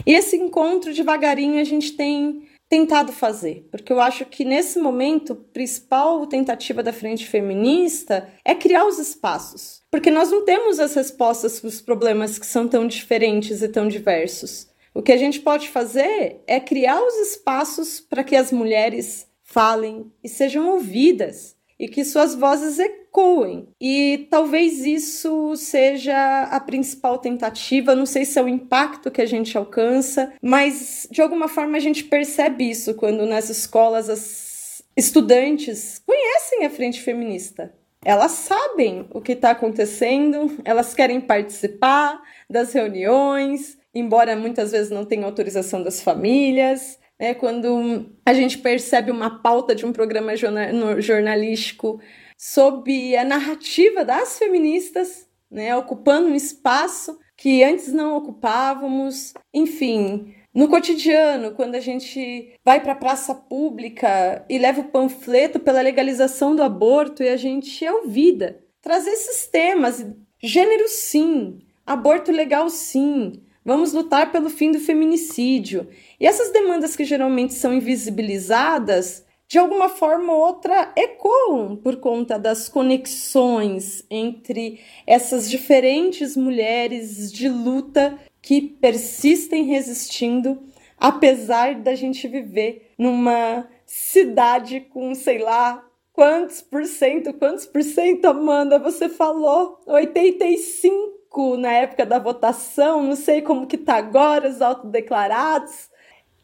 e 0.05 0.13
esse 0.13 0.35
encontro, 0.35 0.93
devagarinho, 0.93 1.59
a 1.59 1.63
gente 1.63 1.91
tem 1.93 2.47
tentado 2.67 3.11
fazer, 3.11 3.67
porque 3.69 3.93
eu 3.93 4.01
acho 4.01 4.25
que 4.25 4.43
nesse 4.43 4.79
momento, 4.79 5.33
a 5.33 5.53
principal 5.53 6.25
tentativa 6.25 6.81
da 6.81 6.91
frente 6.91 7.25
feminista 7.27 8.27
é 8.43 8.55
criar 8.55 8.85
os 8.85 8.97
espaços, 8.97 9.81
porque 9.91 10.09
nós 10.09 10.31
não 10.31 10.43
temos 10.43 10.79
as 10.79 10.95
respostas 10.95 11.59
para 11.59 11.67
os 11.67 11.79
problemas 11.79 12.39
que 12.39 12.45
são 12.45 12.67
tão 12.67 12.87
diferentes 12.87 13.61
e 13.61 13.69
tão 13.69 13.87
diversos. 13.87 14.67
O 14.93 15.01
que 15.01 15.11
a 15.11 15.17
gente 15.17 15.41
pode 15.41 15.69
fazer 15.69 16.41
é 16.47 16.59
criar 16.59 17.01
os 17.01 17.15
espaços 17.15 17.99
para 17.99 18.23
que 18.23 18.35
as 18.35 18.51
mulheres 18.51 19.27
falem 19.43 20.11
e 20.23 20.27
sejam 20.27 20.69
ouvidas 20.69 21.54
e 21.79 21.87
que 21.87 22.05
suas 22.05 22.35
vozes 22.35 22.79
ecoem. 22.79 23.67
E 23.79 24.27
talvez 24.29 24.85
isso 24.85 25.55
seja 25.55 26.43
a 26.43 26.59
principal 26.59 27.17
tentativa, 27.17 27.95
não 27.95 28.05
sei 28.05 28.25
se 28.25 28.39
é 28.39 28.43
o 28.43 28.47
impacto 28.47 29.11
que 29.11 29.21
a 29.21 29.25
gente 29.25 29.57
alcança, 29.57 30.33
mas 30.41 31.07
de 31.11 31.21
alguma 31.21 31.47
forma 31.47 31.77
a 31.77 31.81
gente 31.81 32.03
percebe 32.03 32.69
isso 32.69 32.93
quando 32.95 33.25
nas 33.25 33.49
escolas 33.49 34.09
as 34.09 34.83
estudantes 34.95 36.01
conhecem 36.05 36.65
a 36.65 36.69
frente 36.69 37.01
feminista. 37.01 37.73
Elas 38.03 38.31
sabem 38.31 39.07
o 39.09 39.19
que 39.19 39.31
está 39.31 39.49
acontecendo, 39.49 40.59
elas 40.63 40.93
querem 40.93 41.19
participar 41.19 42.21
das 42.47 42.71
reuniões, 42.71 43.77
embora 43.95 44.35
muitas 44.35 44.71
vezes 44.71 44.91
não 44.91 45.03
tenham 45.03 45.25
autorização 45.25 45.81
das 45.81 46.01
famílias, 46.01 46.99
né, 47.19 47.33
quando 47.33 48.05
a 48.25 48.33
gente 48.33 48.57
percebe 48.57 49.11
uma 49.11 49.41
pauta 49.41 49.73
de 49.73 49.85
um 49.85 49.93
programa 49.93 50.33
jornalístico 50.35 51.99
sob 52.37 53.15
a 53.15 53.23
narrativa 53.23 54.03
das 54.03 54.37
feministas, 54.37 55.27
né, 55.49 55.75
ocupando 55.75 56.27
um 56.27 56.35
espaço 56.35 57.17
que 57.37 57.63
antes 57.63 57.91
não 57.91 58.15
ocupávamos, 58.17 59.33
enfim, 59.53 60.33
no 60.53 60.69
cotidiano, 60.69 61.51
quando 61.51 61.75
a 61.75 61.81
gente 61.81 62.53
vai 62.63 62.81
para 62.81 62.93
a 62.93 62.97
praça 62.97 63.35
pública 63.35 64.45
e 64.49 64.57
leva 64.57 64.81
o 64.81 64.89
panfleto 64.89 65.59
pela 65.59 65.81
legalização 65.81 66.55
do 66.55 66.63
aborto 66.63 67.21
e 67.21 67.27
a 67.27 67.35
gente 67.35 67.85
é 67.85 67.91
ouvida. 67.91 68.63
Trazer 68.81 69.09
esses 69.09 69.47
temas, 69.47 70.05
gênero 70.41 70.87
sim, 70.87 71.59
aborto 71.85 72.31
legal 72.31 72.69
sim, 72.69 73.33
vamos 73.65 73.91
lutar 73.91 74.31
pelo 74.31 74.49
fim 74.49 74.71
do 74.71 74.79
feminicídio. 74.79 75.87
E 76.19 76.27
essas 76.27 76.51
demandas 76.51 76.95
que 76.95 77.03
geralmente 77.03 77.55
são 77.55 77.73
invisibilizadas, 77.73 79.25
de 79.47 79.57
alguma 79.57 79.89
forma 79.89 80.33
ou 80.33 80.39
outra 80.39 80.91
ecoam 80.95 81.75
por 81.75 81.97
conta 81.97 82.37
das 82.37 82.69
conexões 82.69 84.03
entre 84.09 84.79
essas 85.05 85.49
diferentes 85.49 86.35
mulheres 86.37 87.31
de 87.31 87.49
luta 87.49 88.17
que 88.41 88.61
persistem 88.61 89.63
resistindo, 89.65 90.59
apesar 90.97 91.75
da 91.75 91.95
gente 91.95 92.27
viver 92.27 92.91
numa 92.97 93.67
cidade 93.85 94.81
com, 94.81 95.13
sei 95.13 95.39
lá, 95.39 95.83
quantos 96.13 96.61
por 96.61 96.85
cento, 96.85 97.33
quantos 97.33 97.65
por 97.65 97.83
cento, 97.83 98.25
Amanda, 98.25 98.79
você 98.79 99.09
falou? 99.09 99.79
85 99.85 101.14
na 101.57 101.71
época 101.71 102.05
da 102.05 102.19
votação, 102.19 103.03
não 103.03 103.15
sei 103.15 103.41
como 103.41 103.67
que 103.67 103.77
tá 103.77 103.95
agora, 103.95 104.49
os 104.49 104.61
autodeclarados. 104.61 105.89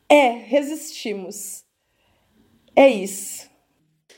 É, 0.09 0.29
resistimos. 0.29 1.63
É 2.75 2.89
isso. 2.89 3.49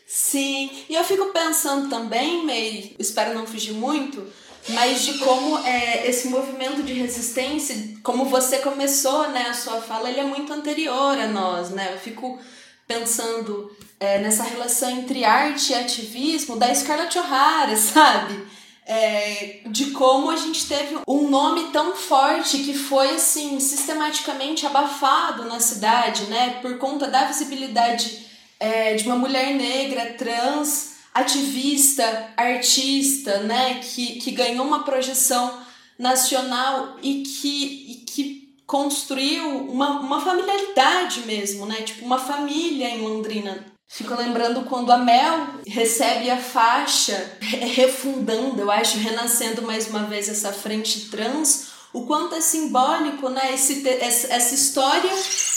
Sim, 0.08 0.70
e 0.90 0.96
eu 0.96 1.04
fico 1.04 1.28
pensando 1.28 1.90
também, 1.90 2.46
May, 2.46 2.96
espero 3.00 3.34
não 3.34 3.48
fugir 3.48 3.74
muito, 3.74 4.24
mas 4.70 5.04
de 5.04 5.18
como 5.18 5.58
é, 5.66 6.08
esse 6.08 6.28
movimento 6.28 6.84
de 6.84 6.94
resistência, 6.94 7.76
como 8.04 8.26
você 8.26 8.60
começou, 8.60 9.30
né, 9.30 9.48
a 9.50 9.54
sua 9.54 9.82
fala, 9.82 10.10
ele 10.10 10.20
é 10.20 10.24
muito 10.24 10.54
anterior 10.54 11.18
a 11.18 11.28
nós, 11.28 11.72
né? 11.72 11.94
Eu 11.94 11.98
fico 11.98 12.40
pensando 12.88 13.76
é, 14.00 14.20
nessa 14.20 14.44
relação 14.44 14.90
entre 14.92 15.26
arte 15.26 15.72
e 15.72 15.76
ativismo 15.76 16.58
da 16.58 16.74
Scarlett 16.74 17.18
O'Hara, 17.18 17.76
sabe? 17.76 18.53
É, 18.86 19.62
de 19.68 19.92
como 19.92 20.30
a 20.30 20.36
gente 20.36 20.68
teve 20.68 20.98
um 21.08 21.30
nome 21.30 21.72
tão 21.72 21.96
forte 21.96 22.58
que 22.60 22.74
foi 22.74 23.12
assim 23.12 23.58
sistematicamente 23.60 24.66
abafado 24.66 25.46
na 25.46 25.60
cidade, 25.60 26.24
né, 26.26 26.60
por 26.62 26.78
conta 26.78 27.08
da 27.08 27.26
visibilidade 27.26 28.28
é, 28.60 28.96
de 28.96 29.06
uma 29.06 29.16
mulher 29.16 29.54
negra 29.56 30.14
trans 30.18 30.94
ativista, 31.14 32.34
artista, 32.36 33.40
né, 33.40 33.76
que, 33.76 34.20
que 34.20 34.32
ganhou 34.32 34.66
uma 34.66 34.84
projeção 34.84 35.62
nacional 35.98 36.98
e 37.02 37.24
que, 37.24 37.92
e 37.92 37.96
que 38.06 38.56
construiu 38.66 39.70
uma, 39.70 40.00
uma 40.00 40.20
familiaridade 40.22 41.22
mesmo, 41.22 41.66
né, 41.66 41.84
tipo 41.84 42.04
uma 42.04 42.18
família 42.18 42.90
em 42.90 43.02
Londrina. 43.02 43.73
Fico 43.96 44.16
lembrando 44.16 44.64
quando 44.64 44.92
a 44.92 44.98
Mel 44.98 45.60
recebe 45.68 46.28
a 46.32 46.38
faixa, 46.38 47.38
refundando, 47.40 48.60
eu 48.60 48.72
acho, 48.72 48.98
renascendo 48.98 49.62
mais 49.62 49.88
uma 49.88 50.06
vez 50.06 50.28
essa 50.28 50.52
frente 50.52 51.12
trans, 51.12 51.68
o 51.94 52.08
quanto 52.08 52.34
é 52.34 52.42
simbólico, 52.42 53.30
né, 53.30 53.54
esse, 53.54 53.88
essa 53.88 54.56
história 54.56 55.12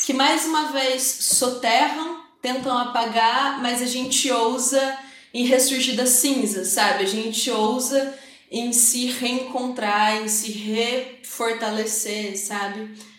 que 0.05 0.13
mais 0.13 0.45
uma 0.45 0.65
vez 0.71 1.03
soterram, 1.03 2.21
tentam 2.43 2.77
apagar, 2.77 3.63
mas 3.63 3.81
a 3.81 3.87
gente 3.87 4.31
ousa 4.31 4.99
em 5.33 5.47
ressurgir 5.47 5.97
das 5.97 6.11
cinzas, 6.11 6.69
sabe? 6.69 7.05
A 7.05 7.09
gente 7.09 7.51
ousa 7.51 8.15
em 8.51 8.71
se 8.71 9.07
reencontrar, 9.13 10.23
em 10.23 10.29
se 10.29 10.53
refortalecer, 10.53 12.37
sabe? 12.37 13.16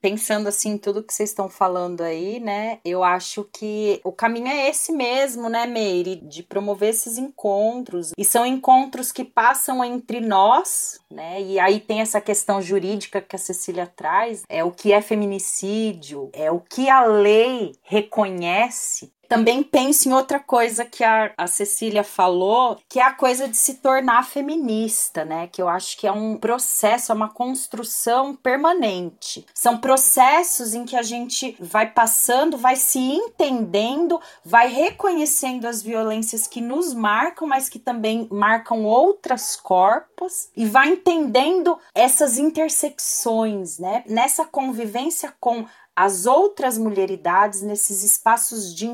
Pensando 0.00 0.48
assim, 0.48 0.78
tudo 0.78 1.02
que 1.02 1.12
vocês 1.12 1.30
estão 1.30 1.48
falando 1.48 2.02
aí, 2.02 2.38
né? 2.38 2.78
Eu 2.84 3.02
acho 3.02 3.48
que 3.52 4.00
o 4.04 4.12
caminho 4.12 4.48
é 4.48 4.68
esse 4.68 4.92
mesmo, 4.92 5.48
né, 5.48 5.66
Meire? 5.66 6.16
De 6.16 6.42
promover 6.42 6.90
esses 6.90 7.18
encontros. 7.18 8.12
E 8.16 8.24
são 8.24 8.46
encontros 8.46 9.10
que 9.10 9.24
passam 9.24 9.84
entre 9.84 10.20
nós, 10.20 11.00
né? 11.10 11.40
E 11.42 11.58
aí 11.58 11.80
tem 11.80 12.00
essa 12.00 12.20
questão 12.20 12.60
jurídica 12.60 13.20
que 13.20 13.36
a 13.36 13.38
Cecília 13.38 13.86
traz: 13.86 14.42
é 14.48 14.62
o 14.62 14.70
que 14.70 14.92
é 14.92 15.00
feminicídio, 15.00 16.30
é 16.32 16.50
o 16.50 16.60
que 16.60 16.88
a 16.88 17.04
lei 17.04 17.72
reconhece 17.82 19.12
também 19.28 19.62
penso 19.62 20.08
em 20.08 20.12
outra 20.12 20.38
coisa 20.38 20.84
que 20.84 21.04
a, 21.04 21.32
a 21.36 21.46
Cecília 21.46 22.04
falou, 22.04 22.78
que 22.88 22.98
é 22.98 23.02
a 23.02 23.12
coisa 23.12 23.48
de 23.48 23.56
se 23.56 23.74
tornar 23.74 24.24
feminista, 24.24 25.24
né? 25.24 25.46
Que 25.48 25.60
eu 25.60 25.68
acho 25.68 25.96
que 25.98 26.06
é 26.06 26.12
um 26.12 26.36
processo, 26.36 27.12
é 27.12 27.14
uma 27.14 27.28
construção 27.28 28.34
permanente. 28.34 29.46
São 29.54 29.78
processos 29.78 30.74
em 30.74 30.84
que 30.84 30.96
a 30.96 31.02
gente 31.02 31.56
vai 31.60 31.90
passando, 31.90 32.56
vai 32.56 32.76
se 32.76 32.98
entendendo, 32.98 34.20
vai 34.44 34.68
reconhecendo 34.68 35.66
as 35.66 35.82
violências 35.82 36.46
que 36.46 36.60
nos 36.60 36.94
marcam, 36.94 37.46
mas 37.46 37.68
que 37.68 37.78
também 37.78 38.28
marcam 38.30 38.84
outras 38.84 39.56
corpos, 39.56 40.48
e 40.56 40.64
vai 40.64 40.88
entendendo 40.88 41.78
essas 41.94 42.38
intersecções, 42.38 43.78
né? 43.78 44.04
Nessa 44.06 44.44
convivência 44.44 45.34
com 45.40 45.66
as 45.96 46.26
outras 46.26 46.76
mulheridades 46.76 47.62
nesses 47.62 48.02
espaços 48.02 48.74
de 48.74 48.86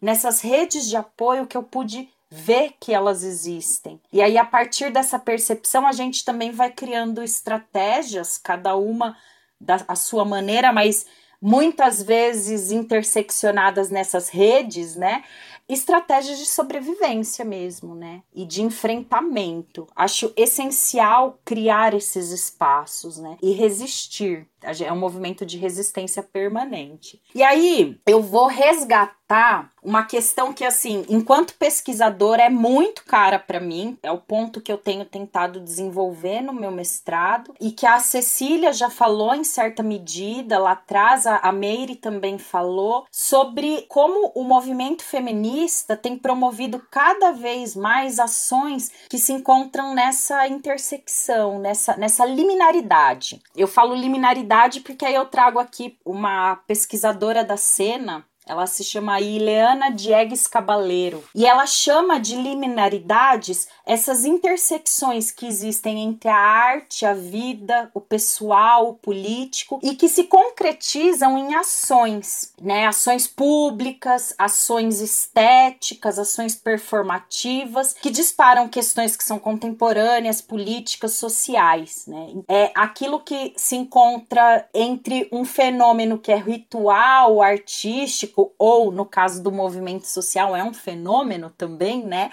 nessas 0.00 0.40
redes 0.40 0.88
de 0.88 0.96
apoio 0.96 1.46
que 1.46 1.56
eu 1.56 1.62
pude 1.62 2.08
ver 2.30 2.74
que 2.80 2.92
elas 2.92 3.22
existem. 3.22 4.00
E 4.12 4.20
aí, 4.20 4.36
a 4.36 4.44
partir 4.44 4.90
dessa 4.90 5.18
percepção, 5.18 5.86
a 5.86 5.92
gente 5.92 6.24
também 6.24 6.50
vai 6.50 6.70
criando 6.72 7.22
estratégias, 7.22 8.38
cada 8.38 8.76
uma 8.76 9.16
da 9.60 9.84
a 9.86 9.94
sua 9.94 10.24
maneira, 10.24 10.72
mas 10.72 11.06
muitas 11.40 12.02
vezes 12.02 12.72
interseccionadas 12.72 13.90
nessas 13.90 14.28
redes, 14.28 14.96
né? 14.96 15.22
estratégias 15.68 16.38
de 16.38 16.46
sobrevivência 16.46 17.44
mesmo, 17.44 17.94
né? 17.94 18.22
E 18.34 18.44
de 18.44 18.62
enfrentamento. 18.62 19.86
Acho 19.96 20.32
essencial 20.36 21.38
criar 21.44 21.94
esses 21.94 22.30
espaços, 22.30 23.18
né? 23.18 23.38
E 23.42 23.52
resistir. 23.52 24.46
É 24.84 24.92
um 24.92 24.98
movimento 24.98 25.44
de 25.44 25.58
resistência 25.58 26.22
permanente. 26.22 27.20
E 27.34 27.42
aí, 27.42 27.98
eu 28.06 28.22
vou 28.22 28.46
resgatar 28.46 29.70
uma 29.82 30.04
questão 30.04 30.52
que, 30.52 30.64
assim, 30.64 31.04
enquanto 31.08 31.54
pesquisadora, 31.54 32.42
é 32.42 32.48
muito 32.48 33.04
cara 33.04 33.38
para 33.38 33.60
mim. 33.60 33.98
É 34.02 34.10
o 34.10 34.18
ponto 34.18 34.60
que 34.60 34.72
eu 34.72 34.78
tenho 34.78 35.04
tentado 35.04 35.60
desenvolver 35.60 36.40
no 36.40 36.52
meu 36.52 36.70
mestrado 36.70 37.54
e 37.60 37.70
que 37.70 37.86
a 37.86 37.98
Cecília 37.98 38.72
já 38.72 38.88
falou 38.88 39.34
em 39.34 39.44
certa 39.44 39.82
medida 39.82 40.58
lá 40.58 40.72
atrás, 40.72 41.26
a 41.26 41.52
Meire 41.52 41.96
também 41.96 42.38
falou, 42.38 43.06
sobre 43.10 43.84
como 43.88 44.32
o 44.34 44.44
movimento 44.44 45.02
feminista 45.02 45.96
tem 45.96 46.16
promovido 46.16 46.82
cada 46.90 47.32
vez 47.32 47.74
mais 47.74 48.18
ações 48.18 48.90
que 49.08 49.18
se 49.18 49.32
encontram 49.32 49.94
nessa 49.94 50.46
intersecção, 50.48 51.58
nessa, 51.58 51.96
nessa 51.96 52.24
liminaridade. 52.24 53.42
Eu 53.56 53.66
falo 53.66 53.94
liminaridade 53.94 54.53
porque 54.80 55.04
aí 55.04 55.14
eu 55.14 55.24
trago 55.26 55.58
aqui 55.58 55.98
uma 56.04 56.56
pesquisadora 56.56 57.44
da 57.44 57.56
cena 57.56 58.24
ela 58.46 58.66
se 58.66 58.84
chama 58.84 59.20
Ileana 59.20 59.90
Diegues 59.90 60.46
Cabaleiro 60.46 61.24
e 61.34 61.46
ela 61.46 61.66
chama 61.66 62.20
de 62.20 62.36
liminaridades 62.36 63.68
essas 63.86 64.24
intersecções 64.24 65.30
que 65.30 65.46
existem 65.46 66.02
entre 66.02 66.28
a 66.28 66.36
arte, 66.36 67.06
a 67.06 67.14
vida, 67.14 67.90
o 67.94 68.00
pessoal, 68.00 68.88
o 68.88 68.94
político 68.94 69.78
e 69.82 69.94
que 69.94 70.08
se 70.08 70.24
concretizam 70.24 71.38
em 71.38 71.54
ações, 71.54 72.52
né? 72.60 72.86
Ações 72.86 73.26
públicas, 73.26 74.34
ações 74.38 75.00
estéticas, 75.00 76.18
ações 76.18 76.54
performativas 76.54 77.94
que 77.94 78.10
disparam 78.10 78.68
questões 78.68 79.16
que 79.16 79.24
são 79.24 79.38
contemporâneas, 79.38 80.40
políticas, 80.40 81.12
sociais, 81.12 82.04
né? 82.06 82.28
É 82.48 82.70
aquilo 82.74 83.20
que 83.20 83.54
se 83.56 83.76
encontra 83.76 84.68
entre 84.74 85.28
um 85.32 85.44
fenômeno 85.44 86.18
que 86.18 86.32
é 86.32 86.36
ritual, 86.36 87.42
artístico 87.42 88.33
ou 88.58 88.90
no 88.92 89.04
caso 89.06 89.42
do 89.42 89.52
movimento 89.52 90.06
social 90.06 90.54
é 90.56 90.62
um 90.62 90.74
fenômeno 90.74 91.50
também, 91.50 92.04
né? 92.04 92.30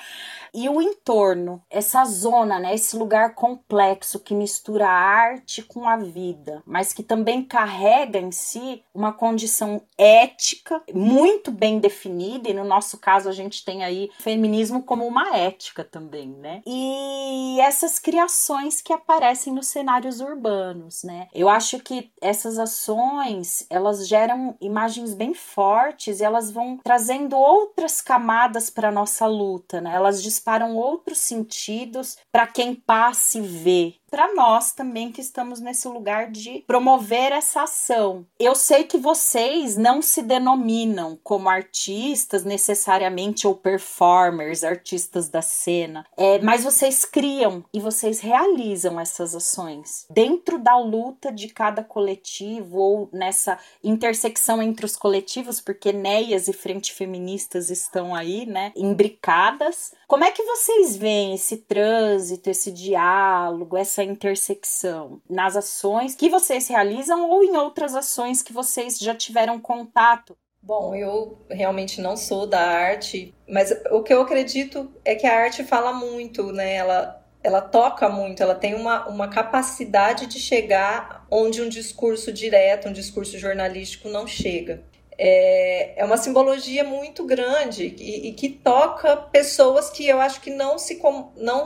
E 0.53 0.67
o 0.69 0.81
entorno, 0.81 1.61
essa 1.69 2.03
zona, 2.05 2.59
né, 2.59 2.73
esse 2.73 2.95
lugar 2.95 3.35
complexo 3.35 4.19
que 4.19 4.33
mistura 4.33 4.87
a 4.87 4.91
arte 4.91 5.61
com 5.61 5.87
a 5.87 5.97
vida, 5.97 6.61
mas 6.65 6.93
que 6.93 7.03
também 7.03 7.43
carrega 7.43 8.19
em 8.19 8.31
si 8.31 8.83
uma 8.93 9.13
condição 9.13 9.81
ética 9.97 10.81
muito 10.93 11.51
bem 11.51 11.79
definida, 11.79 12.49
e 12.49 12.53
no 12.53 12.63
nosso 12.63 12.97
caso 12.97 13.29
a 13.29 13.31
gente 13.31 13.63
tem 13.63 13.83
aí 13.83 14.09
feminismo 14.19 14.83
como 14.83 15.05
uma 15.05 15.35
ética 15.37 15.83
também, 15.83 16.27
né? 16.29 16.61
E 16.65 17.59
essas 17.61 17.99
criações 17.99 18.81
que 18.81 18.93
aparecem 18.93 19.53
nos 19.53 19.67
cenários 19.67 20.19
urbanos, 20.19 21.03
né? 21.03 21.27
Eu 21.33 21.47
acho 21.49 21.79
que 21.79 22.11
essas 22.21 22.57
ações, 22.57 23.65
elas 23.69 24.07
geram 24.07 24.55
imagens 24.59 25.13
bem 25.13 25.33
fortes 25.33 26.19
e 26.19 26.23
elas 26.23 26.51
vão 26.51 26.79
trazendo 26.83 27.37
outras 27.37 28.01
camadas 28.01 28.69
para 28.69 28.91
nossa 28.91 29.25
luta, 29.25 29.79
né? 29.79 29.93
Elas 29.93 30.21
disparam 30.41 30.75
outros 30.75 31.19
sentidos 31.19 32.17
para 32.31 32.47
quem 32.47 32.73
passa 32.73 33.37
e 33.37 33.41
vê, 33.41 33.95
para 34.11 34.33
nós 34.35 34.73
também 34.73 35.09
que 35.09 35.21
estamos 35.21 35.61
nesse 35.61 35.87
lugar 35.87 36.29
de 36.29 36.65
promover 36.67 37.31
essa 37.31 37.63
ação. 37.63 38.25
Eu 38.37 38.53
sei 38.53 38.83
que 38.83 38.97
vocês 38.97 39.77
não 39.77 40.01
se 40.01 40.21
denominam 40.21 41.17
como 41.23 41.47
artistas 41.47 42.43
necessariamente 42.43 43.47
ou 43.47 43.55
performers, 43.55 44.65
artistas 44.65 45.29
da 45.29 45.41
cena, 45.41 46.05
é, 46.17 46.39
mas 46.39 46.65
vocês 46.65 47.05
criam 47.05 47.63
e 47.73 47.79
vocês 47.79 48.19
realizam 48.19 48.99
essas 48.99 49.33
ações 49.33 50.05
dentro 50.09 50.59
da 50.59 50.77
luta 50.77 51.31
de 51.31 51.47
cada 51.47 51.81
coletivo 51.81 52.79
ou 52.79 53.09
nessa 53.13 53.57
intersecção 53.81 54.61
entre 54.61 54.85
os 54.85 54.97
coletivos, 54.97 55.61
porque 55.61 55.93
Neias 55.93 56.49
e 56.49 56.53
Frente 56.53 56.93
Feministas 56.93 57.69
estão 57.69 58.13
aí, 58.13 58.45
né, 58.45 58.73
imbricadas. 58.75 59.93
Como 60.05 60.25
é 60.25 60.31
que 60.31 60.43
vocês 60.43 60.97
veem 60.97 61.35
esse 61.35 61.57
trânsito, 61.57 62.49
esse 62.49 62.69
diálogo, 62.71 63.77
essa 63.77 64.00
essa 64.01 64.03
intersecção 64.03 65.21
nas 65.29 65.55
ações 65.55 66.15
que 66.15 66.29
vocês 66.29 66.67
realizam 66.67 67.29
ou 67.29 67.43
em 67.43 67.55
outras 67.55 67.95
ações 67.95 68.41
que 68.41 68.51
vocês 68.51 68.97
já 68.97 69.15
tiveram 69.15 69.59
contato? 69.59 70.35
Bom, 70.61 70.93
eu 70.93 71.39
realmente 71.49 72.01
não 72.01 72.15
sou 72.15 72.45
da 72.45 72.59
arte, 72.59 73.33
mas 73.47 73.71
o 73.91 74.03
que 74.03 74.13
eu 74.13 74.21
acredito 74.21 74.91
é 75.03 75.15
que 75.15 75.25
a 75.25 75.35
arte 75.35 75.63
fala 75.63 75.91
muito, 75.91 76.51
né? 76.51 76.75
Ela, 76.75 77.25
ela 77.43 77.61
toca 77.61 78.07
muito, 78.07 78.43
ela 78.43 78.53
tem 78.53 78.75
uma, 78.75 79.07
uma 79.07 79.27
capacidade 79.27 80.27
de 80.27 80.39
chegar 80.39 81.25
onde 81.31 81.61
um 81.61 81.69
discurso 81.69 82.31
direto, 82.31 82.89
um 82.89 82.93
discurso 82.93 83.39
jornalístico 83.39 84.07
não 84.07 84.27
chega. 84.27 84.83
É, 85.17 86.01
é 86.01 86.05
uma 86.05 86.17
simbologia 86.17 86.83
muito 86.83 87.25
grande 87.25 87.95
e, 87.99 88.29
e 88.29 88.33
que 88.33 88.49
toca 88.49 89.17
pessoas 89.17 89.89
que 89.89 90.07
eu 90.07 90.21
acho 90.21 90.41
que 90.41 90.51
não 90.51 90.77
se, 90.77 90.99
não 91.37 91.65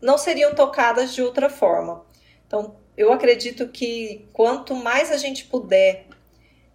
não 0.00 0.18
seriam 0.18 0.54
tocadas 0.54 1.14
de 1.14 1.22
outra 1.22 1.48
forma. 1.48 2.04
Então, 2.46 2.76
eu 2.96 3.12
acredito 3.12 3.68
que 3.68 4.28
quanto 4.32 4.74
mais 4.74 5.10
a 5.10 5.16
gente 5.16 5.44
puder 5.44 6.06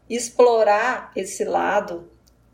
explorar 0.09 1.11
esse 1.15 1.43
lado, 1.43 2.09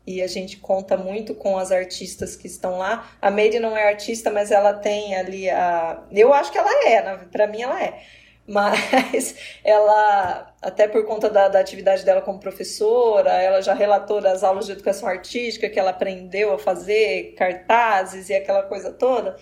e 0.06 0.20
a 0.20 0.26
gente 0.26 0.56
conta 0.56 0.96
muito 0.96 1.34
com 1.34 1.56
as 1.56 1.70
artistas 1.70 2.34
que 2.34 2.46
estão 2.46 2.78
lá. 2.78 3.12
A 3.20 3.30
Meire 3.30 3.60
não 3.60 3.76
é 3.76 3.88
artista, 3.88 4.30
mas 4.30 4.50
ela 4.50 4.74
tem 4.74 5.14
ali 5.14 5.48
a. 5.48 6.02
Eu 6.10 6.32
acho 6.32 6.50
que 6.50 6.58
ela 6.58 6.88
é, 6.88 7.16
para 7.30 7.46
mim 7.46 7.62
ela 7.62 7.82
é. 7.82 8.02
Mas 8.46 9.36
ela, 9.64 10.52
até 10.60 10.88
por 10.88 11.06
conta 11.06 11.30
da, 11.30 11.48
da, 11.48 11.60
atividade 11.60 12.04
dela 12.04 12.20
como 12.20 12.40
professora, 12.40 13.30
ela 13.30 13.60
já 13.62 13.74
relatou 13.74 14.20
das 14.20 14.42
aulas 14.42 14.66
de 14.66 14.72
educação 14.72 15.08
artística 15.08 15.68
que 15.68 15.78
ela 15.78 15.90
aprendeu 15.90 16.52
a 16.52 16.58
fazer 16.58 17.34
cartazes 17.36 18.28
e 18.28 18.34
aquela 18.34 18.64
coisa 18.64 18.92
toda. 18.92 19.36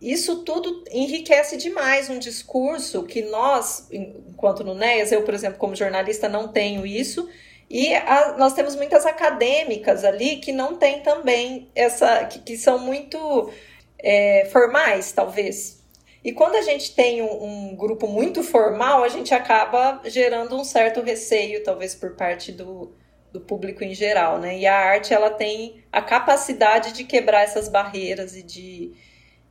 Isso 0.00 0.44
tudo 0.44 0.84
enriquece 0.90 1.56
demais 1.56 2.10
um 2.10 2.18
discurso 2.18 3.04
que 3.04 3.22
nós, 3.22 3.88
enquanto 3.90 4.62
no 4.62 4.74
NEAS, 4.74 5.12
eu, 5.12 5.22
por 5.22 5.34
exemplo, 5.34 5.58
como 5.58 5.74
jornalista, 5.74 6.28
não 6.28 6.48
tenho 6.48 6.86
isso, 6.86 7.28
e 7.68 7.94
a, 7.94 8.36
nós 8.38 8.52
temos 8.54 8.76
muitas 8.76 9.06
acadêmicas 9.06 10.04
ali 10.04 10.36
que 10.36 10.52
não 10.52 10.76
têm 10.76 11.00
também 11.00 11.68
essa. 11.74 12.24
que, 12.26 12.38
que 12.40 12.56
são 12.56 12.78
muito 12.78 13.50
é, 13.98 14.48
formais, 14.52 15.12
talvez. 15.12 15.82
E 16.22 16.32
quando 16.32 16.54
a 16.56 16.62
gente 16.62 16.94
tem 16.94 17.22
um, 17.22 17.44
um, 17.44 17.76
grupo 17.76 18.06
muito 18.06 18.42
formal, 18.42 19.04
a 19.04 19.08
gente 19.08 19.34
acaba 19.34 20.00
gerando 20.04 20.56
um 20.56 20.64
certo 20.64 21.02
receio, 21.02 21.62
talvez 21.62 21.94
por 21.94 22.14
parte 22.16 22.50
do, 22.50 22.92
do 23.32 23.40
público 23.40 23.84
em 23.84 23.94
geral, 23.94 24.38
né? 24.38 24.58
E 24.58 24.66
a 24.66 24.74
arte 24.74 25.12
ela 25.12 25.30
tem 25.30 25.84
a 25.92 26.00
capacidade 26.00 26.92
de 26.92 27.04
quebrar 27.04 27.42
essas 27.42 27.68
barreiras 27.68 28.36
e 28.36 28.42
de 28.42 28.92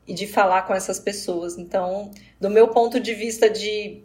e 0.07 0.13
de 0.13 0.27
falar 0.27 0.63
com 0.63 0.73
essas 0.73 0.99
pessoas. 0.99 1.57
Então, 1.57 2.11
do 2.39 2.49
meu 2.49 2.67
ponto 2.69 2.99
de 2.99 3.13
vista 3.13 3.49
de 3.49 4.01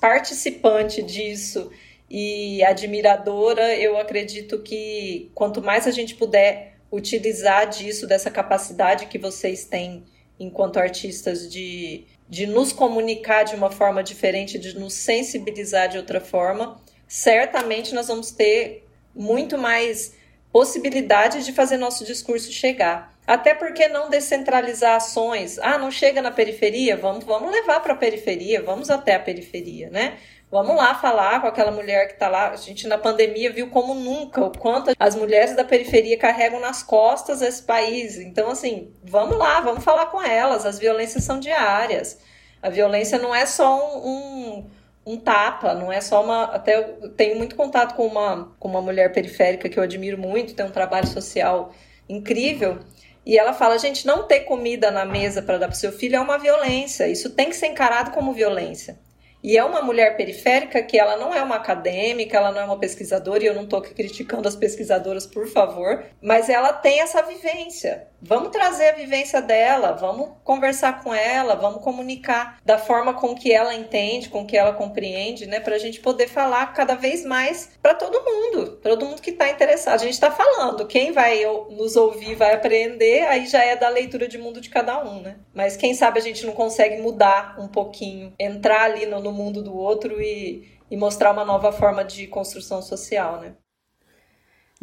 participante 0.00 1.02
disso 1.02 1.70
e 2.08 2.62
admiradora, 2.64 3.74
eu 3.76 3.98
acredito 3.98 4.58
que 4.60 5.30
quanto 5.34 5.62
mais 5.62 5.86
a 5.86 5.90
gente 5.90 6.14
puder 6.14 6.76
utilizar 6.90 7.68
disso, 7.68 8.06
dessa 8.06 8.30
capacidade 8.30 9.06
que 9.06 9.18
vocês 9.18 9.64
têm 9.64 10.04
enquanto 10.38 10.78
artistas 10.78 11.50
de, 11.50 12.04
de 12.28 12.46
nos 12.46 12.72
comunicar 12.72 13.44
de 13.44 13.54
uma 13.54 13.70
forma 13.70 14.02
diferente, 14.02 14.58
de 14.58 14.78
nos 14.78 14.92
sensibilizar 14.92 15.88
de 15.88 15.96
outra 15.96 16.20
forma, 16.20 16.80
certamente 17.08 17.94
nós 17.94 18.08
vamos 18.08 18.30
ter 18.30 18.86
muito 19.14 19.56
mais 19.56 20.14
possibilidade 20.52 21.44
de 21.44 21.52
fazer 21.52 21.76
nosso 21.76 22.04
discurso 22.04 22.52
chegar. 22.52 23.11
Até 23.26 23.54
porque 23.54 23.88
não 23.88 24.10
descentralizar 24.10 24.96
ações? 24.96 25.58
Ah, 25.60 25.78
não 25.78 25.90
chega 25.90 26.20
na 26.20 26.30
periferia? 26.30 26.96
Vamos, 26.96 27.24
vamos 27.24 27.52
levar 27.52 27.80
para 27.80 27.92
a 27.92 27.96
periferia, 27.96 28.62
vamos 28.62 28.90
até 28.90 29.14
a 29.14 29.20
periferia, 29.20 29.88
né? 29.90 30.18
Vamos 30.50 30.76
lá 30.76 30.94
falar 30.94 31.40
com 31.40 31.46
aquela 31.46 31.70
mulher 31.70 32.08
que 32.08 32.12
está 32.12 32.28
lá. 32.28 32.50
A 32.50 32.56
gente 32.56 32.86
na 32.86 32.98
pandemia 32.98 33.50
viu 33.50 33.70
como 33.70 33.94
nunca 33.94 34.44
o 34.44 34.50
quanto 34.50 34.92
as 34.98 35.16
mulheres 35.16 35.56
da 35.56 35.64
periferia 35.64 36.18
carregam 36.18 36.60
nas 36.60 36.82
costas 36.82 37.40
esse 37.40 37.62
país. 37.62 38.18
Então, 38.18 38.50
assim, 38.50 38.92
vamos 39.02 39.38
lá, 39.38 39.62
vamos 39.62 39.82
falar 39.82 40.06
com 40.06 40.22
elas. 40.22 40.66
As 40.66 40.78
violências 40.78 41.24
são 41.24 41.40
diárias. 41.40 42.18
A 42.60 42.68
violência 42.68 43.18
não 43.18 43.34
é 43.34 43.46
só 43.46 43.96
um, 43.96 44.08
um, 44.08 44.70
um 45.06 45.16
tapa, 45.16 45.74
não 45.74 45.90
é 45.90 46.02
só 46.02 46.22
uma. 46.22 46.44
Até 46.44 46.76
eu 46.76 47.08
tenho 47.14 47.38
muito 47.38 47.56
contato 47.56 47.94
com 47.94 48.06
uma, 48.06 48.54
com 48.58 48.68
uma 48.68 48.82
mulher 48.82 49.10
periférica 49.10 49.70
que 49.70 49.78
eu 49.78 49.82
admiro 49.82 50.18
muito, 50.18 50.54
tem 50.54 50.66
um 50.66 50.70
trabalho 50.70 51.06
social 51.06 51.72
incrível. 52.08 52.78
E 53.24 53.38
ela 53.38 53.52
fala: 53.52 53.78
gente, 53.78 54.06
não 54.06 54.24
ter 54.24 54.40
comida 54.40 54.90
na 54.90 55.04
mesa 55.04 55.42
para 55.42 55.58
dar 55.58 55.68
para 55.68 55.74
o 55.74 55.78
seu 55.78 55.92
filho 55.92 56.16
é 56.16 56.20
uma 56.20 56.38
violência. 56.38 57.08
Isso 57.08 57.30
tem 57.30 57.48
que 57.48 57.56
ser 57.56 57.68
encarado 57.68 58.10
como 58.10 58.32
violência. 58.32 58.98
E 59.42 59.56
é 59.56 59.64
uma 59.64 59.82
mulher 59.82 60.16
periférica 60.16 60.82
que 60.82 60.96
ela 60.96 61.16
não 61.16 61.34
é 61.34 61.42
uma 61.42 61.56
acadêmica, 61.56 62.36
ela 62.36 62.52
não 62.52 62.60
é 62.60 62.64
uma 62.64 62.78
pesquisadora, 62.78 63.42
e 63.42 63.46
eu 63.46 63.54
não 63.54 63.64
estou 63.64 63.82
criticando 63.82 64.46
as 64.46 64.54
pesquisadoras, 64.54 65.26
por 65.26 65.48
favor, 65.48 66.04
mas 66.22 66.48
ela 66.48 66.72
tem 66.72 67.00
essa 67.00 67.20
vivência. 67.22 68.06
Vamos 68.24 68.50
trazer 68.50 68.90
a 68.90 68.94
vivência 68.94 69.42
dela, 69.42 69.92
vamos 69.92 70.30
conversar 70.44 71.02
com 71.02 71.12
ela, 71.12 71.56
vamos 71.56 71.82
comunicar 71.82 72.60
da 72.64 72.78
forma 72.78 73.14
com 73.14 73.34
que 73.34 73.52
ela 73.52 73.74
entende, 73.74 74.28
com 74.28 74.46
que 74.46 74.56
ela 74.56 74.72
compreende, 74.72 75.44
né? 75.44 75.58
Para 75.58 75.74
a 75.74 75.78
gente 75.78 75.98
poder 75.98 76.28
falar 76.28 76.66
cada 76.72 76.94
vez 76.94 77.24
mais 77.24 77.70
para 77.82 77.94
todo 77.94 78.22
mundo, 78.24 78.76
todo 78.76 79.06
mundo 79.06 79.20
que 79.20 79.30
está 79.30 79.50
interessado. 79.50 79.94
A 79.94 80.04
gente 80.04 80.14
está 80.14 80.30
falando, 80.30 80.86
quem 80.86 81.10
vai 81.10 81.42
nos 81.70 81.96
ouvir 81.96 82.36
vai 82.36 82.54
aprender, 82.54 83.24
aí 83.24 83.44
já 83.48 83.64
é 83.64 83.74
da 83.74 83.88
leitura 83.88 84.28
de 84.28 84.38
mundo 84.38 84.60
de 84.60 84.70
cada 84.70 85.04
um, 85.04 85.20
né? 85.20 85.38
Mas 85.52 85.76
quem 85.76 85.92
sabe 85.92 86.20
a 86.20 86.22
gente 86.22 86.46
não 86.46 86.52
consegue 86.52 87.02
mudar 87.02 87.56
um 87.58 87.66
pouquinho, 87.66 88.32
entrar 88.38 88.82
ali 88.82 89.04
no, 89.04 89.18
no 89.18 89.32
mundo 89.32 89.60
do 89.60 89.76
outro 89.76 90.22
e, 90.22 90.68
e 90.88 90.96
mostrar 90.96 91.32
uma 91.32 91.44
nova 91.44 91.72
forma 91.72 92.04
de 92.04 92.28
construção 92.28 92.80
social, 92.80 93.40
né? 93.40 93.54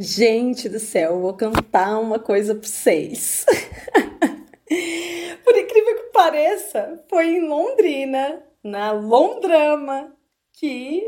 Gente 0.02 0.70
do 0.70 0.80
céu, 0.80 1.20
vou 1.20 1.34
cantar 1.34 2.00
uma 2.00 2.18
coisa 2.20 2.56
para 2.56 2.66
vocês. 2.66 3.46
Por 5.44 5.58
incrível 5.58 5.96
que 5.98 6.14
pareça, 6.14 7.04
foi 7.10 7.32
em 7.32 7.42
Londrina, 7.42 8.42
na 8.64 8.94
Londrama, 8.94 10.16
que 10.54 11.04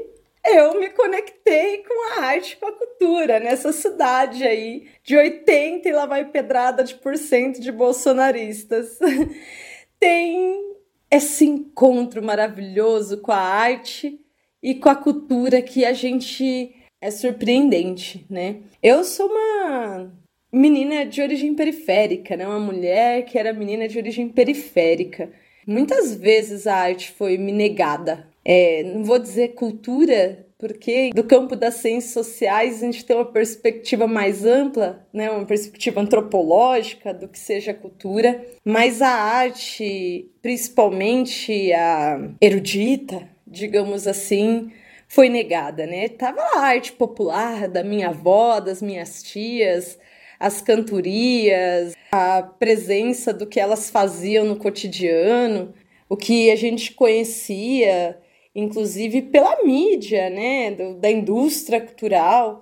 eu 0.45 0.77
me 0.77 0.89
conectei 0.89 1.85
com 1.85 2.09
a 2.09 2.25
arte 2.25 2.57
com 2.57 2.65
a 2.65 2.73
cultura 2.73 3.39
nessa 3.39 3.71
cidade 3.71 4.43
aí 4.43 4.89
de 5.01 5.15
80 5.15 5.87
e 5.87 5.93
lá 5.93 6.05
vai 6.05 6.25
pedrada 6.25 6.83
de 6.83 6.95
por 6.95 7.15
cento 7.15 7.61
de 7.61 7.71
bolsonaristas. 7.71 8.99
Tem 10.01 10.75
esse 11.09 11.45
encontro 11.45 12.21
maravilhoso 12.21 13.21
com 13.21 13.31
a 13.31 13.37
arte 13.37 14.19
e 14.61 14.75
com 14.75 14.89
a 14.89 14.95
cultura 14.95 15.61
que 15.61 15.85
a 15.85 15.93
gente 15.93 16.75
é 17.01 17.09
surpreendente, 17.09 18.25
né? 18.29 18.57
Eu 18.81 19.03
sou 19.03 19.27
uma 19.27 20.11
menina 20.53 21.05
de 21.05 21.21
origem 21.21 21.55
periférica, 21.55 22.37
né? 22.37 22.47
Uma 22.47 22.59
mulher 22.59 23.25
que 23.25 23.37
era 23.37 23.51
menina 23.51 23.87
de 23.87 23.97
origem 23.97 24.29
periférica. 24.29 25.29
Muitas 25.65 26.15
vezes 26.15 26.67
a 26.67 26.75
arte 26.75 27.11
foi 27.11 27.37
me 27.37 27.51
negada. 27.51 28.27
É, 28.45 28.83
não 28.83 29.03
vou 29.03 29.17
dizer 29.17 29.49
cultura, 29.49 30.45
porque 30.57 31.09
do 31.13 31.23
campo 31.23 31.55
das 31.55 31.75
ciências 31.75 32.13
sociais 32.13 32.83
a 32.83 32.85
gente 32.85 33.03
tem 33.03 33.15
uma 33.15 33.25
perspectiva 33.25 34.05
mais 34.05 34.45
ampla, 34.45 35.07
né, 35.11 35.29
uma 35.29 35.45
perspectiva 35.45 35.99
antropológica 36.01 37.13
do 37.13 37.27
que 37.27 37.39
seja 37.39 37.73
cultura, 37.73 38.45
mas 38.63 39.01
a 39.01 39.09
arte, 39.09 40.29
principalmente 40.41 41.73
a 41.73 42.29
erudita, 42.39 43.27
digamos 43.47 44.07
assim, 44.07 44.71
foi 45.13 45.27
negada, 45.27 45.85
né? 45.85 46.07
Tava 46.07 46.41
a 46.41 46.59
arte 46.61 46.93
popular 46.93 47.67
da 47.67 47.83
minha 47.83 48.09
avó, 48.09 48.59
das 48.61 48.81
minhas 48.81 49.21
tias, 49.21 49.99
as 50.39 50.61
cantorias, 50.61 51.93
a 52.13 52.41
presença 52.43 53.33
do 53.33 53.45
que 53.45 53.59
elas 53.59 53.89
faziam 53.89 54.45
no 54.45 54.55
cotidiano, 54.55 55.73
o 56.07 56.15
que 56.15 56.49
a 56.49 56.55
gente 56.55 56.93
conhecia 56.93 58.17
inclusive 58.55 59.21
pela 59.23 59.63
mídia, 59.63 60.29
né, 60.29 60.71
do, 60.71 60.95
da 60.95 61.09
indústria 61.09 61.79
cultural, 61.79 62.61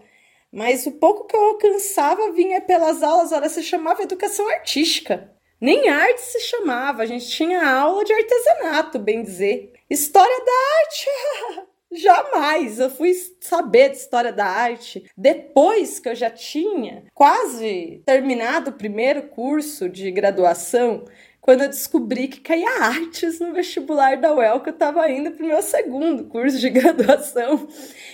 mas 0.52 0.86
o 0.86 0.91
pouco 0.93 1.26
que 1.26 1.36
eu 1.36 1.41
alcançava 1.41 2.32
vinha 2.32 2.62
pelas 2.62 3.04
aulas, 3.04 3.32
olha, 3.32 3.50
se 3.50 3.62
chamava 3.64 4.04
educação 4.04 4.50
artística. 4.50 5.32
Nem 5.62 5.89
arte 5.89 6.22
se 6.22 6.39
chamava, 6.41 7.04
a 7.04 7.06
gente 7.06 7.28
tinha 7.28 7.68
aula 7.68 8.04
de 8.06 8.14
artesanato, 8.14 8.97
bem 8.97 9.22
dizer. 9.22 9.74
História 9.89 10.45
da 10.45 10.52
arte, 10.82 11.68
jamais. 11.92 12.80
Eu 12.80 12.90
fui 12.90 13.14
saber 13.40 13.90
de 13.90 13.98
história 13.98 14.32
da 14.32 14.46
arte 14.46 15.04
depois 15.18 16.00
que 16.00 16.10
eu 16.10 16.16
já 16.16 16.30
tinha 16.30 17.04
quase 17.14 18.02
terminado 18.06 18.72
o 18.72 18.74
primeiro 18.74 19.24
curso 19.24 19.90
de 19.90 20.12
graduação 20.12 21.06
quando 21.42 21.62
eu 21.62 21.70
descobri 21.70 22.28
que 22.28 22.42
caía 22.42 22.70
artes 22.84 23.40
no 23.40 23.54
vestibular 23.54 24.18
da 24.18 24.34
UEL, 24.34 24.60
que 24.60 24.70
eu 24.70 24.74
estava 24.74 25.10
indo 25.10 25.32
para 25.32 25.44
o 25.44 25.48
meu 25.48 25.62
segundo 25.64 26.26
curso 26.26 26.60
de 26.60 26.70
graduação, 26.70 27.68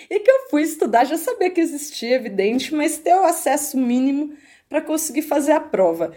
e 0.10 0.20
que 0.20 0.32
eu 0.32 0.48
fui 0.50 0.62
estudar, 0.62 1.04
já 1.04 1.18
sabia 1.18 1.50
que 1.50 1.60
existia, 1.60 2.16
evidente, 2.16 2.74
mas 2.74 2.98
ter 2.98 3.14
o 3.16 3.26
acesso 3.26 3.78
mínimo 3.78 4.38
para 4.70 4.80
conseguir 4.80 5.24
fazer 5.24 5.52
a 5.52 5.60
prova. 5.60 6.14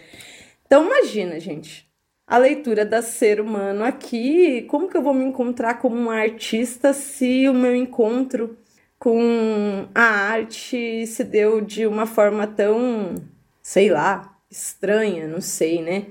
Então, 0.66 0.84
imagina, 0.84 1.40
gente, 1.40 1.87
a 2.28 2.38
leitura 2.38 2.84
da 2.84 3.02
ser 3.02 3.40
humano 3.40 3.82
aqui, 3.82 4.62
como 4.62 4.88
que 4.88 4.96
eu 4.96 5.02
vou 5.02 5.14
me 5.14 5.24
encontrar 5.24 5.78
como 5.80 5.96
uma 5.96 6.14
artista 6.14 6.92
se 6.92 7.48
o 7.48 7.54
meu 7.54 7.74
encontro 7.74 8.56
com 8.98 9.88
a 9.94 10.02
arte 10.02 11.06
se 11.06 11.24
deu 11.24 11.60
de 11.60 11.86
uma 11.86 12.06
forma 12.06 12.46
tão, 12.46 13.14
sei 13.62 13.90
lá, 13.90 14.36
estranha, 14.50 15.26
não 15.26 15.40
sei, 15.40 15.82
né? 15.82 16.06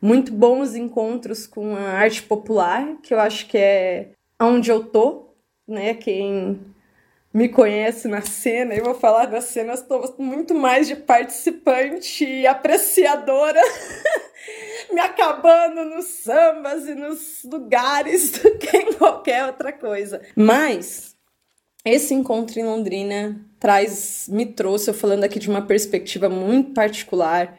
muito 0.00 0.32
bons 0.32 0.74
encontros 0.74 1.46
com 1.46 1.76
a 1.76 1.90
arte 1.90 2.22
popular, 2.22 2.96
que 3.02 3.12
eu 3.12 3.20
acho 3.20 3.46
que 3.46 3.58
é 3.58 4.10
onde 4.40 4.70
eu 4.70 4.82
tô, 4.84 5.34
né? 5.68 5.94
Quem 5.94 6.58
me 7.32 7.48
conhece 7.48 8.08
na 8.08 8.22
cena, 8.22 8.74
eu 8.74 8.84
vou 8.84 8.94
falar 8.94 9.26
da 9.26 9.40
cena, 9.40 9.72
eu 9.72 9.74
estou 9.74 10.14
muito 10.18 10.54
mais 10.54 10.88
de 10.88 10.96
participante 10.96 12.24
e 12.24 12.46
apreciadora, 12.46 13.60
me 14.92 15.00
acabando 15.00 15.84
nos 15.84 16.06
sambas 16.06 16.88
e 16.88 16.94
nos 16.94 17.44
lugares 17.44 18.32
do 18.32 18.50
que 18.58 18.76
em 18.76 18.92
qualquer 18.94 19.46
outra 19.46 19.72
coisa. 19.72 20.20
Mas 20.34 21.14
esse 21.84 22.12
encontro 22.12 22.58
em 22.58 22.64
Londrina 22.64 23.40
traz, 23.60 24.26
me 24.28 24.46
trouxe, 24.46 24.90
eu 24.90 24.94
falando 24.94 25.22
aqui 25.22 25.38
de 25.38 25.48
uma 25.48 25.62
perspectiva 25.62 26.28
muito 26.28 26.72
particular, 26.72 27.56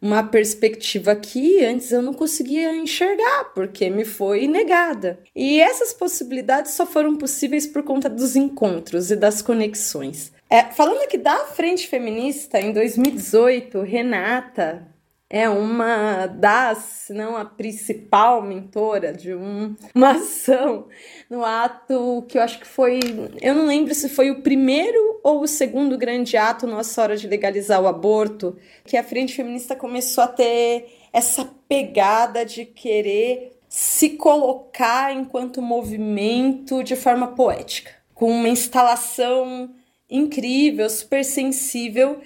uma 0.00 0.22
perspectiva 0.22 1.14
que 1.16 1.64
antes 1.64 1.90
eu 1.90 2.02
não 2.02 2.12
conseguia 2.12 2.74
enxergar, 2.76 3.52
porque 3.54 3.88
me 3.90 4.04
foi 4.04 4.46
negada. 4.46 5.18
E 5.34 5.60
essas 5.60 5.92
possibilidades 5.92 6.72
só 6.72 6.86
foram 6.86 7.16
possíveis 7.16 7.66
por 7.66 7.82
conta 7.82 8.08
dos 8.08 8.36
encontros 8.36 9.10
e 9.10 9.16
das 9.16 9.42
conexões. 9.42 10.32
É, 10.48 10.62
falando 10.62 11.02
aqui 11.02 11.18
da 11.18 11.36
Frente 11.46 11.88
Feminista, 11.88 12.60
em 12.60 12.72
2018, 12.72 13.80
Renata, 13.80 14.86
é 15.28 15.48
uma 15.48 16.26
das, 16.26 16.78
se 16.78 17.12
não 17.12 17.36
a 17.36 17.44
principal 17.44 18.40
mentora 18.42 19.12
de 19.12 19.34
um, 19.34 19.74
uma 19.94 20.12
ação 20.12 20.86
no 21.28 21.44
ato 21.44 22.24
que 22.28 22.38
eu 22.38 22.42
acho 22.42 22.60
que 22.60 22.66
foi, 22.66 23.00
eu 23.42 23.54
não 23.54 23.66
lembro 23.66 23.92
se 23.92 24.08
foi 24.08 24.30
o 24.30 24.42
primeiro 24.42 25.20
ou 25.24 25.42
o 25.42 25.48
segundo 25.48 25.98
grande 25.98 26.36
ato 26.36 26.66
nossa 26.66 27.02
hora 27.02 27.16
de 27.16 27.26
legalizar 27.26 27.82
o 27.82 27.88
aborto, 27.88 28.56
que 28.84 28.96
a 28.96 29.02
frente 29.02 29.34
feminista 29.34 29.74
começou 29.74 30.22
a 30.22 30.28
ter 30.28 30.96
essa 31.12 31.44
pegada 31.68 32.44
de 32.44 32.64
querer 32.64 33.58
se 33.68 34.10
colocar 34.10 35.12
enquanto 35.12 35.60
movimento 35.60 36.84
de 36.84 36.94
forma 36.94 37.28
poética, 37.28 37.90
com 38.14 38.30
uma 38.30 38.48
instalação 38.48 39.74
incrível, 40.08 40.88
super 40.88 41.24
sensível 41.24 42.20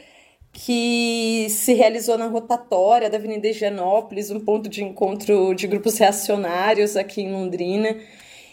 que 0.62 1.46
se 1.48 1.72
realizou 1.72 2.18
na 2.18 2.26
rotatória 2.26 3.08
da 3.08 3.16
Avenida 3.16 3.48
Higienópolis, 3.48 4.30
um 4.30 4.40
ponto 4.40 4.68
de 4.68 4.84
encontro 4.84 5.54
de 5.54 5.66
grupos 5.66 5.96
reacionários 5.96 6.98
aqui 6.98 7.22
em 7.22 7.32
Londrina, 7.32 7.96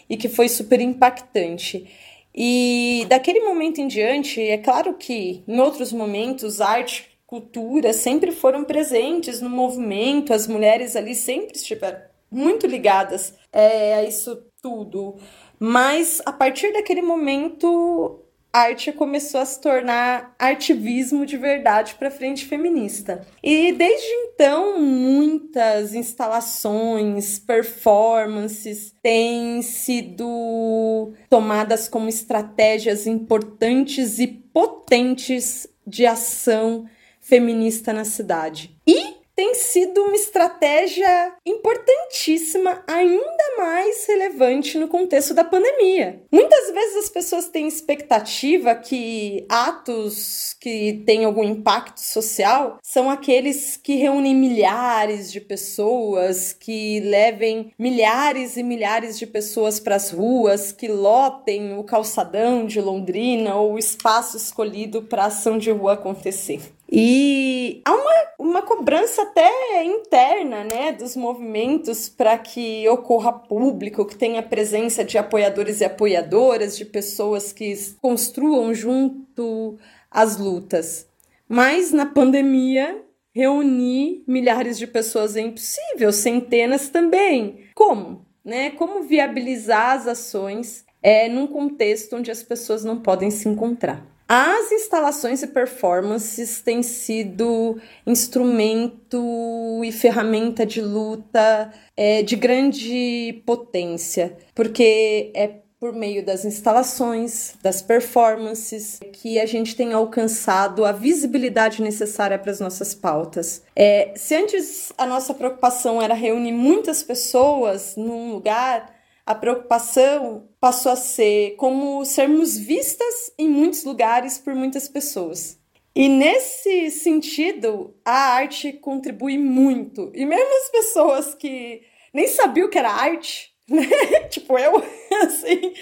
e 0.08 0.16
que 0.16 0.26
foi 0.26 0.48
super 0.48 0.80
impactante. 0.80 1.86
E 2.34 3.04
daquele 3.10 3.40
momento 3.40 3.82
em 3.82 3.86
diante, 3.86 4.40
é 4.40 4.56
claro 4.56 4.94
que 4.94 5.44
em 5.46 5.60
outros 5.60 5.92
momentos, 5.92 6.62
arte, 6.62 7.10
cultura 7.26 7.92
sempre 7.92 8.32
foram 8.32 8.64
presentes 8.64 9.42
no 9.42 9.50
movimento, 9.50 10.32
as 10.32 10.46
mulheres 10.46 10.96
ali 10.96 11.14
sempre 11.14 11.56
estiveram 11.56 12.00
muito 12.30 12.66
ligadas 12.66 13.34
é, 13.52 13.96
a 13.96 14.04
isso 14.04 14.44
tudo. 14.62 15.16
Mas 15.58 16.22
a 16.24 16.32
partir 16.32 16.72
daquele 16.72 17.02
momento, 17.02 18.24
arte 18.52 18.92
começou 18.92 19.40
a 19.40 19.44
se 19.44 19.60
tornar 19.60 20.34
ativismo 20.38 21.26
de 21.26 21.36
verdade 21.36 21.94
para 21.94 22.08
a 22.08 22.10
frente 22.10 22.46
feminista. 22.46 23.26
E 23.42 23.72
desde 23.72 24.06
então, 24.06 24.80
muitas 24.80 25.94
instalações, 25.94 27.38
performances 27.38 28.94
têm 29.02 29.62
sido 29.62 31.12
tomadas 31.28 31.88
como 31.88 32.08
estratégias 32.08 33.06
importantes 33.06 34.18
e 34.18 34.26
potentes 34.26 35.66
de 35.86 36.06
ação 36.06 36.86
feminista 37.20 37.92
na 37.92 38.04
cidade. 38.04 38.74
E 38.86 39.17
tem 39.38 39.54
sido 39.54 40.02
uma 40.02 40.16
estratégia 40.16 41.32
importantíssima, 41.46 42.82
ainda 42.88 43.56
mais 43.56 44.04
relevante 44.04 44.76
no 44.76 44.88
contexto 44.88 45.32
da 45.32 45.44
pandemia. 45.44 46.24
Muitas 46.28 46.72
vezes 46.72 47.04
as 47.04 47.08
pessoas 47.08 47.46
têm 47.46 47.68
expectativa 47.68 48.74
que 48.74 49.46
atos 49.48 50.56
que 50.60 51.04
têm 51.06 51.24
algum 51.24 51.44
impacto 51.44 52.00
social 52.00 52.80
são 52.82 53.08
aqueles 53.08 53.76
que 53.76 53.94
reúnem 53.94 54.34
milhares 54.34 55.30
de 55.30 55.40
pessoas, 55.40 56.52
que 56.52 56.98
levem 56.98 57.72
milhares 57.78 58.56
e 58.56 58.64
milhares 58.64 59.16
de 59.16 59.24
pessoas 59.24 59.78
para 59.78 59.94
as 59.94 60.10
ruas, 60.10 60.72
que 60.72 60.88
lotem 60.88 61.78
o 61.78 61.84
calçadão 61.84 62.66
de 62.66 62.80
Londrina 62.80 63.54
ou 63.54 63.74
o 63.74 63.78
espaço 63.78 64.36
escolhido 64.36 65.02
para 65.02 65.22
a 65.22 65.26
ação 65.26 65.58
de 65.58 65.70
rua 65.70 65.92
acontecer. 65.92 66.76
E 66.90 67.82
há 67.84 67.92
uma, 67.92 68.12
uma 68.38 68.62
cobrança 68.62 69.22
até 69.22 69.84
interna 69.84 70.64
né, 70.64 70.92
dos 70.92 71.14
movimentos 71.14 72.08
para 72.08 72.38
que 72.38 72.88
ocorra 72.88 73.32
público, 73.32 74.06
que 74.06 74.16
tenha 74.16 74.42
presença 74.42 75.04
de 75.04 75.18
apoiadores 75.18 75.80
e 75.80 75.84
apoiadoras, 75.84 76.78
de 76.78 76.86
pessoas 76.86 77.52
que 77.52 77.74
construam 78.00 78.72
junto 78.72 79.78
as 80.10 80.38
lutas. 80.38 81.06
Mas 81.46 81.92
na 81.92 82.06
pandemia, 82.06 83.02
reunir 83.34 84.24
milhares 84.26 84.78
de 84.78 84.86
pessoas 84.86 85.36
é 85.36 85.40
impossível, 85.40 86.10
centenas 86.10 86.88
também. 86.88 87.66
Como? 87.74 88.26
Né? 88.42 88.70
Como 88.70 89.02
viabilizar 89.02 89.92
as 89.92 90.06
ações 90.06 90.86
é, 91.02 91.28
num 91.28 91.46
contexto 91.46 92.16
onde 92.16 92.30
as 92.30 92.42
pessoas 92.42 92.82
não 92.82 92.98
podem 92.98 93.30
se 93.30 93.46
encontrar? 93.46 94.17
As 94.28 94.70
instalações 94.72 95.42
e 95.42 95.46
performances 95.46 96.60
têm 96.60 96.82
sido 96.82 97.80
instrumento 98.06 99.80
e 99.82 99.90
ferramenta 99.90 100.66
de 100.66 100.82
luta 100.82 101.72
é, 101.96 102.22
de 102.22 102.36
grande 102.36 103.42
potência, 103.46 104.36
porque 104.54 105.32
é 105.34 105.60
por 105.80 105.94
meio 105.94 106.26
das 106.26 106.44
instalações, 106.44 107.54
das 107.62 107.80
performances, 107.80 108.98
que 109.12 109.38
a 109.38 109.46
gente 109.46 109.76
tem 109.76 109.92
alcançado 109.92 110.84
a 110.84 110.92
visibilidade 110.92 111.80
necessária 111.80 112.38
para 112.38 112.50
as 112.50 112.60
nossas 112.60 112.94
pautas. 112.94 113.62
É, 113.74 114.12
se 114.16 114.34
antes 114.34 114.92
a 114.98 115.06
nossa 115.06 115.32
preocupação 115.32 116.02
era 116.02 116.14
reunir 116.14 116.52
muitas 116.52 117.02
pessoas 117.02 117.94
num 117.96 118.32
lugar, 118.32 118.97
a 119.28 119.34
preocupação 119.34 120.48
passou 120.58 120.90
a 120.90 120.96
ser 120.96 121.54
como 121.56 122.02
sermos 122.02 122.56
vistas 122.56 123.30
em 123.38 123.46
muitos 123.46 123.84
lugares 123.84 124.38
por 124.38 124.54
muitas 124.54 124.88
pessoas. 124.88 125.60
E 125.94 126.08
nesse 126.08 126.90
sentido, 126.90 127.94
a 128.02 128.36
arte 128.36 128.72
contribui 128.72 129.36
muito. 129.36 130.10
E 130.14 130.24
mesmo 130.24 130.48
as 130.62 130.70
pessoas 130.70 131.34
que 131.34 131.82
nem 132.10 132.26
sabiam 132.26 132.70
que 132.70 132.78
era 132.78 132.90
arte, 132.90 133.54
né? 133.68 133.84
tipo 134.30 134.58
eu, 134.58 134.76
assim, 135.22 135.74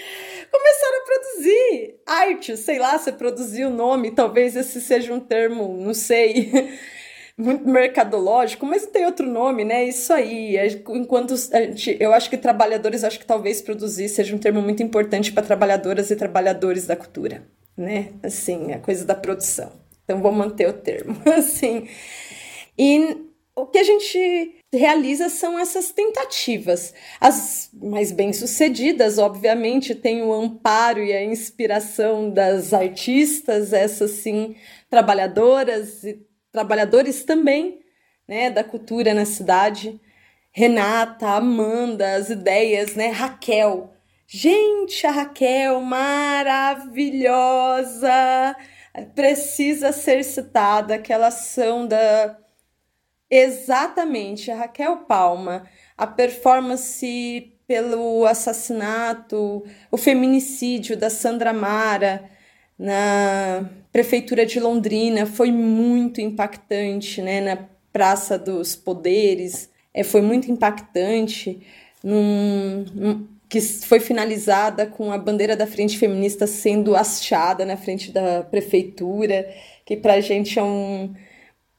começaram 0.51 0.97
a 0.97 1.05
produzir 1.05 1.95
arte, 2.05 2.57
sei 2.57 2.77
lá, 2.77 2.97
você 2.97 3.13
produziu 3.13 3.69
o 3.69 3.73
nome, 3.73 4.11
talvez 4.11 4.57
esse 4.57 4.81
seja 4.81 5.13
um 5.13 5.21
termo, 5.21 5.77
não 5.77 5.93
sei, 5.93 6.51
muito 7.37 7.69
mercadológico, 7.69 8.65
mas 8.65 8.87
tem 8.87 9.05
outro 9.05 9.27
nome, 9.27 9.63
né? 9.63 9.85
Isso 9.85 10.11
aí. 10.11 10.57
É, 10.57 10.67
enquanto 10.89 11.35
a 11.53 11.61
gente, 11.61 11.95
eu 11.99 12.11
acho 12.13 12.29
que 12.29 12.37
trabalhadores, 12.37 13.03
acho 13.03 13.19
que 13.19 13.25
talvez 13.25 13.61
produzir 13.61 14.09
seja 14.09 14.35
um 14.35 14.39
termo 14.39 14.61
muito 14.61 14.81
importante 14.81 15.31
para 15.31 15.45
trabalhadoras 15.45 16.09
e 16.09 16.15
trabalhadores 16.15 16.87
da 16.87 16.95
cultura, 16.95 17.47
né? 17.77 18.13
Assim, 18.23 18.73
a 18.73 18.79
coisa 18.79 19.05
da 19.05 19.13
produção. 19.13 19.71
Então 20.03 20.19
vou 20.19 20.31
manter 20.31 20.67
o 20.67 20.73
termo, 20.73 21.15
assim. 21.37 21.87
E 22.77 23.27
o 23.55 23.65
que 23.65 23.77
a 23.77 23.83
gente 23.83 24.63
realiza 24.73 25.29
são 25.29 25.59
essas 25.59 25.91
tentativas. 25.91 26.93
As 27.19 27.69
mais 27.73 28.11
bem-sucedidas, 28.11 29.17
obviamente, 29.17 29.95
têm 29.95 30.23
o 30.23 30.33
amparo 30.33 31.03
e 31.03 31.13
a 31.13 31.23
inspiração 31.23 32.29
das 32.29 32.73
artistas, 32.73 33.73
essas 33.73 34.11
sim, 34.11 34.55
trabalhadoras 34.89 36.03
e 36.03 36.26
trabalhadores 36.57 37.23
também, 37.23 37.79
né, 38.27 38.49
da 38.49 38.63
cultura 38.63 39.13
na 39.13 39.25
cidade. 39.25 40.01
Renata, 40.51 41.27
Amanda, 41.27 42.15
as 42.15 42.31
ideias, 42.31 42.95
né, 42.95 43.09
Raquel. 43.09 43.93
Gente, 44.25 45.05
a 45.05 45.11
Raquel 45.11 45.79
maravilhosa! 45.81 46.95
Precisa 49.13 49.91
ser 49.91 50.23
citada 50.23 50.95
aquela 50.95 51.27
ação 51.27 51.85
da 51.85 52.35
Exatamente, 53.29 54.49
a 54.49 54.55
Raquel 54.55 54.97
Palma, 55.05 55.67
a 55.95 56.07
performance 56.07 57.53
pelo 57.67 58.25
assassinato, 58.25 59.63
o 59.91 59.97
feminicídio 59.97 60.97
da 60.97 61.09
Sandra 61.09 61.53
Mara 61.53 62.31
na 62.79 63.69
prefeitura 63.97 64.45
de 64.45 64.59
Londrina 64.59 65.25
foi 65.25 65.51
muito 65.51 66.21
impactante, 66.21 67.19
né? 67.19 67.41
Na 67.41 67.67
Praça 67.91 68.37
dos 68.37 68.75
Poderes, 68.75 69.71
é, 69.91 70.03
foi 70.03 70.21
muito 70.21 70.51
impactante, 70.51 71.65
num, 72.03 72.85
num, 72.93 73.27
que 73.49 73.59
foi 73.59 73.99
finalizada 73.99 74.85
com 74.85 75.11
a 75.11 75.17
bandeira 75.17 75.55
da 75.55 75.65
Frente 75.65 75.97
Feminista 75.97 76.45
sendo 76.45 76.95
hasteada 76.95 77.65
na 77.65 77.75
frente 77.75 78.11
da 78.11 78.43
prefeitura, 78.43 79.51
que 79.83 79.97
para 79.97 80.13
a 80.13 80.21
gente 80.21 80.59
é 80.59 80.63
um 80.63 81.15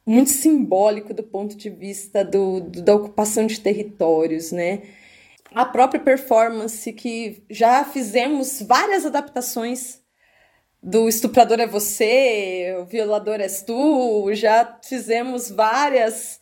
muito 0.04 0.30
simbólico 0.30 1.14
do 1.14 1.22
ponto 1.22 1.56
de 1.56 1.70
vista 1.70 2.24
do, 2.24 2.62
do, 2.62 2.82
da 2.82 2.96
ocupação 2.96 3.46
de 3.46 3.60
territórios, 3.60 4.50
né? 4.50 4.82
A 5.54 5.64
própria 5.64 6.00
performance 6.00 6.92
que 6.92 7.44
já 7.48 7.84
fizemos 7.84 8.60
várias 8.60 9.06
adaptações 9.06 10.00
do 10.82 11.08
Estuprador 11.08 11.60
é 11.60 11.66
Você, 11.66 12.76
o 12.80 12.84
Violador 12.84 13.40
és 13.40 13.62
Tu, 13.62 14.30
já 14.34 14.78
fizemos 14.82 15.50
várias 15.50 16.40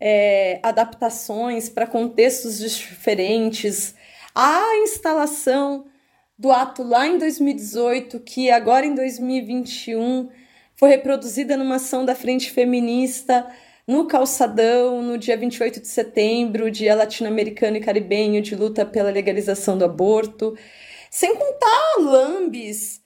é, 0.00 0.58
adaptações 0.62 1.68
para 1.68 1.86
contextos 1.86 2.58
diferentes. 2.58 3.94
A 4.34 4.76
instalação 4.82 5.86
do 6.38 6.52
ato 6.52 6.82
lá 6.82 7.06
em 7.06 7.18
2018, 7.18 8.20
que 8.20 8.50
agora 8.50 8.86
em 8.86 8.94
2021 8.94 10.28
foi 10.76 10.90
reproduzida 10.90 11.56
numa 11.56 11.76
ação 11.76 12.04
da 12.04 12.14
Frente 12.14 12.50
Feminista 12.52 13.48
no 13.86 14.06
Calçadão, 14.06 15.02
no 15.02 15.16
dia 15.16 15.36
28 15.36 15.80
de 15.80 15.88
setembro, 15.88 16.70
dia 16.70 16.94
latino-americano 16.94 17.78
e 17.78 17.80
caribenho 17.80 18.42
de 18.42 18.54
luta 18.54 18.84
pela 18.84 19.10
legalização 19.10 19.78
do 19.78 19.84
aborto. 19.84 20.56
Sem 21.10 21.34
contar 21.34 21.96
lambes 21.98 22.97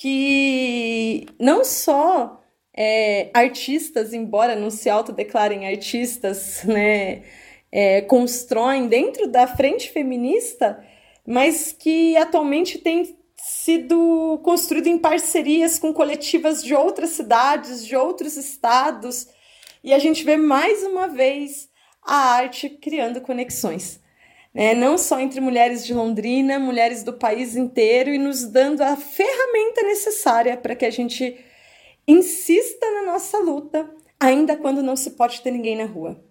que 0.00 1.26
não 1.40 1.64
só 1.64 2.40
é, 2.72 3.30
artistas, 3.34 4.12
embora 4.12 4.54
não 4.54 4.70
se 4.70 4.88
autodeclarem 4.88 5.66
artistas, 5.66 6.62
né, 6.62 7.24
é, 7.72 8.02
constroem 8.02 8.86
dentro 8.86 9.26
da 9.26 9.48
frente 9.48 9.90
feminista, 9.90 10.80
mas 11.26 11.72
que 11.72 12.16
atualmente 12.16 12.78
tem 12.78 13.18
sido 13.36 14.40
construído 14.44 14.86
em 14.86 14.98
parcerias 14.98 15.80
com 15.80 15.92
coletivas 15.92 16.62
de 16.62 16.76
outras 16.76 17.10
cidades, 17.10 17.84
de 17.84 17.96
outros 17.96 18.36
estados, 18.36 19.26
e 19.82 19.92
a 19.92 19.98
gente 19.98 20.22
vê 20.22 20.36
mais 20.36 20.84
uma 20.84 21.08
vez 21.08 21.68
a 22.06 22.34
arte 22.34 22.68
criando 22.68 23.20
conexões. 23.20 24.00
Né? 24.52 24.74
Não 24.74 24.96
só 24.98 25.20
entre 25.20 25.40
mulheres 25.40 25.84
de 25.86 25.94
Londrina, 25.94 26.58
mulheres 26.58 27.02
do 27.02 27.12
país 27.12 27.56
inteiro, 27.56 28.10
e 28.10 28.18
nos 28.18 28.44
dando 28.44 28.82
a 28.82 28.96
ferramenta 28.96 29.82
necessária 29.82 30.56
para 30.56 30.74
que 30.74 30.84
a 30.84 30.90
gente 30.90 31.36
insista 32.06 32.90
na 32.92 33.12
nossa 33.12 33.38
luta, 33.38 33.88
ainda 34.18 34.56
quando 34.56 34.82
não 34.82 34.96
se 34.96 35.10
pode 35.10 35.40
ter 35.42 35.50
ninguém 35.50 35.76
na 35.76 35.84
rua. 35.84 36.22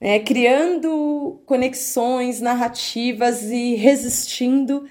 Né? 0.00 0.18
Criando 0.20 1.42
conexões, 1.46 2.40
narrativas 2.40 3.44
e 3.44 3.74
resistindo 3.74 4.88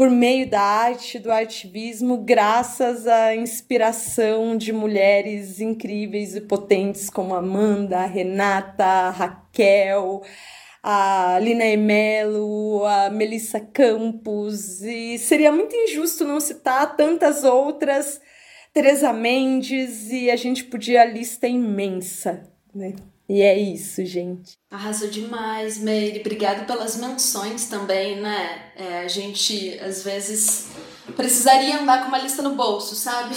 por 0.00 0.10
meio 0.10 0.48
da 0.48 0.62
arte, 0.62 1.18
do 1.18 1.30
ativismo, 1.30 2.16
graças 2.16 3.06
à 3.06 3.36
inspiração 3.36 4.56
de 4.56 4.72
mulheres 4.72 5.60
incríveis 5.60 6.34
e 6.34 6.40
potentes 6.40 7.10
como 7.10 7.34
Amanda, 7.34 8.06
Renata, 8.06 9.10
Raquel, 9.10 10.22
a 10.82 11.38
Lina 11.40 11.64
Emelo, 11.64 12.84
a 12.86 13.10
Melissa 13.10 13.60
Campos, 13.60 14.82
e 14.82 15.18
seria 15.18 15.52
muito 15.52 15.74
injusto 15.74 16.24
não 16.24 16.40
citar 16.40 16.96
tantas 16.96 17.44
outras, 17.44 18.20
Teresa 18.72 19.12
Mendes, 19.12 20.10
e 20.10 20.30
a 20.30 20.36
gente 20.36 20.64
podia, 20.64 21.02
a 21.02 21.04
lista 21.04 21.46
é 21.46 21.50
imensa, 21.50 22.42
né? 22.74 22.94
E 23.28 23.42
é 23.42 23.56
isso, 23.56 24.04
gente. 24.04 24.58
Arrasou 24.68 25.08
demais, 25.08 25.78
Meire. 25.78 26.18
Obrigada 26.18 26.64
pelas 26.64 26.96
menções 26.96 27.66
também, 27.66 28.20
né? 28.20 28.72
É, 28.74 28.98
a 29.00 29.08
gente, 29.08 29.78
às 29.78 30.02
vezes, 30.02 30.66
precisaria 31.14 31.80
andar 31.80 32.02
com 32.02 32.08
uma 32.08 32.18
lista 32.18 32.42
no 32.42 32.56
bolso, 32.56 32.96
sabe? 32.96 33.36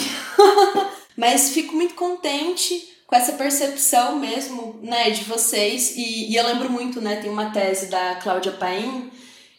Mas 1.15 1.51
fico 1.51 1.75
muito 1.75 1.93
contente 1.93 2.92
com 3.13 3.17
essa 3.17 3.33
percepção 3.33 4.17
mesmo, 4.17 4.79
né, 4.81 5.11
de 5.11 5.23
vocês. 5.25 5.95
E, 5.95 6.31
e 6.31 6.35
eu 6.35 6.43
lembro 6.47 6.67
muito, 6.71 6.99
né, 6.99 7.17
tem 7.17 7.29
uma 7.29 7.51
tese 7.51 7.85
da 7.85 8.15
Cláudia 8.15 8.53
Paim 8.53 9.11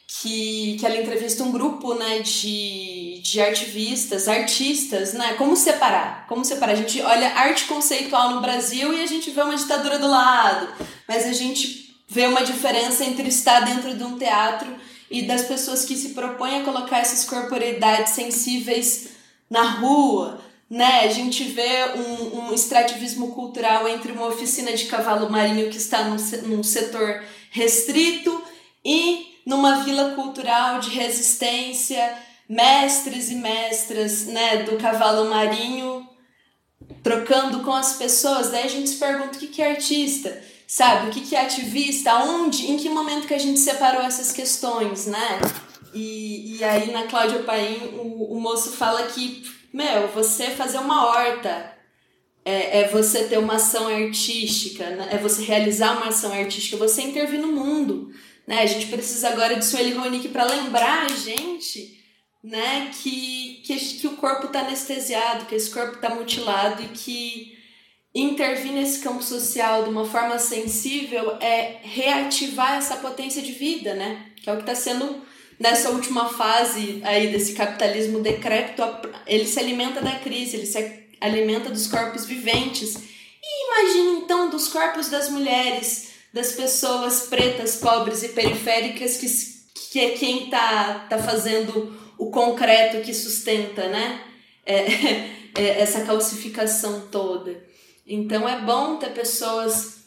que, 0.08 0.76
que 0.76 0.84
ela 0.84 0.96
entrevista 0.96 1.44
um 1.44 1.52
grupo 1.52 1.94
né, 1.94 2.18
de, 2.18 3.20
de 3.22 3.40
artivistas, 3.40 4.26
artistas, 4.26 5.12
né? 5.12 5.34
Como 5.34 5.54
separar? 5.54 6.26
Como 6.26 6.44
separar? 6.44 6.72
A 6.72 6.76
gente 6.76 7.00
olha 7.00 7.32
arte 7.32 7.66
conceitual 7.66 8.34
no 8.34 8.40
Brasil 8.40 8.92
e 8.92 9.00
a 9.00 9.06
gente 9.06 9.30
vê 9.30 9.42
uma 9.42 9.56
ditadura 9.56 10.00
do 10.00 10.08
lado, 10.08 10.68
mas 11.06 11.24
a 11.24 11.32
gente 11.32 11.96
vê 12.08 12.26
uma 12.26 12.42
diferença 12.42 13.04
entre 13.04 13.28
estar 13.28 13.60
dentro 13.60 13.94
de 13.96 14.02
um 14.02 14.18
teatro 14.18 14.68
e 15.08 15.22
das 15.22 15.42
pessoas 15.42 15.84
que 15.84 15.96
se 15.96 16.08
propõem 16.08 16.60
a 16.60 16.64
colocar 16.64 16.98
essas 16.98 17.24
corporeidades 17.24 18.14
sensíveis 18.14 19.10
na 19.48 19.62
rua. 19.62 20.40
Né? 20.74 21.02
A 21.04 21.08
gente 21.08 21.44
vê 21.44 21.84
um, 21.94 22.48
um 22.48 22.52
extrativismo 22.52 23.30
cultural 23.30 23.86
entre 23.86 24.10
uma 24.10 24.26
oficina 24.26 24.72
de 24.72 24.86
cavalo 24.86 25.30
marinho 25.30 25.70
que 25.70 25.76
está 25.76 26.02
num, 26.02 26.16
num 26.48 26.64
setor 26.64 27.22
restrito 27.52 28.42
e 28.84 29.38
numa 29.46 29.84
vila 29.84 30.16
cultural 30.16 30.80
de 30.80 30.90
resistência, 30.90 32.18
mestres 32.48 33.30
e 33.30 33.36
mestras 33.36 34.26
né, 34.26 34.64
do 34.64 34.76
cavalo 34.76 35.30
marinho 35.30 36.08
trocando 37.04 37.60
com 37.60 37.72
as 37.72 37.92
pessoas. 37.92 38.50
Daí 38.50 38.64
a 38.64 38.68
gente 38.68 38.90
se 38.90 38.96
pergunta 38.96 39.38
o 39.38 39.40
que, 39.40 39.62
é 39.62 39.70
artista, 39.70 40.42
sabe? 40.66 41.06
O 41.06 41.12
que, 41.12 41.20
que 41.20 41.36
é 41.36 41.42
ativista? 41.42 42.16
Onde, 42.16 42.68
em 42.68 42.76
que 42.76 42.88
momento 42.88 43.28
que 43.28 43.34
a 43.34 43.38
gente 43.38 43.60
separou 43.60 44.02
essas 44.02 44.32
questões, 44.32 45.06
né? 45.06 45.40
E, 45.94 46.56
e 46.56 46.64
aí 46.64 46.90
na 46.90 47.04
Cláudia 47.04 47.44
Paim 47.44 47.76
o, 47.94 48.34
o 48.36 48.40
moço 48.40 48.72
fala 48.72 49.04
que, 49.04 49.44
meu, 49.74 50.06
você 50.06 50.50
fazer 50.50 50.78
uma 50.78 51.08
horta 51.08 51.76
é, 52.44 52.82
é 52.82 52.88
você 52.88 53.24
ter 53.24 53.38
uma 53.38 53.56
ação 53.56 53.88
artística, 53.88 54.88
né? 54.90 55.08
é 55.10 55.18
você 55.18 55.42
realizar 55.42 55.96
uma 55.96 56.08
ação 56.08 56.32
artística, 56.32 56.76
você 56.76 57.02
intervir 57.02 57.40
no 57.40 57.48
mundo. 57.48 58.12
Né? 58.46 58.62
A 58.62 58.66
gente 58.66 58.86
precisa 58.86 59.30
agora 59.30 59.56
de 59.56 59.64
Sueli 59.64 59.92
Ronick 59.94 60.28
para 60.28 60.44
lembrar 60.44 61.06
a 61.06 61.08
gente 61.08 62.00
né, 62.42 62.92
que, 63.02 63.62
que, 63.64 63.76
que 63.76 64.06
o 64.06 64.16
corpo 64.16 64.46
está 64.46 64.60
anestesiado, 64.60 65.46
que 65.46 65.56
esse 65.56 65.70
corpo 65.70 65.96
está 65.96 66.14
mutilado 66.14 66.80
e 66.80 66.88
que 66.88 67.58
intervir 68.14 68.70
nesse 68.70 69.00
campo 69.00 69.24
social 69.24 69.82
de 69.82 69.90
uma 69.90 70.04
forma 70.04 70.38
sensível 70.38 71.36
é 71.40 71.80
reativar 71.82 72.76
essa 72.76 72.98
potência 72.98 73.42
de 73.42 73.50
vida, 73.50 73.94
né? 73.94 74.26
Que 74.36 74.48
é 74.48 74.52
o 74.52 74.56
que 74.56 74.62
está 74.62 74.74
sendo 74.76 75.20
nessa 75.58 75.90
última 75.90 76.28
fase 76.28 77.00
aí 77.04 77.28
desse 77.28 77.54
capitalismo 77.54 78.20
decrépito, 78.20 78.82
ele 79.26 79.46
se 79.46 79.58
alimenta 79.58 80.00
da 80.00 80.12
crise, 80.18 80.56
ele 80.56 80.66
se 80.66 81.04
alimenta 81.20 81.70
dos 81.70 81.86
corpos 81.86 82.24
viventes. 82.24 82.96
E 83.42 83.66
imagine 83.68 84.24
então 84.24 84.50
dos 84.50 84.68
corpos 84.68 85.08
das 85.08 85.28
mulheres, 85.28 86.10
das 86.32 86.52
pessoas 86.52 87.26
pretas, 87.28 87.76
pobres 87.76 88.22
e 88.22 88.28
periféricas 88.28 89.16
que, 89.16 89.90
que 89.90 90.00
é 90.00 90.10
quem 90.10 90.50
tá, 90.50 91.06
tá 91.08 91.18
fazendo 91.18 91.94
o 92.18 92.30
concreto 92.30 93.04
que 93.04 93.12
sustenta, 93.12 93.88
né? 93.88 94.20
É, 94.66 94.74
é, 95.56 95.80
essa 95.80 96.04
calcificação 96.04 97.08
toda. 97.10 97.62
Então 98.06 98.48
é 98.48 98.60
bom 98.60 98.96
ter 98.96 99.10
pessoas, 99.12 99.98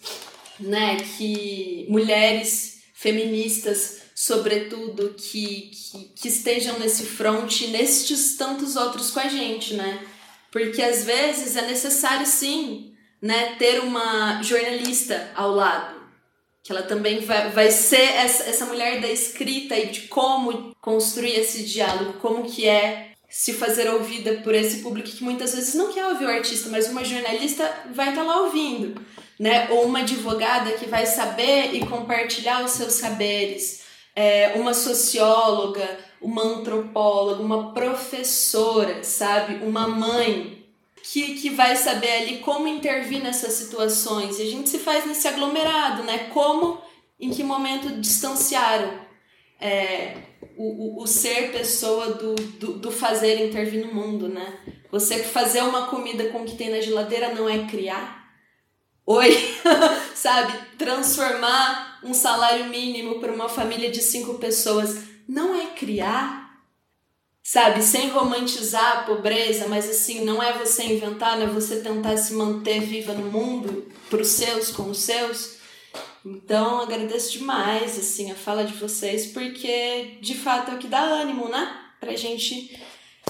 né, 0.60 0.98
que 0.98 1.88
mulheres 1.90 2.82
feministas, 2.94 4.02
sobretudo, 4.20 5.14
que, 5.16 5.70
que, 5.70 6.12
que 6.16 6.28
estejam 6.28 6.80
nesse 6.80 7.06
front 7.06 7.62
e 7.62 7.68
nestes 7.68 8.36
tantos 8.36 8.76
outros 8.76 9.12
com 9.12 9.20
a 9.20 9.28
gente, 9.28 9.76
né? 9.76 10.04
Porque 10.52 10.82
às 10.82 11.06
vezes 11.06 11.56
é 11.56 11.62
necessário 11.62 12.26
sim, 12.26 12.96
né, 13.22 13.54
ter 13.60 13.80
uma 13.80 14.42
jornalista 14.42 15.30
ao 15.36 15.52
lado 15.52 15.98
que 16.64 16.72
ela 16.72 16.82
também 16.82 17.20
vai, 17.20 17.52
vai 17.52 17.70
ser 17.70 18.02
essa, 18.02 18.44
essa 18.44 18.66
mulher 18.66 19.00
da 19.00 19.08
escrita 19.08 19.78
e 19.78 19.86
de 19.86 20.02
como 20.08 20.76
construir 20.82 21.40
esse 21.40 21.64
diálogo, 21.64 22.14
como 22.14 22.44
que 22.44 22.68
é 22.68 23.12
se 23.30 23.54
fazer 23.54 23.88
ouvida 23.88 24.42
por 24.44 24.56
esse 24.56 24.80
público 24.80 25.10
que 25.10 25.24
muitas 25.24 25.54
vezes 25.54 25.76
não 25.76 25.94
quer 25.94 26.08
ouvir 26.08 26.26
o 26.26 26.30
artista, 26.30 26.70
mas 26.70 26.90
uma 26.90 27.06
jornalista 27.06 27.64
vai 27.94 28.10
estar 28.10 28.26
tá 28.26 28.28
lá 28.28 28.42
ouvindo, 28.42 29.00
né? 29.40 29.70
Ou 29.70 29.86
uma 29.86 30.00
advogada 30.00 30.72
que 30.72 30.88
vai 30.88 31.06
saber 31.06 31.76
e 31.76 31.86
compartilhar 31.86 32.66
os 32.66 32.72
seus 32.72 32.94
saberes, 32.94 33.86
é, 34.18 34.54
uma 34.56 34.74
socióloga, 34.74 35.88
uma 36.20 36.42
antropóloga, 36.42 37.40
uma 37.40 37.72
professora, 37.72 39.04
sabe? 39.04 39.64
Uma 39.64 39.88
mãe, 39.88 40.66
que, 41.04 41.36
que 41.36 41.52
vai 41.52 41.76
saber 41.76 42.12
ali 42.14 42.38
como 42.40 42.68
intervir 42.68 43.22
nessas 43.22 43.54
situações. 43.54 44.40
E 44.40 44.42
a 44.42 44.46
gente 44.48 44.70
se 44.70 44.80
faz 44.80 45.06
nesse 45.06 45.28
aglomerado, 45.28 46.02
né? 46.02 46.30
Como, 46.34 46.82
em 47.20 47.30
que 47.30 47.44
momento 47.44 48.02
distanciaram 48.02 48.92
é, 49.62 50.16
o, 50.58 50.98
o, 50.98 51.04
o, 51.04 51.06
ser 51.06 51.52
pessoa 51.52 52.16
do, 52.16 52.34
do, 52.34 52.74
do, 52.74 52.92
fazer 52.92 53.46
intervir 53.46 53.86
no 53.86 53.94
mundo, 53.94 54.28
né? 54.28 54.58
Você 54.92 55.22
fazer 55.22 55.62
uma 55.62 55.86
comida 55.90 56.30
com 56.30 56.40
o 56.40 56.46
que 56.46 56.56
tem 56.56 56.72
na 56.72 56.82
geladeira 56.82 57.36
não 57.36 57.48
é 57.48 57.68
criar? 57.68 58.34
Oi? 59.06 59.32
Sabe? 60.16 60.54
Transformar 60.76 61.87
um 62.04 62.14
salário 62.14 62.66
mínimo 62.66 63.20
para 63.20 63.32
uma 63.32 63.50
família 63.50 63.90
de 63.90 64.02
cinco 64.02 64.36
pessoas 64.36 65.04
não 65.28 65.56
é 65.56 65.68
criar? 65.68 66.48
sabe? 67.48 67.82
Sem 67.82 68.10
romantizar 68.10 68.98
a 68.98 69.04
pobreza, 69.04 69.70
mas 69.70 69.90
assim, 69.90 70.26
não 70.26 70.44
é 70.44 70.52
você 70.52 70.84
inventar, 70.84 71.38
não 71.38 71.46
é 71.46 71.50
você 71.50 71.80
tentar 71.80 72.18
se 72.18 72.34
manter 72.34 72.82
viva 72.82 73.14
no 73.14 73.32
mundo, 73.32 73.90
para 74.10 74.22
os 74.22 74.28
seus, 74.28 74.70
com 74.70 74.90
os 74.90 74.98
seus. 74.98 75.56
Então, 76.26 76.82
agradeço 76.82 77.32
demais, 77.32 77.98
assim, 77.98 78.30
a 78.30 78.36
fala 78.36 78.66
de 78.66 78.74
vocês, 78.74 79.28
porque 79.28 80.18
de 80.20 80.36
fato 80.36 80.72
é 80.72 80.76
o 80.76 80.78
que 80.78 80.90
dá 80.90 81.00
ânimo, 81.00 81.48
né? 81.48 81.74
Pra 82.02 82.18
gente, 82.18 82.78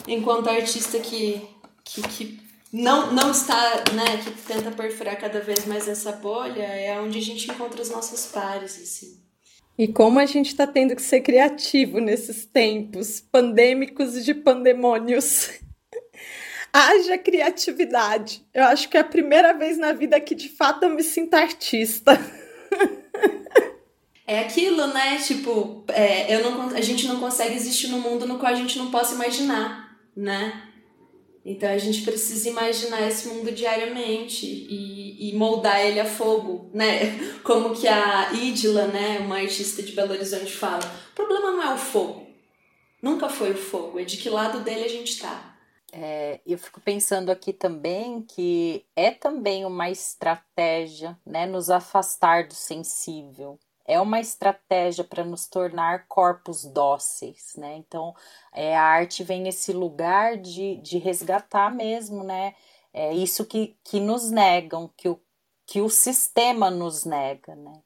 enquanto 0.08 0.50
artista 0.50 1.00
que, 1.00 1.40
que, 1.84 2.02
que 2.02 2.47
não, 2.72 3.14
não 3.14 3.32
está, 3.32 3.84
né, 3.94 4.18
que 4.24 4.32
tenta 4.32 4.72
perfurar 4.72 5.18
cada 5.18 5.40
vez 5.40 5.66
mais 5.66 5.88
essa 5.88 6.12
bolha, 6.12 6.64
é 6.64 7.00
onde 7.00 7.18
a 7.18 7.22
gente 7.22 7.50
encontra 7.50 7.82
os 7.82 7.90
nossos 7.90 8.28
pares, 8.28 8.80
assim. 8.82 9.22
E 9.78 9.88
como 9.88 10.20
a 10.20 10.26
gente 10.26 10.48
está 10.48 10.66
tendo 10.66 10.96
que 10.96 11.02
ser 11.02 11.22
criativo 11.22 12.00
nesses 12.00 12.46
tempos 12.46 13.22
pandêmicos 13.22 14.18
e 14.18 14.24
de 14.24 14.34
pandemônios. 14.34 15.52
Haja 16.74 17.18
criatividade. 17.18 18.46
Eu 18.54 18.64
acho 18.66 18.90
que 18.90 18.98
é 18.98 19.00
a 19.00 19.06
primeira 19.06 19.54
vez 19.54 19.78
na 19.78 19.94
vida 19.94 20.20
que 20.20 20.36
de 20.36 20.50
fato 20.50 20.84
eu 20.84 20.90
me 20.90 21.04
sinto 21.04 21.36
artista. 21.36 22.14
É 24.30 24.40
aquilo, 24.40 24.88
né? 24.88 25.18
Tipo, 25.26 25.86
é, 25.88 26.36
eu 26.36 26.44
não, 26.44 26.76
a 26.76 26.82
gente 26.82 27.08
não 27.08 27.18
consegue 27.18 27.56
existir 27.56 27.88
num 27.88 28.02
mundo 28.02 28.28
no 28.28 28.38
qual 28.38 28.52
a 28.52 28.56
gente 28.56 28.78
não 28.78 28.92
possa 28.92 29.16
imaginar, 29.16 29.98
né? 30.14 30.67
Então 31.50 31.70
a 31.70 31.78
gente 31.78 32.02
precisa 32.02 32.50
imaginar 32.50 33.08
esse 33.08 33.30
mundo 33.30 33.50
diariamente 33.54 34.46
e, 34.46 35.30
e 35.30 35.34
moldar 35.34 35.80
ele 35.80 35.98
a 35.98 36.06
fogo, 36.06 36.70
né? 36.74 37.18
Como 37.42 37.74
que 37.74 37.88
a 37.88 38.34
Idila, 38.34 38.88
né, 38.88 39.20
uma 39.20 39.38
artista 39.38 39.82
de 39.82 39.94
Belo 39.94 40.12
Horizonte 40.12 40.52
fala, 40.52 40.84
o 41.14 41.16
problema 41.16 41.52
não 41.52 41.64
é 41.64 41.74
o 41.74 41.78
fogo, 41.78 42.28
nunca 43.02 43.30
foi 43.30 43.52
o 43.52 43.58
fogo, 43.58 43.98
é 43.98 44.04
de 44.04 44.18
que 44.18 44.30
lado 44.30 44.60
dele 44.60 44.84
a 44.84 44.90
gente 44.90 45.18
tá. 45.20 45.56
É, 45.94 46.42
eu 46.46 46.58
fico 46.58 46.82
pensando 46.82 47.30
aqui 47.30 47.54
também 47.54 48.22
que 48.24 48.84
é 48.94 49.10
também 49.10 49.64
uma 49.64 49.90
estratégia, 49.90 51.18
né, 51.26 51.46
nos 51.46 51.70
afastar 51.70 52.46
do 52.46 52.54
sensível, 52.54 53.58
é 53.88 54.00
uma 54.02 54.20
estratégia 54.20 55.04
para 55.04 55.24
nos 55.24 55.48
tornar 55.48 56.08
corpos 56.08 56.66
dóceis, 56.66 57.54
né? 57.58 57.78
Então, 57.78 58.14
é, 58.54 58.76
a 58.76 58.84
arte 58.84 59.24
vem 59.24 59.42
nesse 59.42 59.72
lugar 59.72 60.38
de, 60.38 60.76
de 60.82 60.98
resgatar 60.98 61.74
mesmo, 61.74 62.24
né? 62.24 62.54
É 62.94 63.14
isso 63.14 63.46
que, 63.46 63.78
que 63.84 64.00
nos 64.00 64.30
negam, 64.30 64.92
que 64.98 65.08
o, 65.08 65.20
que 65.66 65.82
o 65.82 65.90
sistema 65.90 66.70
nos 66.70 67.06
nega, 67.06 67.56
né? 67.56 67.82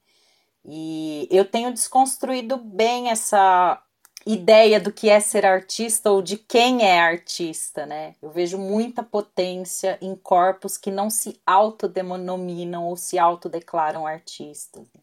E 0.66 1.28
eu 1.32 1.46
tenho 1.46 1.72
desconstruído 1.74 2.58
bem 2.58 3.10
essa 3.10 3.82
ideia 4.26 4.80
do 4.80 4.92
que 4.92 5.10
é 5.10 5.20
ser 5.20 5.46
artista 5.46 6.12
ou 6.12 6.22
de 6.22 6.38
quem 6.38 6.84
é 6.84 7.00
artista, 7.00 7.86
né? 7.86 8.16
Eu 8.22 8.32
vejo 8.32 8.58
muita 8.58 9.04
potência 9.04 9.98
em 10.02 10.16
corpos 10.16 10.78
que 10.78 10.92
não 10.92 11.10
se 11.10 11.40
autodenominam 11.46 12.88
ou 12.88 12.96
se 12.96 13.18
autodeclaram 13.20 14.06
artistas. 14.06 14.88
Né? 14.94 15.02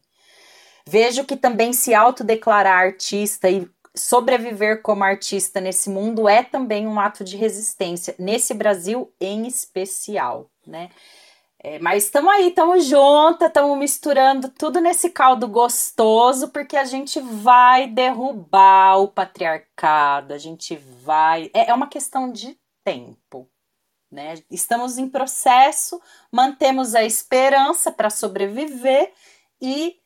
Vejo 0.89 1.23
que 1.23 1.35
também 1.35 1.71
se 1.71 1.93
autodeclarar 1.93 2.79
artista 2.79 3.47
e 3.47 3.69
sobreviver 3.95 4.81
como 4.81 5.03
artista 5.03 5.61
nesse 5.61 5.87
mundo 5.87 6.27
é 6.27 6.43
também 6.43 6.87
um 6.87 6.99
ato 6.99 7.23
de 7.23 7.37
resistência, 7.37 8.15
nesse 8.17 8.55
Brasil 8.55 9.13
em 9.21 9.45
especial, 9.45 10.49
né? 10.65 10.89
É, 11.61 11.77
mas 11.77 12.05
estamos 12.05 12.31
aí, 12.33 12.47
estamos 12.47 12.85
juntas, 12.85 13.49
estamos 13.49 13.77
misturando 13.77 14.49
tudo 14.49 14.79
nesse 14.79 15.11
caldo 15.11 15.47
gostoso, 15.47 16.47
porque 16.49 16.75
a 16.75 16.85
gente 16.85 17.19
vai 17.19 17.85
derrubar 17.85 18.97
o 18.97 19.09
patriarcado, 19.09 20.33
a 20.33 20.39
gente 20.39 20.75
vai. 21.03 21.51
É, 21.53 21.69
é 21.69 21.73
uma 21.73 21.87
questão 21.87 22.31
de 22.31 22.57
tempo, 22.83 23.47
né? 24.09 24.35
Estamos 24.49 24.97
em 24.97 25.07
processo, 25.07 26.01
mantemos 26.31 26.95
a 26.95 27.03
esperança 27.03 27.91
para 27.91 28.09
sobreviver 28.09 29.13
e 29.61 29.99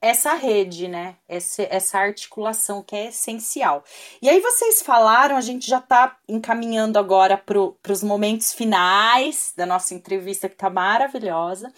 essa 0.00 0.34
rede, 0.34 0.88
né? 0.88 1.16
Essa, 1.28 1.62
essa 1.70 1.98
articulação 1.98 2.82
que 2.82 2.96
é 2.96 3.08
essencial. 3.08 3.84
E 4.22 4.28
aí 4.28 4.40
vocês 4.40 4.80
falaram, 4.80 5.36
a 5.36 5.40
gente 5.40 5.68
já 5.68 5.78
está 5.78 6.16
encaminhando 6.28 6.98
agora 6.98 7.36
para 7.36 7.92
os 7.92 8.02
momentos 8.02 8.52
finais 8.52 9.52
da 9.56 9.66
nossa 9.66 9.94
entrevista, 9.94 10.48
que 10.48 10.54
está 10.54 10.70
maravilhosa. 10.70 11.72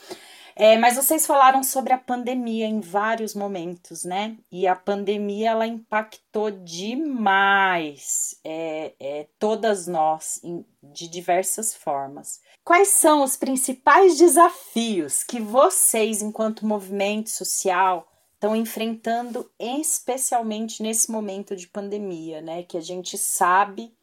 É, 0.55 0.77
mas 0.77 0.97
vocês 0.97 1.27
falaram 1.27 1.62
sobre 1.62 1.93
a 1.93 1.99
pandemia 1.99 2.66
em 2.66 2.81
vários 2.81 3.35
momentos, 3.35 4.05
né? 4.05 4.37
E 4.51 4.66
a 4.66 4.77
pandemia 4.77 5.51
ela 5.51 5.66
impactou 5.66 6.51
demais 6.51 8.39
é, 8.45 8.93
é, 9.01 9.27
todas 9.39 9.87
nós 9.87 10.41
em, 10.45 10.64
de 10.83 11.09
diversas 11.09 11.75
formas. 11.75 12.41
Quais 12.62 12.89
são 12.89 13.23
os 13.25 13.35
principais 13.35 14.18
desafios 14.18 15.25
que 15.25 15.41
vocês, 15.41 16.20
enquanto 16.20 16.66
movimento 16.66 17.31
social, 17.31 18.11
estão 18.43 18.57
enfrentando, 18.57 19.49
especialmente 19.57 20.82
nesse 20.82 21.12
momento 21.12 21.55
de 21.55 21.68
pandemia, 21.68 22.40
né? 22.40 22.64
Que 22.64 22.76
a 22.76 22.80
gente 22.80 23.16
sabe 23.16 23.95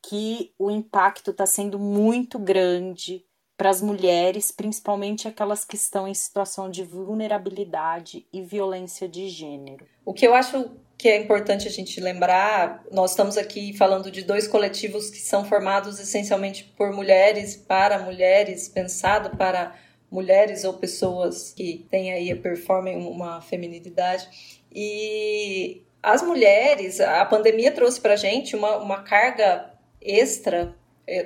que 0.00 0.50
o 0.58 0.70
impacto 0.70 1.30
está 1.30 1.44
sendo 1.44 1.78
muito 1.78 2.38
grande 2.38 3.22
para 3.54 3.68
as 3.68 3.82
mulheres, 3.82 4.50
principalmente 4.50 5.28
aquelas 5.28 5.66
que 5.66 5.76
estão 5.76 6.08
em 6.08 6.14
situação 6.14 6.70
de 6.70 6.82
vulnerabilidade 6.82 8.26
e 8.32 8.40
violência 8.40 9.06
de 9.06 9.28
gênero. 9.28 9.86
O 10.06 10.14
que 10.14 10.26
eu 10.26 10.34
acho 10.34 10.70
que 10.96 11.08
é 11.10 11.20
importante 11.20 11.68
a 11.68 11.70
gente 11.70 12.00
lembrar, 12.00 12.82
nós 12.90 13.10
estamos 13.10 13.36
aqui 13.36 13.76
falando 13.76 14.10
de 14.10 14.22
dois 14.22 14.48
coletivos 14.48 15.10
que 15.10 15.18
são 15.18 15.44
formados 15.44 16.00
essencialmente 16.00 16.64
por 16.78 16.92
mulheres, 16.92 17.56
para 17.56 17.98
mulheres, 17.98 18.68
pensado 18.68 19.36
para 19.36 19.74
mulheres 20.12 20.62
ou 20.62 20.74
pessoas 20.74 21.52
que 21.56 21.86
têm 21.90 22.12
aí, 22.12 22.34
performem 22.34 22.96
uma 22.98 23.40
feminilidade. 23.40 24.28
E 24.70 25.82
as 26.02 26.22
mulheres, 26.22 27.00
a 27.00 27.24
pandemia 27.24 27.72
trouxe 27.72 27.98
para 27.98 28.14
gente 28.14 28.54
uma, 28.54 28.76
uma 28.76 29.02
carga 29.02 29.72
extra. 30.00 30.76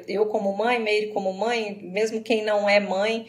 Eu, 0.06 0.26
como 0.26 0.56
mãe, 0.56 0.78
Meire 0.78 1.08
como 1.08 1.32
mãe, 1.32 1.80
mesmo 1.82 2.22
quem 2.22 2.44
não 2.44 2.68
é 2.68 2.78
mãe, 2.78 3.26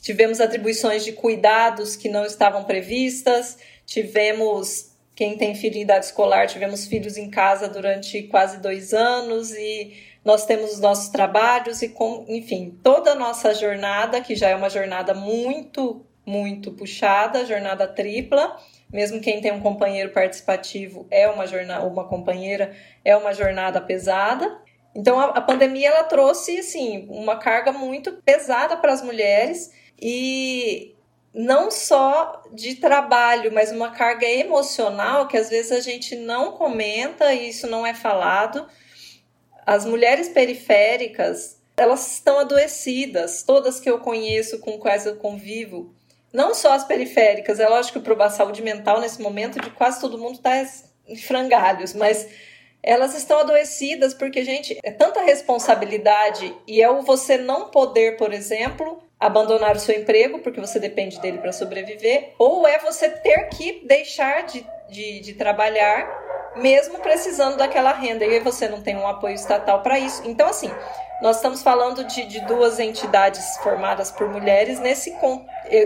tivemos 0.00 0.40
atribuições 0.40 1.04
de 1.04 1.12
cuidados 1.12 1.94
que 1.94 2.08
não 2.08 2.24
estavam 2.24 2.64
previstas, 2.64 3.58
tivemos 3.84 4.90
quem 5.14 5.36
tem 5.36 5.54
filho 5.54 5.76
em 5.76 5.82
idade 5.82 6.06
escolar, 6.06 6.46
tivemos 6.46 6.86
filhos 6.86 7.18
em 7.18 7.28
casa 7.28 7.68
durante 7.68 8.22
quase 8.22 8.58
dois 8.58 8.94
anos 8.94 9.52
e 9.52 9.92
nós 10.24 10.44
temos 10.44 10.72
os 10.72 10.80
nossos 10.80 11.08
trabalhos 11.08 11.80
e, 11.82 11.88
com, 11.88 12.24
enfim, 12.28 12.78
toda 12.82 13.12
a 13.12 13.14
nossa 13.14 13.54
jornada, 13.54 14.20
que 14.20 14.34
já 14.34 14.48
é 14.48 14.54
uma 14.54 14.68
jornada 14.68 15.14
muito, 15.14 16.04
muito 16.26 16.72
puxada, 16.72 17.46
jornada 17.46 17.88
tripla. 17.88 18.56
Mesmo 18.92 19.20
quem 19.20 19.40
tem 19.40 19.52
um 19.52 19.60
companheiro 19.60 20.10
participativo 20.10 21.06
é 21.10 21.28
uma 21.28 21.46
jornada, 21.46 21.86
uma 21.86 22.04
companheira 22.06 22.76
é 23.04 23.16
uma 23.16 23.32
jornada 23.32 23.80
pesada. 23.80 24.60
Então 24.94 25.18
a, 25.18 25.26
a 25.26 25.40
pandemia 25.40 25.88
ela 25.88 26.04
trouxe 26.04 26.58
assim 26.58 27.06
uma 27.08 27.36
carga 27.36 27.72
muito 27.72 28.12
pesada 28.24 28.76
para 28.76 28.92
as 28.92 29.02
mulheres 29.02 29.72
e 30.00 30.94
não 31.32 31.70
só 31.70 32.42
de 32.52 32.74
trabalho, 32.74 33.52
mas 33.52 33.70
uma 33.70 33.90
carga 33.90 34.26
emocional 34.26 35.28
que 35.28 35.36
às 35.36 35.48
vezes 35.48 35.70
a 35.70 35.80
gente 35.80 36.16
não 36.16 36.52
comenta 36.52 37.32
e 37.32 37.48
isso 37.48 37.68
não 37.68 37.86
é 37.86 37.94
falado. 37.94 38.66
As 39.70 39.84
mulheres 39.84 40.28
periféricas, 40.28 41.56
elas 41.76 42.14
estão 42.14 42.40
adoecidas, 42.40 43.44
todas 43.44 43.78
que 43.78 43.88
eu 43.88 44.00
conheço, 44.00 44.58
com 44.58 44.76
quais 44.80 45.06
eu 45.06 45.14
convivo, 45.14 45.94
não 46.32 46.52
só 46.52 46.72
as 46.72 46.82
periféricas, 46.82 47.60
é 47.60 47.68
lógico 47.68 48.00
que 48.00 48.04
para 48.04 48.24
a 48.24 48.30
saúde 48.30 48.62
mental 48.62 49.00
nesse 49.00 49.22
momento 49.22 49.60
de 49.60 49.70
quase 49.70 50.00
todo 50.00 50.18
mundo 50.18 50.34
está 50.34 50.60
em 51.06 51.14
frangalhos, 51.14 51.94
mas 51.94 52.26
elas 52.82 53.14
estão 53.14 53.38
adoecidas 53.38 54.12
porque, 54.12 54.44
gente, 54.44 54.76
é 54.82 54.90
tanta 54.90 55.22
responsabilidade 55.22 56.52
e 56.66 56.82
é 56.82 56.90
o 56.90 57.02
você 57.02 57.38
não 57.38 57.70
poder, 57.70 58.16
por 58.16 58.32
exemplo, 58.32 59.00
abandonar 59.20 59.76
o 59.76 59.78
seu 59.78 59.94
emprego 59.94 60.40
porque 60.40 60.60
você 60.60 60.80
depende 60.80 61.20
dele 61.20 61.38
para 61.38 61.52
sobreviver, 61.52 62.32
ou 62.40 62.66
é 62.66 62.80
você 62.80 63.08
ter 63.08 63.48
que 63.50 63.86
deixar 63.86 64.42
de, 64.42 64.66
de, 64.88 65.20
de, 65.20 65.34
trabalhar 65.34 66.08
mesmo 66.56 66.98
precisando 66.98 67.56
daquela 67.56 67.92
renda 67.92 68.24
e 68.24 68.40
você 68.40 68.68
não 68.68 68.80
tem 68.80 68.96
um 68.96 69.06
apoio 69.06 69.34
estatal 69.34 69.82
para 69.82 69.98
isso. 69.98 70.22
Então, 70.24 70.48
assim, 70.48 70.70
nós 71.22 71.36
estamos 71.36 71.62
falando 71.62 72.04
de, 72.04 72.24
de 72.26 72.40
duas 72.40 72.78
entidades 72.78 73.56
formadas 73.58 74.10
por 74.10 74.28
mulheres 74.28 74.80
nesse 74.80 75.10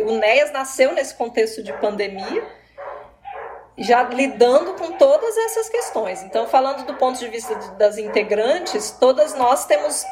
o 0.06 0.18
NEAS 0.18 0.52
nasceu 0.52 0.92
nesse 0.92 1.14
contexto 1.14 1.62
de 1.62 1.72
pandemia 1.74 2.42
já 3.76 4.04
lidando 4.04 4.74
com 4.74 4.92
todas 4.92 5.36
essas 5.36 5.68
questões. 5.68 6.22
Então, 6.22 6.46
falando 6.46 6.84
do 6.86 6.94
ponto 6.94 7.18
de 7.18 7.28
vista 7.28 7.54
de, 7.56 7.72
das 7.72 7.98
integrantes, 7.98 8.92
todas 8.92 9.34
nós 9.34 9.66
temos 9.66 10.04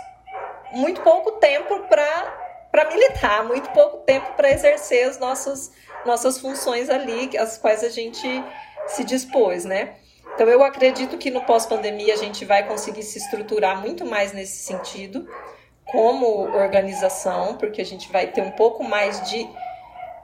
muito 0.72 1.00
pouco 1.02 1.32
tempo 1.32 1.80
para 1.88 2.90
militar, 2.90 3.44
muito 3.44 3.70
pouco 3.70 3.98
tempo 3.98 4.32
para 4.32 4.50
exercer 4.50 5.08
as 5.08 5.18
nossas, 5.18 5.70
nossas 6.04 6.38
funções 6.38 6.90
ali, 6.90 7.36
as 7.38 7.56
quais 7.56 7.84
a 7.84 7.88
gente 7.88 8.26
se 8.88 9.04
dispôs, 9.04 9.64
né? 9.64 9.94
Então, 10.34 10.48
eu 10.48 10.62
acredito 10.62 11.18
que 11.18 11.30
no 11.30 11.42
pós-pandemia 11.42 12.14
a 12.14 12.16
gente 12.16 12.44
vai 12.44 12.66
conseguir 12.66 13.02
se 13.02 13.18
estruturar 13.18 13.80
muito 13.80 14.04
mais 14.04 14.32
nesse 14.32 14.64
sentido, 14.64 15.28
como 15.84 16.26
organização, 16.56 17.56
porque 17.56 17.80
a 17.80 17.84
gente 17.84 18.10
vai 18.10 18.26
ter 18.26 18.40
um 18.40 18.50
pouco 18.52 18.82
mais 18.82 19.28
de 19.28 19.48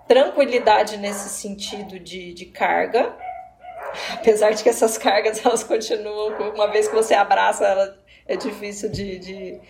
tranquilidade 0.06 0.97
nesse 0.97 1.28
sentido 1.28 1.98
de, 1.98 2.32
de 2.32 2.47
carga, 2.47 3.14
apesar 4.14 4.52
de 4.52 4.62
que 4.62 4.68
essas 4.68 4.97
cargas 4.97 5.40
elas 5.44 5.62
continuam, 5.62 6.35
uma 6.55 6.68
vez 6.68 6.89
que 6.89 6.94
você 6.94 7.14
abraça 7.14 7.66
ela, 7.66 7.98
é 8.26 8.36
difícil 8.36 8.90
de, 8.90 9.18
de, 9.18 9.60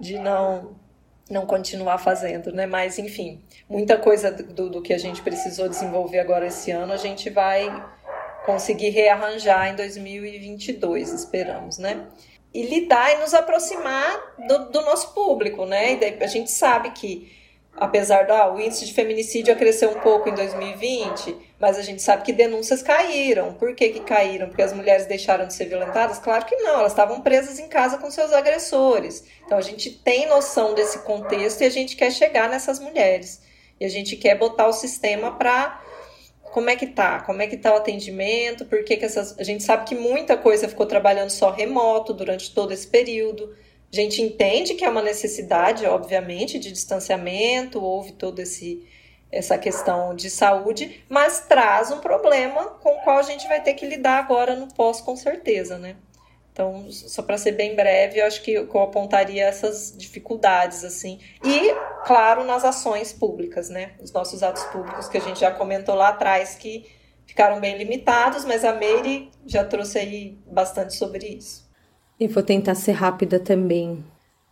de 0.00 0.18
não 0.18 0.76
não 1.28 1.44
continuar 1.44 1.98
fazendo, 1.98 2.52
né? 2.52 2.66
Mas 2.66 3.00
enfim, 3.00 3.42
muita 3.68 3.98
coisa 3.98 4.30
do, 4.30 4.70
do 4.70 4.80
que 4.80 4.92
a 4.92 4.98
gente 4.98 5.20
precisou 5.22 5.68
desenvolver 5.68 6.20
agora 6.20 6.46
esse 6.46 6.70
ano, 6.70 6.92
a 6.92 6.96
gente 6.96 7.28
vai 7.30 7.68
conseguir 8.46 8.90
rearranjar 8.90 9.68
em 9.68 9.76
2022, 9.76 11.12
esperamos, 11.12 11.76
né? 11.76 12.06
E 12.54 12.62
lidar 12.62 13.12
e 13.12 13.18
nos 13.18 13.34
aproximar 13.34 14.34
do, 14.48 14.70
do 14.70 14.80
nosso 14.82 15.12
público, 15.12 15.66
né? 15.66 15.92
E 15.92 15.96
daí 15.96 16.16
a 16.20 16.26
gente 16.26 16.50
sabe 16.50 16.92
que 16.92 17.30
apesar 17.76 18.26
do 18.26 18.32
ah, 18.32 18.54
índice 18.58 18.86
de 18.86 18.94
feminicídio 18.94 19.54
crescer 19.56 19.86
um 19.86 20.00
pouco 20.00 20.28
em 20.28 20.34
2020, 20.34 21.36
mas 21.60 21.76
a 21.76 21.82
gente 21.82 22.00
sabe 22.00 22.22
que 22.22 22.32
denúncias 22.32 22.82
caíram. 22.82 23.52
Por 23.54 23.74
que, 23.74 23.90
que 23.90 24.00
caíram? 24.00 24.48
Porque 24.48 24.62
as 24.62 24.72
mulheres 24.72 25.06
deixaram 25.06 25.46
de 25.46 25.52
ser 25.52 25.66
violentadas? 25.66 26.18
Claro 26.18 26.46
que 26.46 26.56
não, 26.56 26.80
elas 26.80 26.92
estavam 26.92 27.20
presas 27.20 27.58
em 27.58 27.68
casa 27.68 27.98
com 27.98 28.10
seus 28.10 28.32
agressores. 28.32 29.24
Então 29.44 29.58
a 29.58 29.62
gente 29.62 29.90
tem 29.90 30.26
noção 30.26 30.74
desse 30.74 31.00
contexto 31.00 31.60
e 31.60 31.66
a 31.66 31.70
gente 31.70 31.96
quer 31.96 32.10
chegar 32.10 32.48
nessas 32.48 32.78
mulheres. 32.78 33.42
E 33.78 33.84
a 33.84 33.88
gente 33.88 34.16
quer 34.16 34.38
botar 34.38 34.68
o 34.68 34.72
sistema 34.72 35.32
para 35.32 35.82
como 36.56 36.70
é 36.70 36.74
que 36.74 36.86
tá? 36.86 37.20
Como 37.20 37.42
é 37.42 37.46
que 37.46 37.58
tá 37.58 37.74
o 37.74 37.76
atendimento? 37.76 38.64
Por 38.64 38.82
que, 38.82 38.96
que 38.96 39.04
essas. 39.04 39.38
A 39.38 39.44
gente 39.44 39.62
sabe 39.62 39.84
que 39.84 39.94
muita 39.94 40.38
coisa 40.38 40.66
ficou 40.66 40.86
trabalhando 40.86 41.28
só 41.28 41.50
remoto 41.50 42.14
durante 42.14 42.54
todo 42.54 42.72
esse 42.72 42.86
período. 42.86 43.54
A 43.92 43.94
gente 43.94 44.22
entende 44.22 44.72
que 44.72 44.82
é 44.82 44.88
uma 44.88 45.02
necessidade, 45.02 45.84
obviamente, 45.84 46.58
de 46.58 46.72
distanciamento, 46.72 47.78
houve 47.84 48.12
todo 48.12 48.40
esse 48.40 48.82
essa 49.30 49.58
questão 49.58 50.14
de 50.14 50.30
saúde, 50.30 51.04
mas 51.10 51.40
traz 51.40 51.90
um 51.90 51.98
problema 51.98 52.64
com 52.80 52.88
o 52.88 53.02
qual 53.02 53.18
a 53.18 53.22
gente 53.22 53.46
vai 53.48 53.62
ter 53.62 53.74
que 53.74 53.84
lidar 53.84 54.18
agora 54.18 54.56
no 54.56 54.72
pós, 54.72 55.02
com 55.02 55.14
certeza, 55.14 55.76
né? 55.76 55.96
Então, 56.56 56.90
só 56.90 57.20
para 57.20 57.36
ser 57.36 57.52
bem 57.52 57.76
breve, 57.76 58.18
eu 58.18 58.24
acho 58.24 58.40
que 58.40 58.52
eu 58.52 58.80
apontaria 58.80 59.44
essas 59.44 59.94
dificuldades, 59.94 60.84
assim. 60.84 61.20
E, 61.44 61.74
claro, 62.06 62.44
nas 62.44 62.64
ações 62.64 63.12
públicas, 63.12 63.68
né? 63.68 63.92
Os 64.00 64.10
nossos 64.10 64.42
atos 64.42 64.64
públicos, 64.64 65.06
que 65.06 65.18
a 65.18 65.20
gente 65.20 65.38
já 65.38 65.50
comentou 65.50 65.94
lá 65.94 66.08
atrás, 66.08 66.54
que 66.54 66.86
ficaram 67.26 67.60
bem 67.60 67.76
limitados, 67.76 68.46
mas 68.46 68.64
a 68.64 68.72
Meire 68.72 69.30
já 69.44 69.66
trouxe 69.66 69.98
aí 69.98 70.38
bastante 70.46 70.94
sobre 70.94 71.26
isso. 71.26 71.68
E 72.18 72.26
vou 72.26 72.42
tentar 72.42 72.74
ser 72.74 72.92
rápida 72.92 73.38
também. 73.38 74.02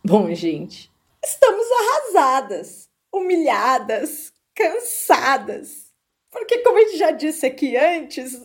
Bom, 0.05 0.31
gente, 0.31 0.93
estamos 1.25 1.65
arrasadas, 1.71 2.87
humilhadas, 3.11 4.31
cansadas. 4.53 5.91
Porque, 6.29 6.59
como 6.59 6.77
a 6.77 6.81
gente 6.81 6.97
já 6.97 7.09
disse 7.09 7.47
aqui 7.47 7.75
antes, 7.75 8.39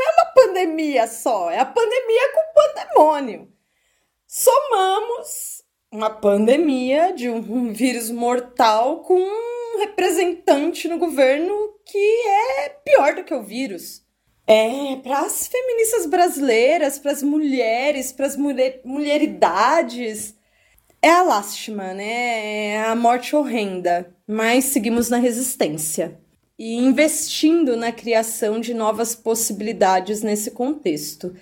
é 0.00 0.12
uma 0.12 0.26
pandemia 0.32 1.06
só, 1.06 1.50
é 1.50 1.58
a 1.58 1.64
pandemia 1.64 2.32
com 2.34 2.54
pandemônio. 2.54 3.52
Somamos 4.26 5.64
uma 5.92 6.08
pandemia 6.08 7.12
de 7.12 7.28
um 7.28 7.72
vírus 7.72 8.10
mortal 8.10 9.00
com 9.00 9.18
um 9.18 9.78
representante 9.80 10.86
no 10.86 10.98
governo 10.98 11.52
que 11.84 11.98
é 11.98 12.68
pior 12.84 13.14
do 13.14 13.24
que 13.24 13.34
o 13.34 13.42
vírus. 13.42 14.02
É, 14.46 14.96
para 14.96 15.20
as 15.20 15.46
feministas 15.46 16.06
brasileiras, 16.06 16.98
para 16.98 17.12
as 17.12 17.22
mulheres, 17.22 18.12
para 18.12 18.26
as 18.26 18.36
mulher, 18.36 18.80
mulheridades, 18.84 20.34
é 21.02 21.10
a 21.10 21.22
lástima, 21.22 21.94
né? 21.94 22.66
É 22.74 22.84
a 22.84 22.94
morte 22.94 23.34
horrenda, 23.34 24.14
mas 24.26 24.66
seguimos 24.66 25.08
na 25.08 25.18
resistência 25.18 26.19
e 26.60 26.76
investindo 26.76 27.74
na 27.74 27.90
criação 27.90 28.60
de 28.60 28.74
novas 28.74 29.14
possibilidades 29.14 30.22
nesse 30.22 30.50
contexto. 30.50 31.34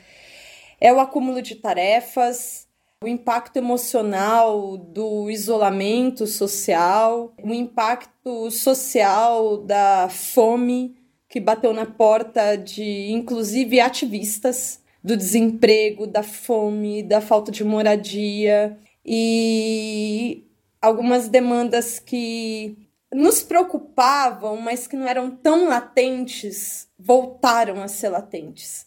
É 0.81 0.93
o 0.93 1.01
acúmulo 1.01 1.43
de 1.43 1.57
tarefas, 1.57 2.69
o 3.03 3.09
impacto 3.09 3.57
emocional 3.57 4.77
do 4.77 5.29
isolamento 5.29 6.25
social, 6.25 7.35
o 7.43 7.53
impacto 7.53 8.49
social 8.53 9.57
da 9.57 10.09
fome 10.09 10.97
que 11.29 11.41
bateu 11.41 11.73
na 11.73 11.85
porta 11.85 12.55
de, 12.55 13.11
inclusive, 13.11 13.81
ativistas 13.81 14.81
do 15.03 15.17
desemprego, 15.17 16.07
da 16.07 16.23
fome, 16.23 17.03
da 17.03 17.21
falta 17.21 17.51
de 17.51 17.65
moradia 17.65 18.79
e 19.05 20.45
algumas 20.81 21.29
demandas 21.29 21.99
que 21.99 22.88
nos 23.13 23.43
preocupavam, 23.43 24.57
mas 24.57 24.87
que 24.87 24.97
não 24.97 25.07
eram 25.07 25.31
tão 25.31 25.69
latentes, 25.69 26.89
voltaram 26.99 27.83
a 27.83 27.89
ser 27.89 28.11
latentes. 28.11 28.87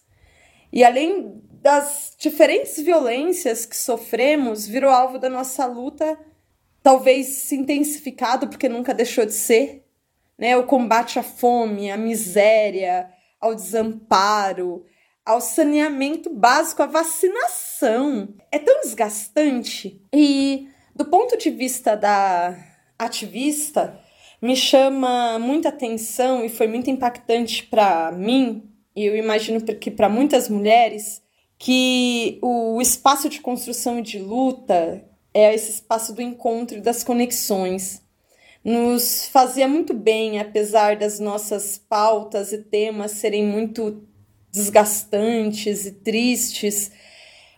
E 0.71 0.83
além 0.83 1.41
das 1.61 2.15
diferentes 2.17 2.77
violências 2.79 3.65
que 3.65 3.75
sofremos, 3.75 4.65
virou 4.65 4.89
alvo 4.89 5.19
da 5.19 5.29
nossa 5.29 5.65
luta, 5.65 6.17
talvez 6.81 7.27
se 7.27 7.55
intensificado 7.55 8.47
porque 8.47 8.69
nunca 8.69 8.93
deixou 8.93 9.25
de 9.25 9.33
ser, 9.33 9.85
né? 10.37 10.55
O 10.57 10.65
combate 10.65 11.19
à 11.19 11.23
fome, 11.23 11.91
à 11.91 11.97
miséria, 11.97 13.11
ao 13.39 13.53
desamparo, 13.53 14.85
ao 15.25 15.41
saneamento 15.41 16.29
básico, 16.29 16.81
à 16.81 16.85
vacinação. 16.85 18.33
É 18.51 18.57
tão 18.57 18.81
desgastante. 18.81 20.01
E 20.13 20.69
do 20.95 21.05
ponto 21.05 21.37
de 21.37 21.49
vista 21.49 21.95
da 21.95 22.57
ativista, 22.97 23.99
me 24.41 24.55
chama 24.55 25.37
muita 25.37 25.69
atenção 25.69 26.43
e 26.43 26.49
foi 26.49 26.67
muito 26.67 26.89
impactante 26.89 27.63
para 27.63 28.11
mim, 28.11 28.63
e 28.95 29.05
eu 29.05 29.15
imagino 29.15 29.61
que 29.61 29.91
para 29.91 30.09
muitas 30.09 30.49
mulheres, 30.49 31.21
que 31.57 32.39
o 32.41 32.81
espaço 32.81 33.29
de 33.29 33.39
construção 33.39 33.99
e 33.99 34.01
de 34.01 34.17
luta 34.17 35.05
é 35.33 35.53
esse 35.53 35.71
espaço 35.71 36.13
do 36.13 36.21
encontro 36.21 36.77
e 36.77 36.81
das 36.81 37.03
conexões 37.03 38.01
nos 38.63 39.27
fazia 39.27 39.67
muito 39.67 39.93
bem, 39.93 40.39
apesar 40.39 40.95
das 40.95 41.19
nossas 41.19 41.77
pautas 41.77 42.51
e 42.51 42.59
temas 42.59 43.11
serem 43.11 43.45
muito 43.45 44.07
desgastantes 44.51 45.85
e 45.85 45.91
tristes. 45.91 46.91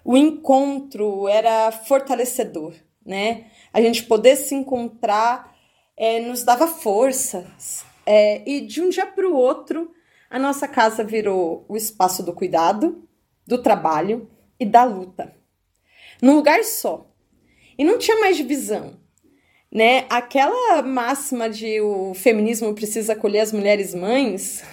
O 0.04 0.16
encontro 0.16 1.28
era 1.28 1.72
fortalecedor, 1.72 2.74
né? 3.06 3.46
A 3.72 3.82
gente 3.82 4.04
poder 4.04 4.36
se 4.36 4.54
encontrar 4.54 5.53
é, 5.98 6.20
nos 6.20 6.44
dava 6.44 6.68
forças, 6.68 7.86
É, 8.06 8.44
e 8.46 8.62
de 8.62 8.82
um 8.82 8.90
dia 8.90 9.06
para 9.06 9.26
o 9.26 9.34
outro, 9.34 9.90
a 10.30 10.38
nossa 10.38 10.68
casa 10.68 11.04
virou 11.04 11.66
o 11.70 11.78
espaço 11.78 12.22
do 12.22 12.34
cuidado, 12.34 13.08
do 13.48 13.62
trabalho 13.62 14.30
e 14.60 14.66
da 14.66 14.84
luta. 14.84 15.34
Num 16.22 16.36
lugar 16.36 16.64
só. 16.64 17.10
E 17.78 17.84
não 17.84 17.98
tinha 17.98 18.20
mais 18.20 18.36
divisão. 18.36 19.00
Né? 19.72 20.06
Aquela 20.10 20.82
máxima 20.82 21.50
de 21.50 21.80
o 21.82 22.14
feminismo 22.14 22.74
precisa 22.74 23.14
acolher 23.14 23.40
as 23.40 23.52
mulheres 23.52 23.94
mães. 23.94 24.64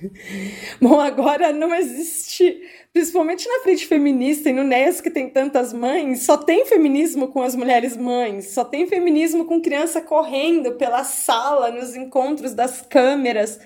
Bom, 0.80 1.00
agora 1.00 1.52
não 1.52 1.74
existe, 1.74 2.62
principalmente 2.92 3.48
na 3.48 3.60
frente 3.60 3.86
feminista 3.86 4.50
e 4.50 4.52
no 4.52 4.62
NES 4.62 5.00
que 5.00 5.10
tem 5.10 5.28
tantas 5.28 5.72
mães, 5.72 6.22
só 6.22 6.36
tem 6.36 6.64
feminismo 6.66 7.28
com 7.28 7.42
as 7.42 7.54
mulheres 7.54 7.96
mães, 7.96 8.50
só 8.50 8.64
tem 8.64 8.86
feminismo 8.86 9.44
com 9.44 9.60
criança 9.60 10.00
correndo 10.00 10.72
pela 10.72 11.04
sala, 11.04 11.70
nos 11.70 11.94
encontros 11.94 12.52
das 12.54 12.82
câmeras, 12.82 13.58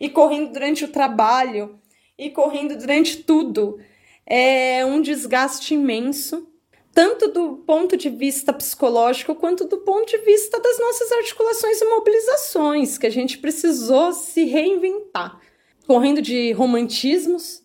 e 0.00 0.08
correndo 0.08 0.52
durante 0.52 0.84
o 0.84 0.88
trabalho, 0.88 1.78
e 2.18 2.30
correndo 2.30 2.76
durante 2.76 3.18
tudo. 3.18 3.78
É 4.26 4.84
um 4.84 5.00
desgaste 5.00 5.74
imenso 5.74 6.50
tanto 6.92 7.28
do 7.28 7.56
ponto 7.58 7.96
de 7.96 8.10
vista 8.10 8.52
psicológico 8.52 9.34
quanto 9.34 9.64
do 9.64 9.78
ponto 9.78 10.10
de 10.10 10.18
vista 10.18 10.60
das 10.60 10.78
nossas 10.78 11.12
articulações 11.12 11.80
e 11.80 11.84
mobilizações, 11.84 12.98
que 12.98 13.06
a 13.06 13.10
gente 13.10 13.38
precisou 13.38 14.12
se 14.12 14.44
reinventar, 14.44 15.40
correndo 15.90 16.22
de 16.22 16.52
romantismos 16.52 17.64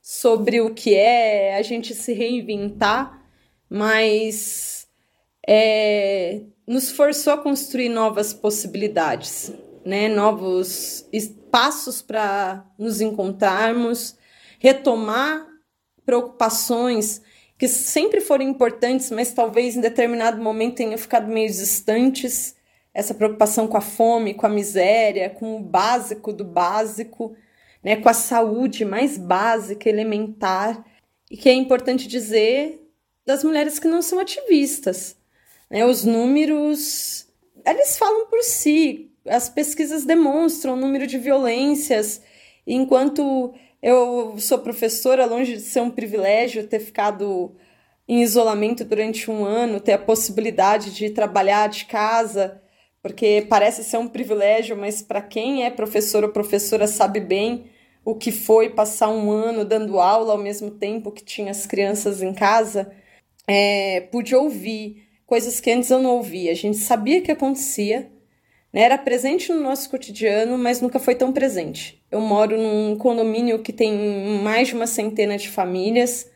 sobre 0.00 0.62
o 0.62 0.72
que 0.72 0.94
é 0.94 1.58
a 1.58 1.60
gente 1.60 1.94
se 1.94 2.14
reinventar, 2.14 3.22
mas 3.68 4.88
é, 5.46 6.40
nos 6.66 6.90
forçou 6.90 7.34
a 7.34 7.36
construir 7.36 7.90
novas 7.90 8.32
possibilidades, 8.32 9.52
né? 9.84 10.08
novos 10.08 11.06
espaços 11.12 12.00
para 12.00 12.64
nos 12.78 13.02
encontrarmos, 13.02 14.16
retomar 14.58 15.46
preocupações 16.06 17.20
que 17.58 17.68
sempre 17.68 18.22
foram 18.22 18.46
importantes, 18.46 19.10
mas 19.10 19.34
talvez 19.34 19.76
em 19.76 19.82
determinado 19.82 20.42
momento 20.42 20.76
tenham 20.76 20.96
ficado 20.96 21.28
meio 21.28 21.48
distantes. 21.48 22.56
Essa 22.94 23.12
preocupação 23.12 23.68
com 23.68 23.76
a 23.76 23.82
fome, 23.82 24.32
com 24.32 24.46
a 24.46 24.48
miséria, 24.48 25.28
com 25.28 25.58
o 25.58 25.62
básico 25.62 26.32
do 26.32 26.42
básico, 26.42 27.36
né, 27.86 27.94
com 27.94 28.08
a 28.08 28.12
saúde 28.12 28.84
mais 28.84 29.16
básica, 29.16 29.88
elementar, 29.88 30.84
e 31.30 31.36
que 31.36 31.48
é 31.48 31.52
importante 31.52 32.08
dizer 32.08 32.84
das 33.24 33.44
mulheres 33.44 33.78
que 33.78 33.86
não 33.86 34.02
são 34.02 34.18
ativistas. 34.18 35.16
Né? 35.70 35.86
Os 35.86 36.04
números, 36.04 37.28
eles 37.64 37.96
falam 37.96 38.26
por 38.26 38.42
si, 38.42 39.12
as 39.24 39.48
pesquisas 39.48 40.04
demonstram 40.04 40.72
o 40.72 40.76
número 40.76 41.06
de 41.06 41.16
violências, 41.16 42.20
enquanto 42.66 43.54
eu 43.80 44.34
sou 44.36 44.58
professora, 44.58 45.24
longe 45.24 45.54
de 45.54 45.60
ser 45.60 45.80
um 45.80 45.90
privilégio 45.90 46.66
ter 46.66 46.80
ficado 46.80 47.54
em 48.08 48.20
isolamento 48.20 48.84
durante 48.84 49.30
um 49.30 49.44
ano, 49.44 49.78
ter 49.78 49.92
a 49.92 49.98
possibilidade 49.98 50.92
de 50.92 51.10
trabalhar 51.10 51.68
de 51.68 51.84
casa, 51.84 52.60
porque 53.00 53.46
parece 53.48 53.84
ser 53.84 53.98
um 53.98 54.08
privilégio, 54.08 54.76
mas 54.76 55.02
para 55.02 55.22
quem 55.22 55.64
é 55.64 55.70
professor 55.70 56.24
ou 56.24 56.30
professora 56.30 56.88
sabe 56.88 57.20
bem 57.20 57.75
o 58.06 58.14
que 58.14 58.30
foi 58.30 58.70
passar 58.70 59.08
um 59.08 59.32
ano 59.32 59.64
dando 59.64 59.98
aula 59.98 60.30
ao 60.30 60.38
mesmo 60.38 60.70
tempo 60.70 61.10
que 61.10 61.24
tinha 61.24 61.50
as 61.50 61.66
crianças 61.66 62.22
em 62.22 62.32
casa, 62.32 62.92
é, 63.48 64.02
pude 64.12 64.32
ouvir 64.32 65.08
coisas 65.26 65.58
que 65.58 65.72
antes 65.72 65.90
eu 65.90 66.00
não 66.00 66.10
ouvia. 66.10 66.52
A 66.52 66.54
gente 66.54 66.76
sabia 66.76 67.20
que 67.20 67.32
acontecia, 67.32 68.08
né? 68.72 68.82
Era 68.82 68.96
presente 68.96 69.52
no 69.52 69.60
nosso 69.60 69.90
cotidiano, 69.90 70.56
mas 70.56 70.80
nunca 70.80 71.00
foi 71.00 71.16
tão 71.16 71.32
presente. 71.32 72.00
Eu 72.08 72.20
moro 72.20 72.56
num 72.56 72.96
condomínio 72.96 73.58
que 73.58 73.72
tem 73.72 73.92
mais 74.40 74.68
de 74.68 74.76
uma 74.76 74.86
centena 74.86 75.36
de 75.36 75.48
famílias 75.48 76.30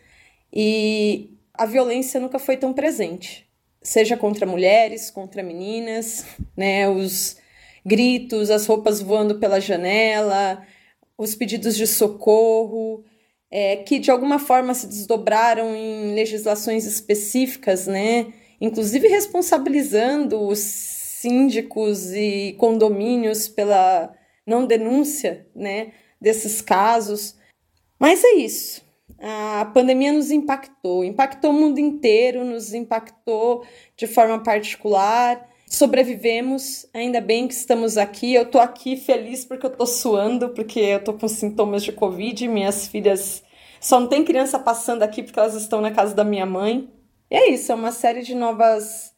e 0.53 1.31
a 1.55 1.67
violência 1.67 2.19
nunca 2.19 2.41
foi 2.41 2.57
tão 2.57 2.73
presente, 2.73 3.49
seja 3.81 4.17
contra 4.17 4.45
mulheres, 4.45 5.09
contra 5.09 5.41
meninas, 5.41 6.27
né? 6.57 6.89
Os 6.89 7.37
gritos, 7.87 8.51
as 8.51 8.67
roupas 8.67 9.01
voando 9.01 9.37
pela 9.37 9.61
janela, 9.61 10.67
os 11.21 11.35
pedidos 11.35 11.77
de 11.77 11.87
socorro, 11.87 13.05
é, 13.51 13.77
que 13.77 13.99
de 13.99 14.11
alguma 14.11 14.39
forma 14.39 14.73
se 14.73 14.87
desdobraram 14.87 15.77
em 15.77 16.15
legislações 16.15 16.87
específicas, 16.87 17.87
né? 17.87 18.33
Inclusive 18.59 19.07
responsabilizando 19.07 20.41
os 20.41 20.59
síndicos 20.59 22.11
e 22.15 22.55
condomínios 22.59 23.49
pela 23.49 24.15
não 24.47 24.65
denúncia 24.67 25.47
né, 25.55 25.93
desses 26.19 26.63
casos. 26.63 27.37
Mas 27.99 28.25
é 28.25 28.37
isso. 28.37 28.83
A 29.19 29.67
pandemia 29.75 30.13
nos 30.13 30.31
impactou, 30.31 31.05
impactou 31.05 31.51
o 31.51 31.55
mundo 31.55 31.79
inteiro, 31.79 32.47
nos 32.47 32.73
impactou 32.73 33.63
de 33.95 34.07
forma 34.07 34.43
particular. 34.43 35.50
Sobrevivemos, 35.73 36.85
ainda 36.93 37.21
bem 37.21 37.47
que 37.47 37.55
estamos 37.55 37.97
aqui. 37.97 38.35
Eu 38.35 38.51
tô 38.51 38.59
aqui 38.59 38.97
feliz 38.97 39.45
porque 39.45 39.65
eu 39.65 39.71
tô 39.71 39.87
suando, 39.87 40.49
porque 40.49 40.81
eu 40.81 41.05
tô 41.05 41.15
com 41.15 41.29
sintomas 41.29 41.85
de 41.85 41.93
Covid. 41.93 42.49
Minhas 42.49 42.89
filhas. 42.89 43.45
Só 43.81 44.01
não 44.01 44.09
tem 44.09 44.25
criança 44.25 44.59
passando 44.59 45.05
aqui 45.05 45.23
porque 45.23 45.39
elas 45.39 45.55
estão 45.55 45.81
na 45.81 45.93
casa 45.93 46.13
da 46.13 46.25
minha 46.25 46.45
mãe. 46.45 46.91
E 47.31 47.37
é 47.37 47.51
isso, 47.51 47.71
é 47.71 47.75
uma 47.77 47.93
série 47.93 48.23
de 48.23 48.35
novas 48.35 49.15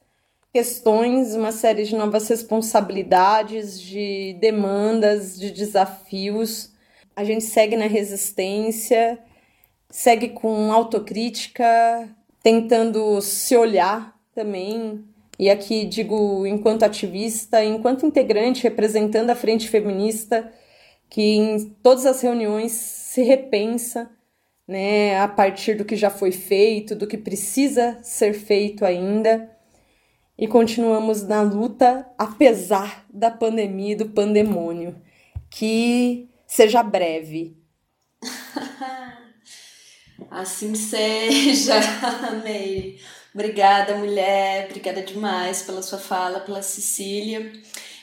questões, 0.52 1.34
uma 1.34 1.52
série 1.52 1.84
de 1.84 1.96
novas 1.96 2.28
responsabilidades, 2.28 3.80
de 3.80 4.36
demandas, 4.38 5.40
de 5.40 5.50
desafios. 5.50 6.70
A 7.16 7.24
gente 7.24 7.44
segue 7.44 7.76
na 7.78 7.86
resistência, 7.86 9.18
segue 9.88 10.28
com 10.28 10.70
autocrítica, 10.70 12.14
tentando 12.42 13.22
se 13.22 13.56
olhar 13.56 14.14
também. 14.34 15.11
E 15.43 15.51
aqui 15.51 15.85
digo, 15.85 16.47
enquanto 16.47 16.85
ativista, 16.85 17.64
enquanto 17.64 18.06
integrante 18.06 18.62
representando 18.62 19.28
a 19.28 19.35
frente 19.35 19.69
feminista, 19.69 20.52
que 21.10 21.20
em 21.20 21.69
todas 21.82 22.06
as 22.06 22.20
reuniões 22.20 22.70
se 22.70 23.24
repensa 23.24 24.09
né, 24.69 25.19
a 25.19 25.27
partir 25.27 25.74
do 25.74 25.85
que 25.85 25.97
já 25.97 26.10
foi 26.10 26.31
feito, 26.31 26.94
do 26.94 27.09
que 27.09 27.19
precisa 27.19 27.98
ser 28.05 28.35
feito 28.35 28.85
ainda 28.85 29.51
e 30.39 30.47
continuamos 30.47 31.27
na 31.27 31.43
luta 31.43 32.09
apesar 32.16 33.05
da 33.12 33.28
pandemia 33.28 33.94
e 33.94 33.97
do 33.97 34.10
pandemônio. 34.10 34.94
Que 35.51 36.31
seja 36.47 36.85
breve. 36.85 37.56
assim 40.31 40.77
seja, 40.77 41.81
amei. 42.31 43.01
Obrigada, 43.34 43.96
mulher. 43.96 44.66
Obrigada 44.68 45.02
demais 45.02 45.62
pela 45.62 45.82
sua 45.82 45.98
fala, 45.98 46.40
pela 46.40 46.62
Cecília. 46.62 47.52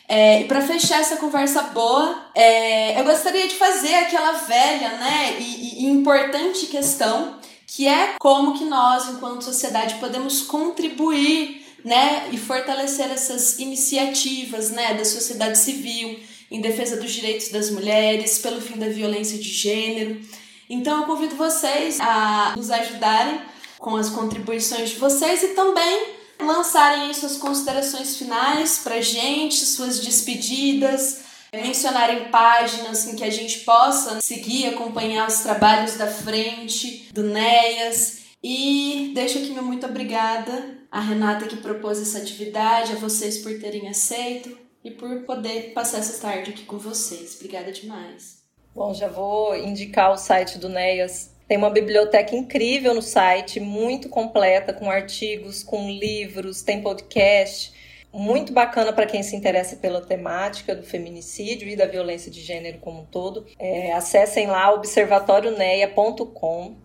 É, 0.07 0.41
e 0.41 0.45
para 0.45 0.60
fechar 0.61 0.99
essa 0.99 1.18
conversa 1.18 1.61
boa, 1.64 2.30
é, 2.34 2.99
eu 2.99 3.03
gostaria 3.03 3.47
de 3.47 3.53
fazer 3.56 3.93
aquela 3.93 4.31
velha 4.31 4.89
né, 4.97 5.38
e, 5.39 5.85
e 5.85 5.85
importante 5.85 6.65
questão 6.65 7.38
que 7.68 7.88
é 7.88 8.15
como 8.19 8.57
que 8.57 8.65
nós, 8.65 9.07
enquanto 9.10 9.43
sociedade, 9.43 9.95
podemos 9.99 10.41
contribuir 10.41 11.64
né, 11.85 12.27
e 12.31 12.38
fortalecer 12.38 13.11
essas 13.11 13.60
iniciativas, 13.60 14.72
né, 14.72 14.95
da 14.95 15.06
sociedade 15.06 15.60
civil 15.60 16.19
em 16.49 16.60
defesa 16.60 16.97
dos 16.97 17.11
direitos 17.11 17.49
das 17.49 17.69
mulheres, 17.69 18.39
pelo 18.39 18.60
fim 18.60 18.80
da 18.80 18.88
violência 18.88 19.38
de 19.38 19.49
gênero. 19.49 20.19
Então 20.68 21.01
eu 21.01 21.06
convido 21.06 21.35
vocês 21.35 21.99
a 21.99 22.53
nos 22.57 22.72
ajudarem 22.72 23.39
com 23.80 23.95
as 23.95 24.10
contribuições 24.10 24.89
de 24.89 24.97
vocês 24.97 25.41
e 25.41 25.47
também 25.56 26.19
lançarem 26.39 27.14
suas 27.14 27.38
considerações 27.38 28.18
finais 28.18 28.80
para 28.84 29.01
gente, 29.01 29.65
suas 29.65 29.99
despedidas, 29.99 31.22
mencionarem 31.53 32.30
páginas 32.30 33.07
em 33.07 33.15
que 33.15 33.23
a 33.23 33.30
gente 33.30 33.60
possa 33.60 34.19
seguir, 34.22 34.68
acompanhar 34.68 35.27
os 35.27 35.39
trabalhos 35.39 35.95
da 35.95 36.07
frente, 36.07 37.10
do 37.14 37.23
NEAS. 37.23 38.19
E 38.43 39.11
deixo 39.15 39.39
aqui 39.39 39.51
meu 39.51 39.64
muito 39.64 39.85
obrigada 39.85 40.77
a 40.91 40.99
Renata 40.99 41.47
que 41.47 41.57
propôs 41.57 42.01
essa 42.01 42.19
atividade, 42.19 42.93
a 42.93 42.95
vocês 42.95 43.39
por 43.39 43.60
terem 43.60 43.89
aceito 43.89 44.57
e 44.84 44.91
por 44.91 45.23
poder 45.23 45.73
passar 45.73 45.99
essa 45.99 46.22
tarde 46.22 46.51
aqui 46.51 46.64
com 46.64 46.77
vocês. 46.77 47.35
Obrigada 47.35 47.72
demais. 47.72 48.39
Bom, 48.73 48.93
já 48.93 49.07
vou 49.07 49.56
indicar 49.56 50.11
o 50.11 50.18
site 50.18 50.57
do 50.57 50.69
NEAS. 50.69 51.31
Tem 51.49 51.57
uma 51.57 51.71
biblioteca 51.71 52.35
incrível 52.35 52.93
no 52.93 53.01
site, 53.01 53.59
muito 53.59 54.07
completa, 54.07 54.71
com 54.71 54.88
artigos, 54.88 55.63
com 55.63 55.89
livros, 55.89 56.61
tem 56.61 56.80
podcast. 56.80 57.73
Muito 58.13 58.53
bacana 58.53 58.93
para 58.93 59.07
quem 59.07 59.23
se 59.23 59.35
interessa 59.35 59.76
pela 59.76 59.99
temática 59.99 60.76
do 60.76 60.84
feminicídio 60.84 61.67
e 61.67 61.76
da 61.76 61.88
violência 61.88 62.30
de 62.30 62.39
gênero 62.39 62.77
como 62.77 63.01
um 63.01 63.05
todo. 63.05 63.47
É, 63.57 63.91
acessem 63.93 64.45
lá 64.45 64.71
observatorioneia.com 64.71 66.76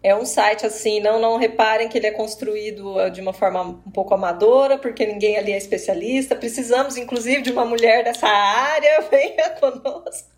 É 0.00 0.14
um 0.14 0.24
site 0.24 0.64
assim, 0.64 1.00
não 1.00 1.20
não 1.20 1.36
reparem 1.36 1.88
que 1.88 1.98
ele 1.98 2.06
é 2.06 2.12
construído 2.12 3.00
eh, 3.00 3.10
de 3.10 3.20
uma 3.20 3.32
forma 3.32 3.62
um 3.62 3.90
pouco 3.90 4.14
amadora, 4.14 4.78
porque 4.78 5.04
ninguém 5.06 5.36
ali 5.36 5.50
é 5.50 5.58
especialista. 5.58 6.36
Precisamos, 6.36 6.96
inclusive, 6.96 7.42
de 7.42 7.50
uma 7.50 7.64
mulher 7.64 8.04
dessa 8.04 8.28
área, 8.28 9.00
venha 9.10 9.50
conosco. 9.58 10.28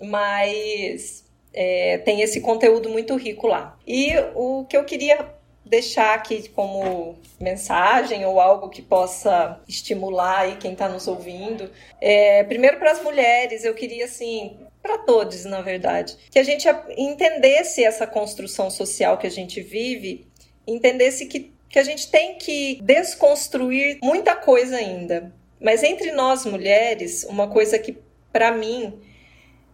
Mas 0.00 1.27
é, 1.60 1.98
tem 1.98 2.20
esse 2.20 2.40
conteúdo 2.40 2.88
muito 2.88 3.16
rico 3.16 3.48
lá. 3.48 3.76
E 3.84 4.12
o 4.36 4.64
que 4.66 4.76
eu 4.76 4.84
queria 4.84 5.26
deixar 5.64 6.14
aqui 6.14 6.48
como 6.50 7.18
mensagem 7.40 8.24
ou 8.24 8.40
algo 8.40 8.68
que 8.68 8.80
possa 8.80 9.60
estimular 9.66 10.42
aí 10.42 10.56
quem 10.56 10.72
está 10.72 10.88
nos 10.88 11.08
ouvindo. 11.08 11.68
É, 12.00 12.44
primeiro 12.44 12.78
para 12.78 12.92
as 12.92 13.02
mulheres, 13.02 13.64
eu 13.64 13.74
queria 13.74 14.04
assim 14.04 14.56
para 14.80 14.98
todos, 14.98 15.44
na 15.44 15.60
verdade, 15.60 16.16
que 16.30 16.38
a 16.38 16.44
gente 16.44 16.68
entendesse 16.96 17.82
essa 17.82 18.06
construção 18.06 18.70
social 18.70 19.18
que 19.18 19.26
a 19.26 19.30
gente 19.30 19.60
vive, 19.60 20.28
entendesse 20.64 21.26
que, 21.26 21.52
que 21.68 21.78
a 21.80 21.82
gente 21.82 22.08
tem 22.08 22.38
que 22.38 22.78
desconstruir 22.80 23.98
muita 24.00 24.36
coisa 24.36 24.76
ainda. 24.76 25.34
Mas 25.60 25.82
entre 25.82 26.12
nós 26.12 26.46
mulheres, 26.46 27.24
uma 27.24 27.48
coisa 27.48 27.80
que 27.80 27.98
para 28.32 28.52
mim 28.52 29.02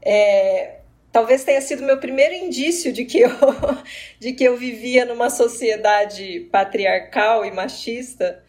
é, 0.01 0.79
talvez 1.15 1.45
tenha 1.45 1.61
sido 1.61 1.85
meu 1.85 1.99
primeiro 1.99 2.35
indício 2.35 2.93
de 2.93 3.05
que 3.05 3.21
eu, 3.21 3.31
de 4.19 4.33
que 4.33 4.43
eu 4.43 4.57
vivia 4.57 5.05
numa 5.05 5.31
sociedade 5.31 6.41
patriarcal 6.51 7.45
e 7.45 7.53
machista, 7.53 8.43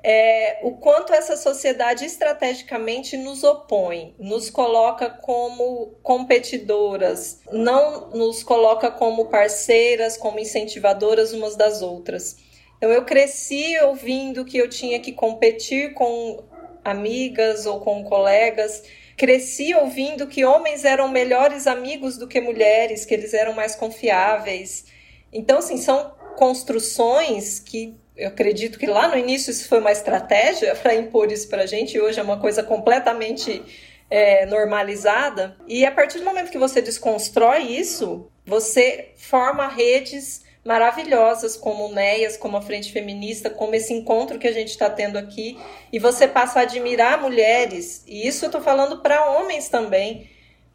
é, 0.00 0.60
o 0.62 0.76
quanto 0.76 1.12
essa 1.12 1.36
sociedade 1.36 2.04
estrategicamente 2.04 3.16
nos 3.16 3.42
opõe, 3.42 4.14
nos 4.16 4.48
coloca 4.48 5.10
como 5.10 5.96
competidoras, 6.04 7.40
não 7.50 8.10
nos 8.10 8.44
coloca 8.44 8.92
como 8.92 9.24
parceiras, 9.26 10.16
como 10.16 10.38
incentivadoras 10.38 11.32
umas 11.32 11.56
das 11.56 11.82
outras. 11.82 12.36
Então 12.76 12.92
eu 12.92 13.04
cresci 13.04 13.76
ouvindo 13.80 14.44
que 14.44 14.58
eu 14.58 14.68
tinha 14.68 15.00
que 15.00 15.10
competir 15.10 15.94
com 15.94 16.44
amigas 16.84 17.66
ou 17.66 17.80
com 17.80 18.04
colegas 18.04 18.84
Cresci 19.16 19.74
ouvindo 19.74 20.26
que 20.26 20.44
homens 20.44 20.84
eram 20.84 21.08
melhores 21.08 21.66
amigos 21.66 22.16
do 22.16 22.26
que 22.26 22.40
mulheres, 22.40 23.04
que 23.04 23.14
eles 23.14 23.32
eram 23.32 23.52
mais 23.52 23.74
confiáveis. 23.74 24.86
Então, 25.32 25.58
assim, 25.58 25.76
são 25.76 26.12
construções 26.36 27.60
que 27.60 27.96
eu 28.16 28.28
acredito 28.28 28.78
que 28.78 28.86
lá 28.86 29.08
no 29.08 29.16
início 29.16 29.50
isso 29.50 29.68
foi 29.68 29.80
uma 29.80 29.90
estratégia 29.90 30.74
para 30.76 30.94
impor 30.94 31.32
isso 31.32 31.48
para 31.48 31.62
a 31.62 31.66
gente, 31.66 31.96
e 31.96 32.00
hoje 32.00 32.20
é 32.20 32.22
uma 32.22 32.38
coisa 32.38 32.62
completamente 32.62 33.62
é, 34.08 34.46
normalizada. 34.46 35.56
E 35.66 35.84
a 35.84 35.90
partir 35.90 36.18
do 36.18 36.24
momento 36.24 36.50
que 36.50 36.58
você 36.58 36.80
desconstrói 36.80 37.62
isso, 37.62 38.30
você 38.46 39.12
forma 39.16 39.66
redes 39.68 40.43
maravilhosas 40.64 41.56
como 41.56 41.86
o 41.86 41.94
NEAS, 41.94 42.36
como 42.36 42.56
a 42.56 42.62
Frente 42.62 42.90
Feminista, 42.90 43.50
como 43.50 43.74
esse 43.74 43.92
encontro 43.92 44.38
que 44.38 44.48
a 44.48 44.52
gente 44.52 44.70
está 44.70 44.88
tendo 44.88 45.18
aqui, 45.18 45.58
e 45.92 45.98
você 45.98 46.26
passa 46.26 46.60
a 46.60 46.62
admirar 46.62 47.20
mulheres, 47.20 48.02
e 48.06 48.26
isso 48.26 48.44
eu 48.44 48.48
estou 48.48 48.62
falando 48.62 49.00
para 49.00 49.30
homens 49.30 49.68
também, 49.68 50.28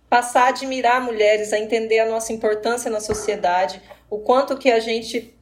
passar 0.09 0.43
a 0.43 0.49
admirar 0.49 1.01
mulheres, 1.01 1.53
a 1.53 1.59
entender 1.59 1.99
a 1.99 2.09
nossa 2.09 2.31
importância 2.33 2.89
na 2.89 2.99
sociedade, 2.99 3.81
o 4.09 4.19
quanto 4.19 4.57
que 4.57 4.71
a 4.71 4.79
gente 4.79 5.33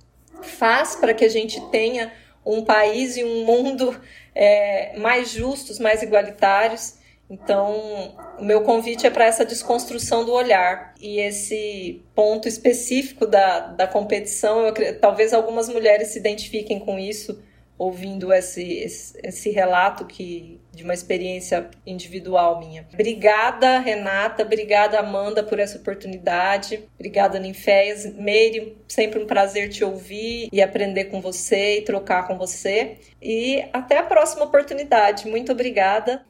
faz 0.41 0.95
para 0.95 1.13
que 1.13 1.25
a 1.25 1.29
gente 1.29 1.59
tenha 1.69 2.11
um 2.45 2.63
país 2.63 3.17
e 3.17 3.23
um 3.23 3.45
mundo 3.45 3.99
é, 4.33 4.97
mais 4.97 5.29
justos, 5.31 5.79
mais 5.79 6.01
igualitários. 6.01 6.95
Então, 7.29 8.15
o 8.39 8.43
meu 8.43 8.61
convite 8.61 9.05
é 9.05 9.09
para 9.09 9.25
essa 9.25 9.43
desconstrução 9.43 10.23
do 10.23 10.31
olhar 10.31 10.93
e 10.99 11.19
esse 11.19 12.01
ponto 12.15 12.47
específico 12.47 13.25
da, 13.25 13.59
da 13.59 13.85
competição. 13.85 14.65
Eu, 14.65 14.99
talvez 14.99 15.33
algumas 15.33 15.67
mulheres 15.67 16.09
se 16.09 16.19
identifiquem 16.19 16.79
com 16.79 16.97
isso, 16.97 17.43
ouvindo 17.77 18.31
esse, 18.33 18.63
esse, 18.79 19.19
esse, 19.21 19.49
relato 19.51 20.05
que 20.05 20.59
de 20.73 20.83
uma 20.83 20.93
experiência 20.93 21.69
individual 21.85 22.59
minha. 22.59 22.87
Obrigada, 22.93 23.77
Renata. 23.79 24.43
Obrigada, 24.43 24.97
Amanda, 24.97 25.43
por 25.43 25.59
essa 25.59 25.77
oportunidade. 25.77 26.87
Obrigada, 26.95 27.39
Ninféias. 27.39 28.05
Meire, 28.15 28.77
sempre 28.87 29.21
um 29.21 29.27
prazer 29.27 29.69
te 29.69 29.83
ouvir 29.83 30.47
e 30.51 30.61
aprender 30.61 31.05
com 31.05 31.19
você 31.19 31.79
e 31.79 31.81
trocar 31.81 32.25
com 32.25 32.37
você. 32.37 32.97
E 33.21 33.65
até 33.73 33.97
a 33.97 34.03
próxima 34.03 34.45
oportunidade. 34.45 35.27
Muito 35.27 35.51
obrigada. 35.51 36.25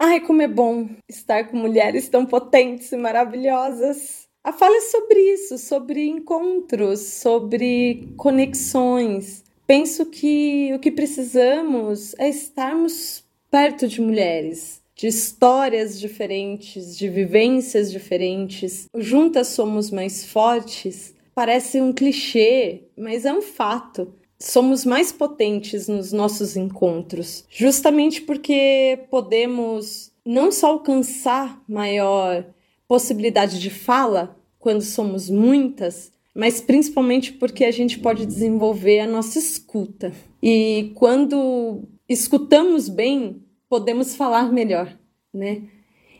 Ai, 0.00 0.20
como 0.20 0.40
é 0.40 0.46
bom 0.46 0.88
estar 1.08 1.48
com 1.48 1.56
mulheres 1.56 2.08
tão 2.08 2.24
potentes 2.24 2.92
e 2.92 2.96
maravilhosas. 2.96 4.28
A 4.44 4.52
fala 4.52 4.76
é 4.76 4.80
sobre 4.82 5.18
isso, 5.32 5.58
sobre 5.58 6.08
encontros, 6.08 7.00
sobre 7.00 8.08
conexões. 8.16 9.42
Penso 9.66 10.06
que 10.06 10.72
o 10.72 10.78
que 10.78 10.92
precisamos 10.92 12.14
é 12.16 12.28
estarmos 12.28 13.24
perto 13.50 13.88
de 13.88 14.00
mulheres, 14.00 14.80
de 14.94 15.08
histórias 15.08 15.98
diferentes, 15.98 16.96
de 16.96 17.08
vivências 17.08 17.90
diferentes. 17.90 18.86
Juntas 18.96 19.48
somos 19.48 19.90
mais 19.90 20.24
fortes. 20.24 21.12
Parece 21.34 21.80
um 21.80 21.92
clichê, 21.92 22.84
mas 22.96 23.24
é 23.24 23.32
um 23.32 23.42
fato 23.42 24.14
somos 24.38 24.84
mais 24.84 25.10
potentes 25.10 25.88
nos 25.88 26.12
nossos 26.12 26.56
encontros, 26.56 27.44
justamente 27.50 28.22
porque 28.22 29.06
podemos 29.10 30.12
não 30.24 30.52
só 30.52 30.68
alcançar 30.68 31.62
maior 31.68 32.44
possibilidade 32.86 33.60
de 33.60 33.70
fala 33.70 34.36
quando 34.58 34.82
somos 34.82 35.28
muitas, 35.28 36.12
mas 36.34 36.60
principalmente 36.60 37.32
porque 37.32 37.64
a 37.64 37.70
gente 37.70 37.98
pode 37.98 38.24
desenvolver 38.24 39.00
a 39.00 39.06
nossa 39.06 39.38
escuta. 39.38 40.12
E 40.42 40.92
quando 40.94 41.82
escutamos 42.08 42.88
bem, 42.88 43.42
podemos 43.68 44.14
falar 44.14 44.52
melhor, 44.52 44.96
né? 45.32 45.62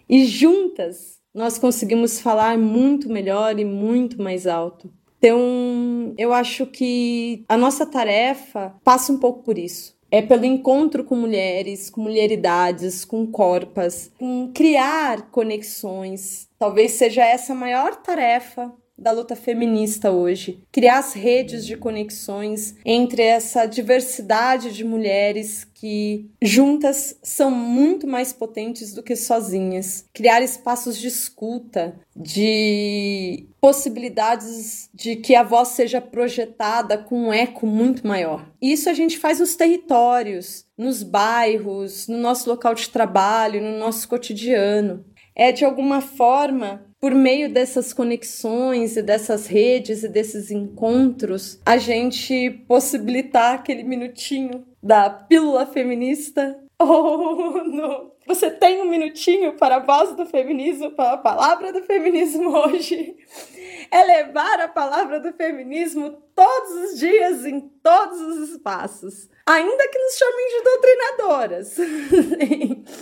E 0.08 0.24
juntas 0.24 1.18
nós 1.32 1.58
conseguimos 1.58 2.20
falar 2.20 2.58
muito 2.58 3.08
melhor 3.08 3.58
e 3.60 3.64
muito 3.64 4.20
mais 4.20 4.46
alto. 4.46 4.92
Então, 5.18 6.14
eu 6.16 6.32
acho 6.32 6.64
que 6.66 7.44
a 7.48 7.56
nossa 7.56 7.84
tarefa 7.84 8.74
passa 8.84 9.12
um 9.12 9.18
pouco 9.18 9.42
por 9.42 9.58
isso. 9.58 9.96
É 10.10 10.22
pelo 10.22 10.46
encontro 10.46 11.04
com 11.04 11.14
mulheres, 11.14 11.90
com 11.90 12.00
mulheridades, 12.00 13.04
com 13.04 13.26
corpas, 13.26 14.10
com 14.18 14.50
criar 14.54 15.30
conexões. 15.30 16.48
Talvez 16.58 16.92
seja 16.92 17.22
essa 17.24 17.52
a 17.52 17.56
maior 17.56 17.96
tarefa 17.96 18.72
da 18.98 19.12
luta 19.12 19.36
feminista 19.36 20.10
hoje. 20.10 20.60
Criar 20.72 20.98
as 20.98 21.12
redes 21.12 21.64
de 21.64 21.76
conexões 21.76 22.74
entre 22.84 23.22
essa 23.22 23.64
diversidade 23.64 24.72
de 24.74 24.84
mulheres 24.84 25.64
que 25.64 26.28
juntas 26.42 27.16
são 27.22 27.50
muito 27.50 28.06
mais 28.06 28.32
potentes 28.32 28.92
do 28.92 29.02
que 29.02 29.14
sozinhas. 29.14 30.04
Criar 30.12 30.42
espaços 30.42 30.98
de 30.98 31.06
escuta, 31.06 31.94
de 32.16 33.46
possibilidades 33.60 34.90
de 34.92 35.16
que 35.16 35.36
a 35.36 35.44
voz 35.44 35.68
seja 35.68 36.00
projetada 36.00 36.98
com 36.98 37.28
um 37.28 37.32
eco 37.32 37.66
muito 37.66 38.06
maior. 38.06 38.50
Isso 38.60 38.90
a 38.90 38.92
gente 38.92 39.18
faz 39.18 39.38
nos 39.38 39.54
territórios, 39.54 40.64
nos 40.76 41.04
bairros, 41.04 42.08
no 42.08 42.18
nosso 42.18 42.50
local 42.50 42.74
de 42.74 42.88
trabalho, 42.88 43.62
no 43.62 43.78
nosso 43.78 44.08
cotidiano. 44.08 45.04
É 45.38 45.52
de 45.52 45.64
alguma 45.64 46.00
forma 46.00 46.84
por 47.00 47.14
meio 47.14 47.48
dessas 47.48 47.92
conexões 47.92 48.96
e 48.96 49.02
dessas 49.02 49.46
redes 49.46 50.02
e 50.02 50.08
desses 50.08 50.50
encontros, 50.50 51.60
a 51.64 51.76
gente 51.76 52.50
possibilitar 52.66 53.54
aquele 53.54 53.84
minutinho 53.84 54.66
da 54.82 55.08
pílula 55.08 55.66
feminista. 55.66 56.58
Oh, 56.80 57.64
não. 57.64 58.12
Você 58.24 58.52
tem 58.52 58.80
um 58.80 58.88
minutinho 58.88 59.54
para 59.54 59.76
a 59.76 59.78
voz 59.80 60.14
do 60.14 60.24
feminismo, 60.26 60.92
para 60.92 61.14
a 61.14 61.18
palavra 61.18 61.72
do 61.72 61.82
feminismo 61.82 62.50
hoje. 62.56 63.16
É 63.90 64.04
levar 64.04 64.60
a 64.60 64.68
palavra 64.68 65.18
do 65.18 65.32
feminismo 65.32 66.22
todos 66.36 66.70
os 66.84 66.98
dias, 67.00 67.46
em 67.46 67.58
todos 67.82 68.20
os 68.20 68.50
espaços. 68.50 69.28
Ainda 69.46 69.88
que 69.88 69.98
nos 69.98 70.18
chamem 70.18 70.48
de 70.48 70.62
doutrinadoras. 70.62 71.76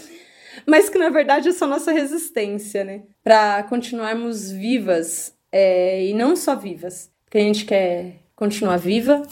mas 0.65 0.89
que 0.89 0.99
na 0.99 1.11
verdade 1.11 1.49
é 1.49 1.53
só 1.53 1.67
nossa 1.67 1.93
resistência, 1.93 2.85
né? 2.85 3.03
Para 3.23 3.63
continuarmos 3.65 4.51
vivas 4.51 5.35
é, 5.53 6.07
e 6.07 6.15
não 6.15 6.37
só 6.37 6.55
vivas, 6.55 7.11
porque 7.25 7.39
a 7.39 7.43
gente 7.43 7.65
quer 7.65 8.17
continuar 8.35 8.77
viva, 8.77 9.23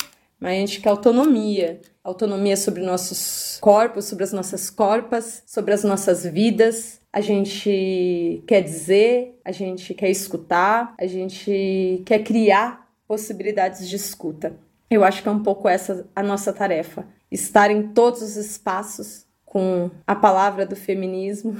mas 0.40 0.52
a 0.52 0.60
gente 0.60 0.80
quer 0.80 0.88
autonomia. 0.88 1.80
Autonomia 2.02 2.56
sobre 2.56 2.82
nossos 2.82 3.56
corpos, 3.60 4.04
sobre 4.04 4.24
as 4.24 4.32
nossas 4.32 4.68
corpas, 4.68 5.42
sobre 5.46 5.72
as 5.72 5.84
nossas 5.84 6.24
vidas. 6.24 7.00
A 7.10 7.20
gente 7.20 8.42
quer 8.46 8.60
dizer, 8.60 9.40
a 9.44 9.52
gente 9.52 9.94
quer 9.94 10.10
escutar, 10.10 10.94
a 10.98 11.06
gente 11.06 12.02
quer 12.04 12.22
criar 12.22 12.90
possibilidades 13.08 13.88
de 13.88 13.96
escuta. 13.96 14.54
Eu 14.90 15.02
acho 15.02 15.22
que 15.22 15.28
é 15.28 15.32
um 15.32 15.42
pouco 15.42 15.68
essa 15.68 16.06
a 16.14 16.22
nossa 16.22 16.52
tarefa. 16.52 17.06
Estar 17.30 17.70
em 17.70 17.88
todos 17.88 18.20
os 18.20 18.36
espaços 18.36 19.23
com 19.54 19.88
a 20.04 20.16
palavra 20.16 20.66
do 20.66 20.74
feminismo, 20.74 21.56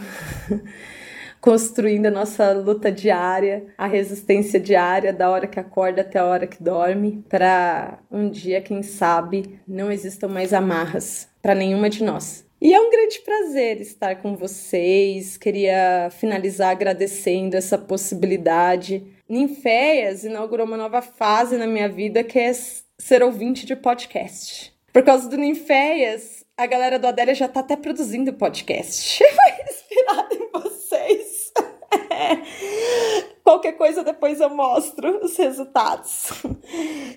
construindo 1.41 2.07
a 2.07 2.11
nossa 2.11 2.53
luta 2.53 2.91
diária, 2.91 3.67
a 3.79 3.87
resistência 3.87 4.59
diária, 4.59 5.13
da 5.13 5.31
hora 5.31 5.47
que 5.47 5.61
acorda 5.61 6.01
até 6.01 6.19
a 6.19 6.25
hora 6.25 6.45
que 6.45 6.61
dorme, 6.61 7.25
para 7.29 8.01
um 8.11 8.29
dia, 8.29 8.61
quem 8.61 8.83
sabe, 8.83 9.61
não 9.69 9.93
existam 9.93 10.27
mais 10.27 10.53
amarras 10.53 11.29
para 11.41 11.55
nenhuma 11.55 11.89
de 11.89 12.03
nós. 12.03 12.45
E 12.61 12.75
é 12.75 12.81
um 12.81 12.91
grande 12.91 13.21
prazer 13.21 13.81
estar 13.81 14.17
com 14.17 14.35
vocês. 14.35 15.37
Queria 15.37 16.09
finalizar 16.11 16.71
agradecendo 16.71 17.57
essa 17.57 17.79
possibilidade. 17.79 19.07
Ninféias 19.29 20.25
inaugurou 20.25 20.67
uma 20.67 20.77
nova 20.77 21.01
fase 21.01 21.57
na 21.57 21.67
minha 21.67 21.89
vida 21.89 22.25
que 22.25 22.41
é 22.41 22.53
ser 22.99 23.23
ouvinte 23.23 23.65
de 23.65 23.77
podcast. 23.77 24.75
Por 24.93 25.03
causa 25.03 25.29
do 25.29 25.37
Ninféias, 25.37 26.44
a 26.57 26.67
galera 26.67 26.99
do 26.99 27.07
Adélia 27.07 27.35
já 27.35 27.49
tá 27.49 27.61
até 27.61 27.77
produzindo 27.77 28.33
podcast. 28.33 29.19
Foi 29.25 29.65
inspirado 29.73 30.35
em 30.35 30.51
vocês. 30.53 31.53
Qualquer 33.43 33.73
coisa 33.73 34.05
depois 34.05 34.41
eu 34.41 34.51
mostro 34.51 35.25
os 35.25 35.37
resultados. 35.37 36.31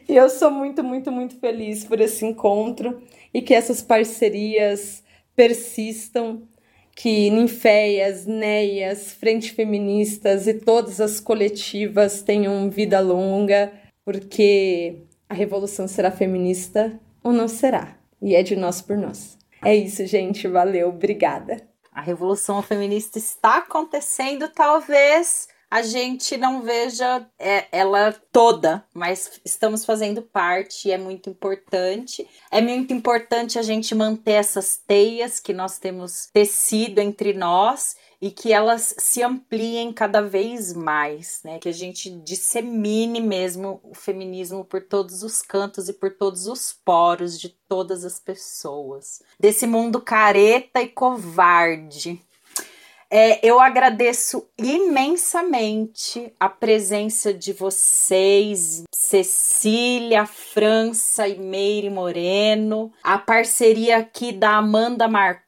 E 0.10 0.16
eu 0.16 0.30
sou 0.30 0.50
muito, 0.50 0.84
muito, 0.84 1.12
muito 1.12 1.40
feliz 1.40 1.86
por 1.86 2.02
esse 2.02 2.26
encontro 2.26 3.02
e 3.34 3.42
que 3.42 3.54
essas 3.54 3.82
parcerias 3.82 5.04
persistam, 5.36 6.42
que 6.96 7.30
Ninféias, 7.30 8.26
Neias, 8.26 9.14
Frente 9.14 9.54
Feministas 9.54 10.48
e 10.48 10.56
todas 10.56 11.00
as 11.00 11.20
coletivas 11.20 12.24
tenham 12.24 12.70
vida 12.72 13.00
longa, 13.00 13.72
porque 14.04 15.04
a 15.30 15.36
revolução 15.36 15.88
será 15.88 16.10
feminista 16.10 17.00
ou 17.24 17.32
não 17.32 17.48
será? 17.48 17.97
E 18.22 18.36
é 18.36 18.44
de 18.44 18.56
nós 18.56 18.82
por 18.82 18.98
nós. 18.98 19.38
É 19.64 19.76
isso, 19.76 20.06
gente. 20.06 20.48
Valeu. 20.48 20.90
Obrigada. 20.90 21.68
A 21.92 22.02
revolução 22.02 22.62
feminista 22.62 23.18
está 23.18 23.58
acontecendo, 23.58 24.48
talvez 24.50 25.48
a 25.70 25.82
gente 25.82 26.38
não 26.38 26.62
veja 26.62 27.28
é, 27.38 27.66
ela 27.72 28.16
toda, 28.32 28.86
mas 28.94 29.42
estamos 29.44 29.84
fazendo 29.84 30.22
parte 30.22 30.90
é 30.90 30.98
muito 30.98 31.30
importante. 31.30 32.26
É 32.50 32.62
muito 32.62 32.94
importante 32.94 33.60
a 33.60 33.62
gente 33.62 33.94
manter 33.94 34.34
essas 34.34 34.78
teias 34.78 35.40
que 35.42 35.54
nós 35.54 35.78
temos 35.78 36.28
tecido 36.28 37.00
entre 37.00 37.34
nós 37.34 37.98
e 38.22 38.32
que 38.32 38.52
elas 38.52 38.96
se 38.98 39.22
ampliem 39.22 39.94
cada 39.94 40.22
vez 40.22 40.74
mais, 40.74 41.42
né? 41.44 41.60
Que 41.60 41.70
a 41.70 41.74
gente 41.74 42.10
dissemine 42.10 43.22
mesmo 43.22 43.80
o 43.84 43.94
feminismo 43.94 44.66
por 44.66 44.82
todos 44.82 45.24
os 45.24 45.42
cantos 45.42 45.88
e 45.90 45.94
por 45.94 46.12
todos 46.12 46.48
os 46.48 46.74
poros 46.74 47.40
de 47.40 47.50
todas 47.68 48.04
as 48.04 48.20
pessoas. 48.20 49.22
Desse 49.40 49.68
mundo 49.68 50.02
careta 50.02 50.82
e 50.82 50.88
covarde 50.88 52.22
é, 53.10 53.40
eu 53.46 53.60
agradeço 53.60 54.50
imensamente 54.58 56.34
a 56.38 56.50
presença 56.50 57.34
de 57.34 57.54
vocês, 57.54 58.84
Cecília, 58.94 60.26
França 60.26 61.26
e 61.26 61.40
Meire 61.40 61.90
Moreno, 61.90 62.92
a 63.02 63.18
parceria 63.18 63.98
aqui 63.98 64.34
da 64.34 64.58
Amanda 64.58 65.08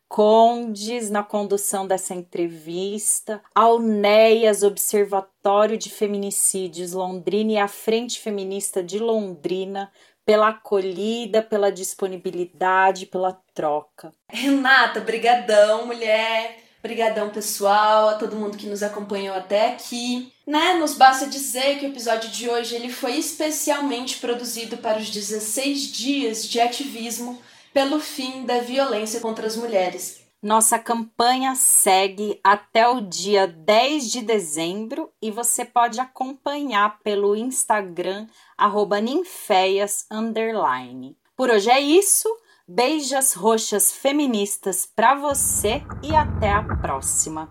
Marcondes 0.09 1.11
na 1.11 1.21
condução 1.21 1.85
dessa 1.85 2.15
entrevista, 2.15 3.39
ao 3.53 3.77
NEAS, 3.77 4.63
Observatório 4.63 5.77
de 5.77 5.91
Feminicídios 5.91 6.93
Londrina 6.93 7.51
e 7.51 7.57
a 7.59 7.67
Frente 7.67 8.19
Feminista 8.19 8.81
de 8.81 8.97
Londrina, 8.97 9.91
pela 10.25 10.49
acolhida, 10.49 11.43
pela 11.43 11.71
disponibilidade, 11.71 13.05
pela 13.05 13.39
troca. 13.53 14.11
Renata, 14.27 14.99
brigadão, 14.99 15.85
mulher. 15.85 16.57
Obrigadão, 16.79 17.29
pessoal, 17.29 18.09
a 18.09 18.13
todo 18.15 18.35
mundo 18.35 18.57
que 18.57 18.67
nos 18.67 18.81
acompanhou 18.81 19.35
até 19.35 19.73
aqui. 19.73 20.33
Né? 20.47 20.73
Nos 20.73 20.95
basta 20.95 21.27
dizer 21.27 21.77
que 21.77 21.85
o 21.85 21.89
episódio 21.89 22.31
de 22.31 22.49
hoje 22.49 22.73
ele 22.73 22.89
foi 22.91 23.17
especialmente 23.17 24.17
produzido 24.17 24.77
para 24.77 24.97
os 24.97 25.09
16 25.11 25.91
dias 25.91 26.47
de 26.47 26.59
ativismo 26.59 27.39
pelo 27.73 27.99
fim 27.99 28.45
da 28.45 28.59
violência 28.59 29.19
contra 29.19 29.47
as 29.47 29.55
mulheres. 29.55 30.27
Nossa 30.41 30.79
campanha 30.79 31.53
segue 31.53 32.39
até 32.41 32.87
o 32.87 33.01
dia 33.01 33.45
10 33.45 34.09
de 34.09 34.21
dezembro 34.21 35.11
e 35.21 35.29
você 35.29 35.65
pode 35.65 35.99
acompanhar 35.99 36.99
pelo 36.99 37.35
Instagram 37.35 38.25
ninféias. 39.01 40.05
Por 41.35 41.49
hoje 41.49 41.69
é 41.69 41.81
isso. 41.81 42.29
Beijas 42.65 43.33
roxas 43.33 43.91
feministas 43.91 44.85
para 44.85 45.15
você 45.15 45.81
e 46.03 46.15
até 46.15 46.51
a 46.51 46.63
próxima. 46.63 47.49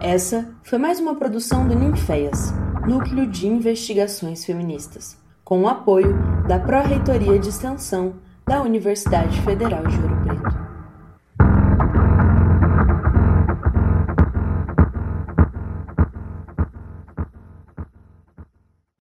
Essa 0.00 0.56
foi 0.62 0.78
mais 0.78 0.98
uma 0.98 1.14
produção 1.14 1.68
do 1.68 1.74
Ninféias, 1.74 2.52
Núcleo 2.88 3.26
de 3.26 3.46
Investigações 3.46 4.44
Feministas, 4.44 5.18
com 5.50 5.62
o 5.62 5.68
apoio 5.68 6.16
da 6.46 6.60
Pró-Reitoria 6.60 7.36
de 7.36 7.48
Extensão 7.48 8.14
da 8.46 8.62
Universidade 8.62 9.40
Federal 9.40 9.84
de 9.84 9.96
Uruguai. 9.96 10.19